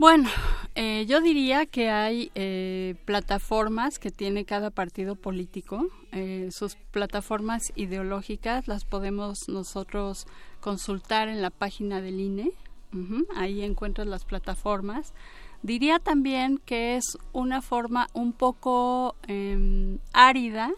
Bueno, 0.00 0.30
eh, 0.76 1.04
yo 1.06 1.20
diría 1.20 1.66
que 1.66 1.90
hay 1.90 2.32
eh, 2.34 2.94
plataformas 3.04 3.98
que 3.98 4.10
tiene 4.10 4.46
cada 4.46 4.70
partido 4.70 5.14
político. 5.14 5.88
Eh, 6.12 6.48
sus 6.52 6.76
plataformas 6.90 7.70
ideológicas 7.76 8.66
las 8.66 8.86
podemos 8.86 9.40
nosotros 9.48 10.26
consultar 10.60 11.28
en 11.28 11.42
la 11.42 11.50
página 11.50 12.00
del 12.00 12.18
INE. 12.18 12.50
Ahí 13.36 13.62
encuentras 13.62 14.06
las 14.06 14.24
plataformas. 14.24 15.12
Diría 15.62 15.98
también 15.98 16.56
que 16.64 16.96
es 16.96 17.18
una 17.34 17.60
forma 17.60 18.06
un 18.14 18.32
poco 18.32 19.16
em, 19.26 19.98
árida 20.14 20.70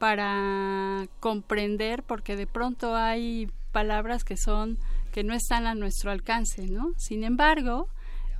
para 0.00 1.06
comprender, 1.20 2.02
porque 2.02 2.34
de 2.34 2.48
pronto 2.48 2.96
hay 2.96 3.48
palabras 3.70 4.24
que 4.24 4.36
son 4.36 4.76
que 5.12 5.22
no 5.22 5.34
están 5.34 5.68
a 5.68 5.76
nuestro 5.76 6.10
alcance, 6.10 6.66
¿no? 6.66 6.92
Sin 6.96 7.22
embargo, 7.22 7.88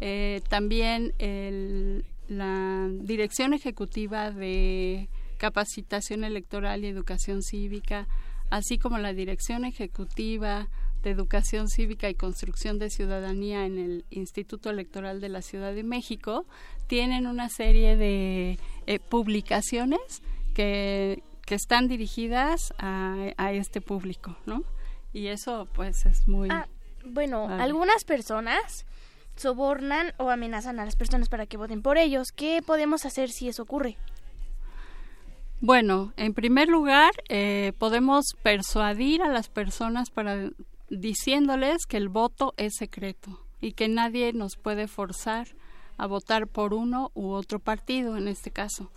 eh, 0.01 0.41
también 0.49 1.13
el- 1.19 2.05
la 2.29 2.89
Dirección 2.91 3.55
Ejecutiva 3.55 4.31
de 4.31 5.09
Capacitación 5.39 6.23
Electoral 6.25 6.85
y 6.85 6.89
Educación 6.89 7.43
Cívica, 7.43 8.07
así 8.51 8.79
como 8.79 8.99
la 8.99 9.13
Dirección 9.13 9.65
Ejecutiva 9.65 10.69
de 11.03 11.11
Educación 11.11 11.69
Cívica 11.69 12.09
y 12.11 12.15
Construcción 12.15 12.79
de 12.79 12.91
Ciudadanía 12.91 13.65
en 13.65 13.79
el 13.79 14.05
Instituto 14.11 14.71
Electoral 14.71 15.21
de 15.21 15.29
la 15.31 15.41
Ciudad 15.43 15.75
de 15.75 15.83
México, 15.83 16.47
tienen 16.89 17.27
una 17.27 17.49
serie 17.49 17.97
de 17.97 18.59
eh, 18.87 18.99
publicaciones 18.99 20.23
que, 20.55 21.23
que 21.47 21.55
están 21.55 21.89
dirigidas 21.89 22.75
a, 22.79 23.33
a 23.39 23.53
este 23.53 23.81
público, 23.81 24.37
¿no? 24.47 24.63
Y 25.13 25.29
eso 25.29 25.67
pues 25.73 26.05
es 26.07 26.29
muy... 26.29 26.49
Ah, 26.51 26.69
bueno, 27.05 27.49
Vale. 27.49 27.63
algunas 27.63 28.05
personas 28.05 28.85
sobornan 29.41 30.13
o 30.19 30.31
amenazan 30.31 30.79
a 30.81 30.85
las 30.85 30.97
personas 30.97 31.29
para 31.29 31.47
que 31.47 31.57
voten 31.57 31.83
por 31.83 31.99
ellos. 31.99 32.29
¿Qué 32.35 32.63
podemos 32.65 33.05
hacer 33.05 33.31
si 33.31 33.49
eso 33.49 33.63
ocurre? 33.63 33.97
Bueno, 35.61 36.13
en 36.17 36.33
primer 36.33 36.69
lugar, 36.69 37.11
eh, 37.29 37.73
podemos 37.79 38.25
persuadir 38.43 39.23
a 39.23 39.29
las 39.29 39.49
personas 39.49 40.11
para 40.11 40.51
diciéndoles 40.89 41.87
que 41.87 41.97
el 41.97 42.09
voto 42.09 42.55
es 42.57 42.75
secreto 42.77 43.41
y 43.61 43.73
que 43.73 43.89
nadie 43.89 44.33
nos 44.33 44.57
puede 44.57 44.89
forzar 44.89 45.49
a 45.99 46.07
votar 46.07 46.47
por 46.47 46.73
uno 46.73 47.11
u 47.15 47.31
otro 47.31 47.59
partido 47.59 48.17
en 48.17 48.27
este 48.27 48.51
caso. 48.51 48.91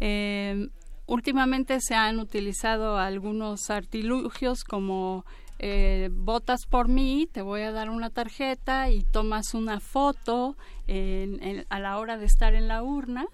Eh, 0.00 0.68
últimamente 1.06 1.78
se 1.80 1.94
han 1.94 2.18
utilizado 2.18 2.98
algunos 2.98 3.70
artilugios 3.70 4.62
como 4.64 5.24
eh, 5.66 6.10
votas 6.12 6.66
por 6.68 6.88
mí, 6.88 7.26
te 7.32 7.40
voy 7.40 7.62
a 7.62 7.72
dar 7.72 7.88
una 7.88 8.10
tarjeta 8.10 8.90
y 8.90 9.02
tomas 9.02 9.54
una 9.54 9.80
foto 9.80 10.56
en- 10.86 11.42
en- 11.42 11.64
a 11.70 11.78
la 11.80 11.96
hora 11.98 12.18
de 12.18 12.26
estar 12.26 12.54
en 12.54 12.68
la 12.68 12.82
urna. 12.82 13.24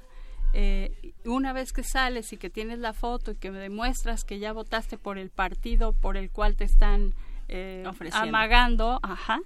Eh, 0.53 1.13
una 1.25 1.53
vez 1.53 1.73
que 1.73 1.83
sales 1.83 2.33
y 2.33 2.37
que 2.37 2.49
tienes 2.49 2.79
la 2.79 2.93
foto 2.93 3.33
y 3.33 3.35
que 3.35 3.51
demuestras 3.51 4.23
que 4.25 4.39
ya 4.39 4.53
votaste 4.53 4.97
por 4.97 5.19
el 5.19 5.31
partido 5.31 5.93
por 5.93 6.17
el 6.17 6.31
cual 6.31 6.55
te 6.55 6.65
están 6.65 7.15
eh, 7.49 7.83
amagando, 8.29 9.01
ajá, 9.03 9.41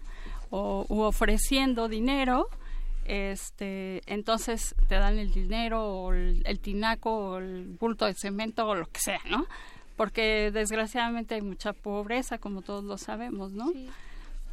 o 0.51 0.85
u 0.91 1.01
ofreciendo 1.01 1.89
dinero, 1.89 2.49
este, 3.07 4.03
entonces 4.07 4.75
te 4.89 4.97
dan 4.97 5.19
el 5.19 5.33
dinero 5.33 5.83
o 5.85 6.13
el, 6.13 6.43
el 6.45 6.61
tinaco 6.61 7.11
o 7.15 7.39
el 7.39 7.77
bulto 7.81 8.07
de 8.07 8.15
cemento 8.15 8.67
o 8.67 8.75
lo 8.75 8.87
que 8.87 9.01
sea, 9.01 9.21
¿no? 9.31 9.47
Porque 9.97 10.51
desgraciadamente 10.53 11.37
hay 11.37 11.43
mucha 11.43 11.73
pobreza, 11.73 12.39
como 12.39 12.63
todos 12.63 12.85
lo 12.85 12.99
sabemos, 12.99 13.53
¿no? 13.53 13.73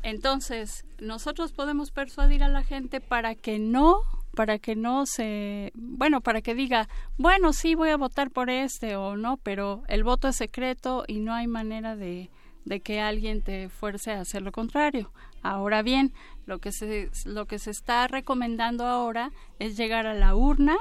Entonces, 0.04 0.86
nosotros 1.00 1.52
podemos 1.52 1.92
persuadir 1.92 2.44
a 2.44 2.48
la 2.48 2.64
gente 2.64 3.02
para 3.02 3.36
que 3.36 3.60
no, 3.60 4.02
para 4.36 4.58
que 4.60 4.76
no 4.76 5.06
se, 5.06 5.72
bueno, 5.76 6.22
para 6.22 6.42
que 6.42 6.56
diga, 6.56 6.88
bueno, 7.18 7.54
sí 7.54 7.76
voy 7.76 7.90
a 7.90 7.98
votar 7.98 8.32
por 8.32 8.50
este 8.50 8.96
o 8.96 9.16
no, 9.16 9.38
pero 9.38 9.84
el 9.88 10.04
voto 10.04 10.28
es 10.28 10.36
secreto 10.36 11.04
y 11.08 11.20
no 11.20 11.34
hay 11.34 11.48
manera 11.48 11.96
de, 11.96 12.30
de 12.66 12.80
que 12.80 13.00
alguien 13.00 13.42
te 13.42 13.70
fuerce 13.70 14.12
a 14.12 14.22
hacer 14.22 14.42
lo 14.42 14.52
contrario. 14.52 15.12
Ahora 15.44 15.82
bien, 15.82 16.14
lo 16.46 16.60
que 16.60 16.72
se, 16.72 17.10
lo 17.26 17.46
que 17.46 17.60
se 17.60 17.72
está 17.72 18.08
recomendando 18.08 18.86
ahora 18.86 19.32
es 19.60 19.78
llegar 19.78 20.08
a 20.08 20.14
la 20.14 20.36
urna 20.36 20.78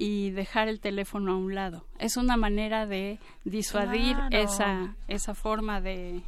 y 0.00 0.30
dejar 0.30 0.68
el 0.68 0.78
teléfono 0.80 1.32
a 1.32 1.36
un 1.36 1.54
lado. 1.54 1.84
Es 1.98 2.16
una 2.16 2.36
manera 2.36 2.86
de 2.86 3.18
disuadir 3.44 4.14
Claro. 4.16 4.38
esa, 4.38 4.96
esa 5.08 5.34
forma 5.34 5.80
de, 5.80 6.22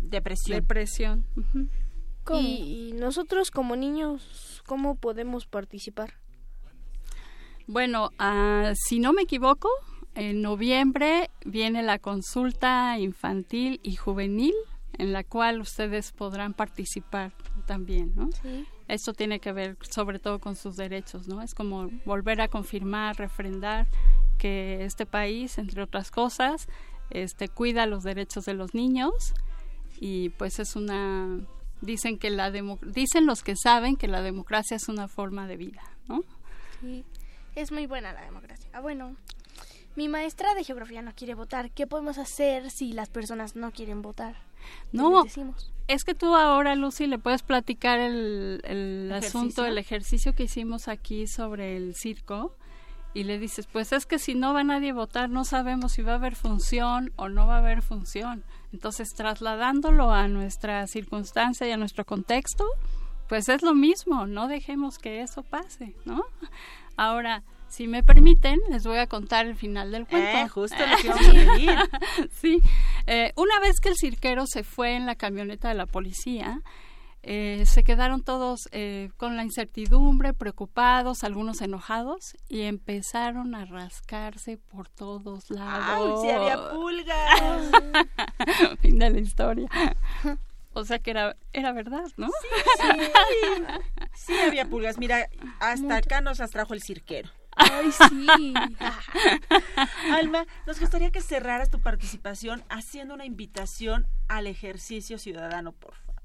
Depresión. 0.00 0.56
de 0.58 0.62
presión. 0.66 1.24
Ujú. 1.36 1.68
Y, 2.40 2.90
y 2.90 2.92
nosotros 2.94 3.50
como 3.50 3.76
niños, 3.76 4.62
¿cómo 4.66 4.96
podemos 4.96 5.46
participar? 5.46 6.14
Bueno, 7.66 8.10
ah, 8.18 8.72
si 8.74 8.98
no 8.98 9.12
me 9.12 9.22
equivoco, 9.22 9.68
en 10.14 10.40
noviembre 10.42 11.30
viene 11.44 11.82
la 11.82 11.98
consulta 11.98 12.98
infantil 12.98 13.80
y 13.82 13.96
juvenil 13.96 14.54
en 14.94 15.12
la 15.12 15.24
cual 15.24 15.60
ustedes 15.60 16.12
podrán 16.12 16.54
participar 16.54 17.32
también, 17.66 18.12
¿no? 18.16 18.30
Sí. 18.42 18.66
Esto 18.88 19.12
tiene 19.12 19.38
que 19.38 19.52
ver 19.52 19.76
sobre 19.88 20.18
todo 20.18 20.38
con 20.38 20.56
sus 20.56 20.76
derechos, 20.76 21.28
¿no? 21.28 21.42
Es 21.42 21.54
como 21.54 21.90
volver 22.04 22.40
a 22.40 22.48
confirmar, 22.48 23.16
refrendar 23.16 23.86
que 24.38 24.84
este 24.84 25.06
país, 25.06 25.58
entre 25.58 25.82
otras 25.82 26.10
cosas, 26.10 26.68
este, 27.10 27.48
cuida 27.48 27.86
los 27.86 28.02
derechos 28.02 28.44
de 28.44 28.54
los 28.54 28.74
niños 28.74 29.34
y 30.00 30.30
pues 30.30 30.58
es 30.58 30.76
una 30.76 31.40
dicen 31.80 32.18
que 32.18 32.30
la 32.30 32.50
demo, 32.50 32.78
dicen 32.82 33.26
los 33.26 33.42
que 33.42 33.54
saben 33.56 33.96
que 33.96 34.08
la 34.08 34.22
democracia 34.22 34.76
es 34.76 34.88
una 34.88 35.08
forma 35.08 35.46
de 35.46 35.56
vida, 35.56 35.82
¿no? 36.08 36.24
Sí, 36.80 37.04
es 37.54 37.72
muy 37.72 37.86
buena 37.86 38.12
la 38.12 38.22
democracia. 38.22 38.68
Ah, 38.72 38.80
bueno, 38.80 39.16
mi 39.96 40.08
maestra 40.08 40.54
de 40.54 40.64
geografía 40.64 41.02
no 41.02 41.14
quiere 41.14 41.34
votar. 41.34 41.70
¿Qué 41.70 41.86
podemos 41.86 42.18
hacer 42.18 42.70
si 42.70 42.92
las 42.92 43.08
personas 43.10 43.56
no 43.56 43.72
quieren 43.72 44.02
votar? 44.02 44.36
No, 44.92 45.24
es 45.86 46.04
que 46.04 46.14
tú 46.14 46.34
ahora, 46.34 46.74
Lucy, 46.74 47.06
le 47.06 47.18
puedes 47.18 47.42
platicar 47.42 47.98
el, 47.98 48.60
el 48.64 49.10
asunto, 49.12 49.64
el 49.64 49.78
ejercicio 49.78 50.34
que 50.34 50.44
hicimos 50.44 50.88
aquí 50.88 51.26
sobre 51.26 51.76
el 51.76 51.94
circo 51.94 52.54
y 53.14 53.24
le 53.24 53.38
dices, 53.38 53.66
pues 53.66 53.92
es 53.92 54.06
que 54.06 54.18
si 54.18 54.34
no 54.34 54.52
va 54.52 54.64
nadie 54.64 54.90
a 54.90 54.94
votar, 54.94 55.30
no 55.30 55.44
sabemos 55.44 55.92
si 55.92 56.02
va 56.02 56.12
a 56.12 56.16
haber 56.16 56.36
función 56.36 57.10
o 57.16 57.28
no 57.28 57.46
va 57.46 57.56
a 57.56 57.58
haber 57.58 57.82
función. 57.82 58.44
Entonces, 58.72 59.14
trasladándolo 59.14 60.12
a 60.12 60.28
nuestra 60.28 60.86
circunstancia 60.86 61.66
y 61.66 61.72
a 61.72 61.78
nuestro 61.78 62.04
contexto, 62.04 62.64
pues 63.28 63.48
es 63.48 63.62
lo 63.62 63.74
mismo, 63.74 64.26
no 64.26 64.46
dejemos 64.46 64.98
que 64.98 65.22
eso 65.22 65.42
pase, 65.42 65.94
¿no? 66.04 66.22
Ahora, 66.96 67.42
si 67.68 67.86
me 67.86 68.02
permiten, 68.02 68.58
les 68.70 68.84
voy 68.84 68.98
a 68.98 69.06
contar 69.06 69.46
el 69.46 69.54
final 69.54 69.90
del 69.92 70.06
cuento. 70.06 70.38
Eh, 70.38 70.48
justo 70.48 70.76
lo 70.86 70.96
que 71.02 71.08
vamos 71.08 71.28
a 71.28 71.32
pedir. 71.32 71.70
sí, 72.32 72.60
eh, 73.06 73.32
una 73.36 73.60
vez 73.60 73.80
que 73.80 73.88
el 73.88 73.96
cirquero 73.96 74.46
se 74.46 74.64
fue 74.64 74.96
en 74.96 75.06
la 75.06 75.14
camioneta 75.14 75.68
de 75.68 75.74
la 75.74 75.86
policía, 75.86 76.62
eh, 77.22 77.64
se 77.66 77.82
quedaron 77.82 78.22
todos 78.22 78.68
eh, 78.72 79.10
con 79.16 79.36
la 79.36 79.42
incertidumbre, 79.42 80.32
preocupados, 80.32 81.24
algunos 81.24 81.60
enojados, 81.60 82.36
y 82.48 82.62
empezaron 82.62 83.54
a 83.54 83.64
rascarse 83.64 84.56
por 84.56 84.88
todos 84.88 85.50
lados. 85.50 86.22
¡Ay, 86.24 86.30
sí 86.30 86.30
había 86.30 86.70
pulgas! 86.70 87.70
fin 88.80 88.98
de 88.98 89.10
la 89.10 89.18
historia. 89.18 89.68
O 90.72 90.84
sea 90.84 91.00
que 91.00 91.10
era, 91.10 91.36
era 91.52 91.72
verdad, 91.72 92.06
¿no? 92.16 92.28
Sí, 92.78 93.12
sí 94.14 94.38
había 94.38 94.66
pulgas. 94.66 94.96
Mira, 94.96 95.28
hasta 95.58 95.96
acá 95.96 96.20
nos 96.20 96.38
las 96.38 96.50
trajo 96.50 96.72
el 96.72 96.82
cirquero. 96.82 97.28
Ay, 97.58 97.90
sí. 97.92 98.54
Alma, 100.12 100.46
nos 100.66 100.80
gustaría 100.80 101.10
que 101.10 101.20
cerraras 101.20 101.70
tu 101.70 101.80
participación 101.80 102.64
haciendo 102.68 103.14
una 103.14 103.26
invitación 103.26 104.06
al 104.28 104.46
ejercicio 104.46 105.18
ciudadano, 105.18 105.72
por 105.72 105.94
favor. 105.94 106.22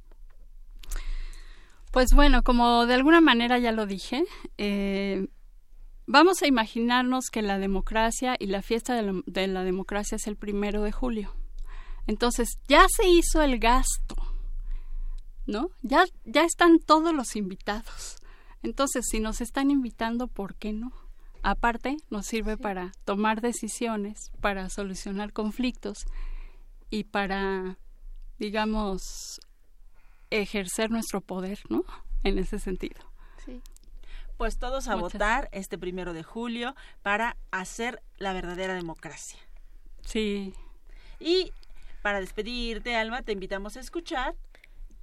Pues 1.92 2.14
bueno, 2.14 2.44
como 2.44 2.86
de 2.86 2.96
alguna 2.96 3.22
manera 3.22 3.60
ya 3.60 3.72
lo 3.72 3.86
dije, 3.86 4.24
eh, 4.58 5.28
vamos 6.08 6.42
a 6.42 6.48
imaginarnos 6.48 7.26
que 7.32 7.42
la 7.42 7.60
democracia 7.60 8.36
y 8.40 8.48
la 8.48 8.62
fiesta 8.62 8.96
de 8.96 9.04
la, 9.04 9.22
de 9.26 9.48
la, 9.48 9.64
democracia 9.64 10.16
es 10.16 10.28
el 10.28 10.36
primero 10.36 10.82
de 10.82 10.92
julio. 10.92 11.36
Entonces, 12.08 12.58
ya 12.68 12.86
se 12.90 13.08
hizo 13.08 13.42
el 13.42 13.60
gasto, 13.60 14.16
¿no? 15.46 15.70
Ya, 15.84 16.06
ya 16.26 16.44
están 16.44 16.80
todos 16.80 17.14
los 17.14 17.36
invitados. 17.36 18.18
Entonces, 18.64 19.06
si 19.10 19.20
nos 19.20 19.40
están 19.42 19.70
invitando, 19.70 20.28
¿por 20.28 20.56
qué 20.56 20.74
no? 20.74 20.92
Aparte, 21.44 21.98
nos 22.10 22.26
sirve 22.26 22.56
sí. 22.56 22.62
para 22.62 22.94
tomar 23.04 23.41
decisiones, 23.41 24.32
para 24.39 24.70
solucionar 24.70 25.34
conflictos 25.34 26.06
y 26.89 27.04
para, 27.04 27.78
digamos, 28.39 29.41
ejercer 30.30 30.89
nuestro 30.89 31.22
poder, 31.22 31.60
¿no? 31.70 31.84
En 32.24 32.39
ese 32.39 32.60
sentido. 32.60 33.02
Sí. 33.46 33.62
Pues 34.38 34.58
todos 34.58 34.88
a 34.88 34.96
Muchas. 34.96 35.14
votar 35.14 35.50
este 35.52 35.78
primero 35.78 36.14
de 36.14 36.24
julio 36.24 36.76
para 37.02 37.36
hacer 37.52 38.02
la 38.18 38.32
verdadera 38.34 38.74
democracia. 38.74 39.39
Sí. 40.06 40.54
Y 41.20 41.52
para 42.02 42.20
despedirte, 42.20 42.96
Alma, 42.96 43.22
te 43.22 43.34
invitamos 43.34 43.78
a 43.78 43.82
escuchar 43.82 44.36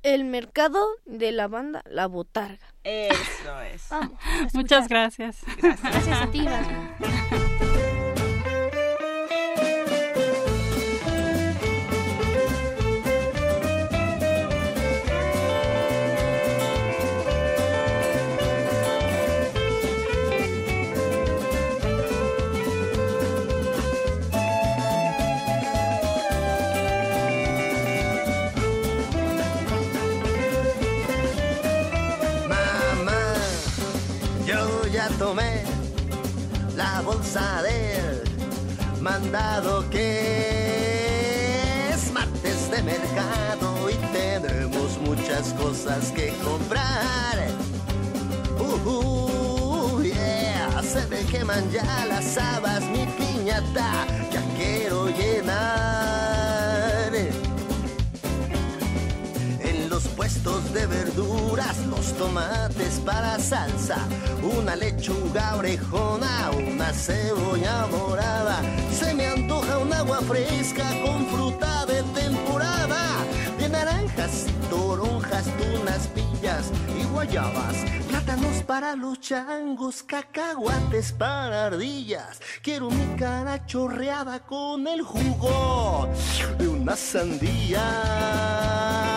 El 0.03 0.25
mercado 0.25 0.87
de 1.05 1.33
la 1.33 1.49
banda 1.49 1.83
La 1.87 2.07
Botarga. 2.07 2.67
Eso 2.85 3.61
es. 3.73 3.89
Vamos. 3.91 4.19
Muchas 4.55 4.89
gracias. 4.89 5.43
Gracias, 5.59 5.83
gracias 5.83 6.23
a 6.23 6.31
ti, 6.31 6.47
tomé 35.19 35.63
la 36.77 37.01
bolsa 37.03 37.63
del 37.63 38.23
mandado 39.01 39.89
que 39.91 41.91
es 41.93 42.13
martes 42.13 42.71
de 42.71 42.83
mercado 42.83 43.91
y 43.91 43.95
tenemos 44.13 44.99
muchas 44.99 45.53
cosas 45.55 46.13
que 46.13 46.33
comprar. 46.45 47.49
Uh, 48.59 48.89
uh, 48.89 50.03
yeah, 50.03 50.83
se 50.83 51.07
me 51.09 51.25
queman 51.25 51.71
ya 51.71 52.07
las 52.09 52.39
habas, 52.39 52.83
mi 52.83 53.07
piñata, 53.19 54.07
ya 54.33 54.43
quiero 54.57 55.09
llenar 55.09 56.00
los 60.03 60.13
puestos 60.15 60.73
de 60.73 60.87
verduras, 60.87 61.77
los 61.87 62.15
tomates 62.15 63.01
para 63.05 63.39
salsa, 63.39 63.99
una 64.43 64.75
lechuga 64.75 65.57
orejona, 65.57 66.51
una 66.57 66.91
cebolla 66.93 67.87
morada. 67.87 68.63
Se 68.99 69.13
me 69.15 69.27
antoja 69.27 69.79
un 69.79 69.93
agua 69.93 70.21
fresca 70.23 70.85
con 71.05 71.27
fruta 71.27 71.85
de 71.87 72.03
temporada, 72.19 72.99
de 73.59 73.69
naranjas 73.69 74.47
y 74.49 74.53
toronjas, 74.71 75.45
tunas, 75.59 76.09
pillas 76.09 76.71
y 76.99 77.05
guayabas, 77.05 77.77
plátanos 78.09 78.63
para 78.63 78.97
los 78.97 79.21
changos, 79.21 80.03
cacahuates 80.03 81.13
para 81.13 81.67
ardillas. 81.67 82.41
Quiero 82.63 82.91
mi 82.91 83.17
cara 83.19 83.67
chorreada 83.67 84.41
con 84.41 84.87
el 84.87 85.03
jugo 85.03 86.09
de 86.59 86.69
una 86.69 86.97
sandía. 86.97 89.10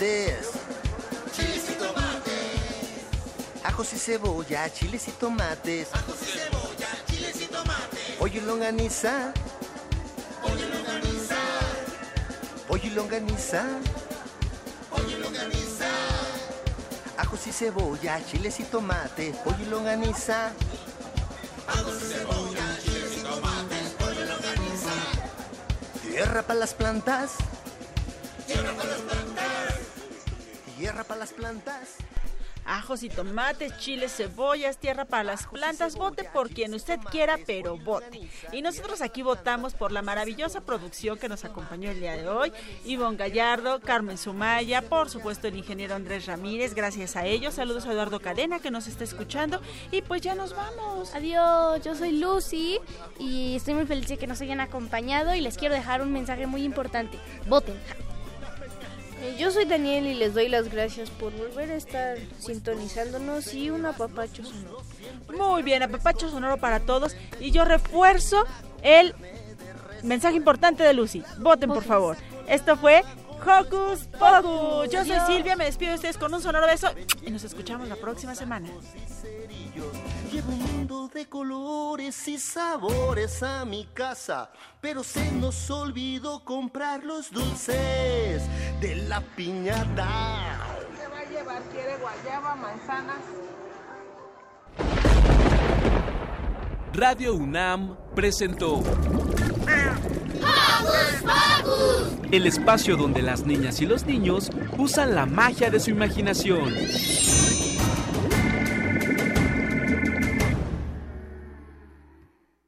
Tomates. 0.00 0.48
Chiles 1.36 1.70
y 1.70 1.74
tomates. 1.74 2.40
Ajos 3.64 3.92
y 3.92 3.98
cebolla, 3.98 4.72
chiles 4.72 5.08
y 5.08 5.10
tomates. 5.12 5.88
Ajos 5.92 6.16
y 6.22 6.38
cebolla, 6.38 6.88
chiles 7.06 7.40
y 7.42 7.46
tomates. 7.46 8.16
Pollo 8.18 8.40
y 8.40 8.44
longaniza. 8.44 9.32
Pollo 10.42 10.56
y 10.56 10.70
longaniza. 10.70 11.36
Pollo 12.66 12.86
y 12.86 12.90
longaniza. 12.90 13.64
Pollo 14.90 15.10
y 15.10 15.20
longaniza. 15.20 15.88
Ajos 17.18 17.46
y 17.46 17.52
cebolla, 17.52 18.24
chiles 18.24 18.58
y 18.60 18.64
tomate. 18.64 19.34
Pollo 19.44 19.62
y 19.62 19.66
longaniza. 19.66 20.52
Ajos 21.68 21.96
y 22.02 22.12
cebolla, 22.14 22.78
chiles 22.82 23.18
y 23.18 23.22
tomates. 23.22 23.90
Pollo 23.98 24.24
y 24.24 24.28
longaniza. 24.28 24.94
Tierra 26.02 26.42
para 26.42 26.58
las 26.58 26.74
plantas. 26.74 27.32
Tierra 28.46 28.72
para 28.72 28.88
las 28.88 29.00
plantas. 29.00 29.29
Tierra 30.90 31.04
para 31.04 31.20
las 31.20 31.32
plantas. 31.32 31.98
Ajos 32.64 33.04
y 33.04 33.08
tomates, 33.08 33.78
chiles, 33.78 34.12
cebollas, 34.16 34.76
tierra 34.76 35.04
para 35.04 35.22
las 35.22 35.46
plantas. 35.46 35.94
Vote 35.94 36.24
por 36.24 36.50
quien 36.50 36.74
usted 36.74 36.98
quiera, 37.12 37.38
pero 37.46 37.76
vote. 37.78 38.28
Y 38.50 38.60
nosotros 38.60 39.00
aquí 39.00 39.22
votamos 39.22 39.74
por 39.74 39.92
la 39.92 40.02
maravillosa 40.02 40.62
producción 40.62 41.16
que 41.16 41.28
nos 41.28 41.44
acompañó 41.44 41.92
el 41.92 42.00
día 42.00 42.16
de 42.16 42.28
hoy. 42.28 42.52
Ivonne 42.84 43.16
Gallardo, 43.16 43.80
Carmen 43.80 44.18
Sumaya, 44.18 44.82
por 44.82 45.10
supuesto 45.10 45.46
el 45.46 45.56
ingeniero 45.56 45.94
Andrés 45.94 46.26
Ramírez. 46.26 46.74
Gracias 46.74 47.14
a 47.14 47.24
ellos. 47.24 47.54
Saludos 47.54 47.86
a 47.86 47.92
Eduardo 47.92 48.18
Cadena 48.18 48.58
que 48.58 48.72
nos 48.72 48.88
está 48.88 49.04
escuchando. 49.04 49.60
Y 49.92 50.02
pues 50.02 50.22
ya 50.22 50.34
nos 50.34 50.56
vamos. 50.56 51.14
Adiós, 51.14 51.84
yo 51.84 51.94
soy 51.94 52.18
Lucy 52.18 52.80
y 53.20 53.54
estoy 53.54 53.74
muy 53.74 53.86
feliz 53.86 54.08
de 54.08 54.18
que 54.18 54.26
nos 54.26 54.40
hayan 54.40 54.60
acompañado 54.60 55.36
y 55.36 55.40
les 55.40 55.56
quiero 55.56 55.76
dejar 55.76 56.02
un 56.02 56.12
mensaje 56.12 56.48
muy 56.48 56.64
importante. 56.64 57.16
Voten. 57.46 57.80
Eh, 59.20 59.36
Yo 59.38 59.50
soy 59.50 59.64
Daniel 59.66 60.06
y 60.06 60.14
les 60.14 60.34
doy 60.34 60.48
las 60.48 60.70
gracias 60.70 61.10
por 61.10 61.32
volver 61.32 61.70
a 61.70 61.74
estar 61.74 62.16
sintonizándonos 62.38 63.52
y 63.54 63.70
un 63.70 63.84
apapacho 63.86 64.44
sonoro. 64.44 64.82
Muy 65.36 65.62
bien, 65.62 65.82
apapacho 65.82 66.30
sonoro 66.30 66.56
para 66.56 66.80
todos. 66.80 67.14
Y 67.38 67.50
yo 67.50 67.64
refuerzo 67.64 68.44
el 68.82 69.14
mensaje 70.02 70.36
importante 70.36 70.82
de 70.82 70.94
Lucy. 70.94 71.22
Voten, 71.38 71.70
por 71.70 71.84
favor. 71.84 72.16
Esto 72.48 72.76
fue 72.76 73.02
Hocus 73.40 74.00
Pocus. 74.18 74.90
Yo 74.90 75.04
soy. 75.04 75.18
Silvia, 75.26 75.56
me 75.56 75.64
despido 75.66 75.90
de 75.90 75.96
ustedes 75.96 76.16
con 76.16 76.32
un 76.32 76.40
sonoro 76.40 76.66
beso 76.66 76.88
y 77.22 77.30
nos 77.30 77.44
escuchamos 77.44 77.88
la 77.88 77.96
próxima 77.96 78.34
semana. 78.34 78.68
De 81.14 81.28
colores 81.28 82.28
y 82.28 82.38
sabores 82.38 83.42
a 83.42 83.64
mi 83.64 83.84
casa, 83.86 84.50
pero 84.80 85.02
se 85.02 85.32
nos 85.32 85.68
olvidó 85.68 86.44
comprar 86.44 87.02
los 87.02 87.32
dulces 87.32 88.42
de 88.80 88.96
la 89.08 89.20
piñata. 89.20 90.56
¿Qué 90.96 91.08
va 91.08 91.18
a 91.18 91.24
llevar? 91.24 91.62
¿Quiere 91.72 91.96
guayaba, 91.96 92.54
manzanas? 92.54 93.18
Radio 96.92 97.34
UNAM 97.34 97.96
presentó 98.14 98.80
el 102.30 102.46
espacio 102.46 102.96
donde 102.96 103.22
las 103.22 103.44
niñas 103.44 103.80
y 103.80 103.86
los 103.86 104.06
niños 104.06 104.50
usan 104.78 105.16
la 105.16 105.26
magia 105.26 105.70
de 105.70 105.80
su 105.80 105.90
imaginación. 105.90 106.72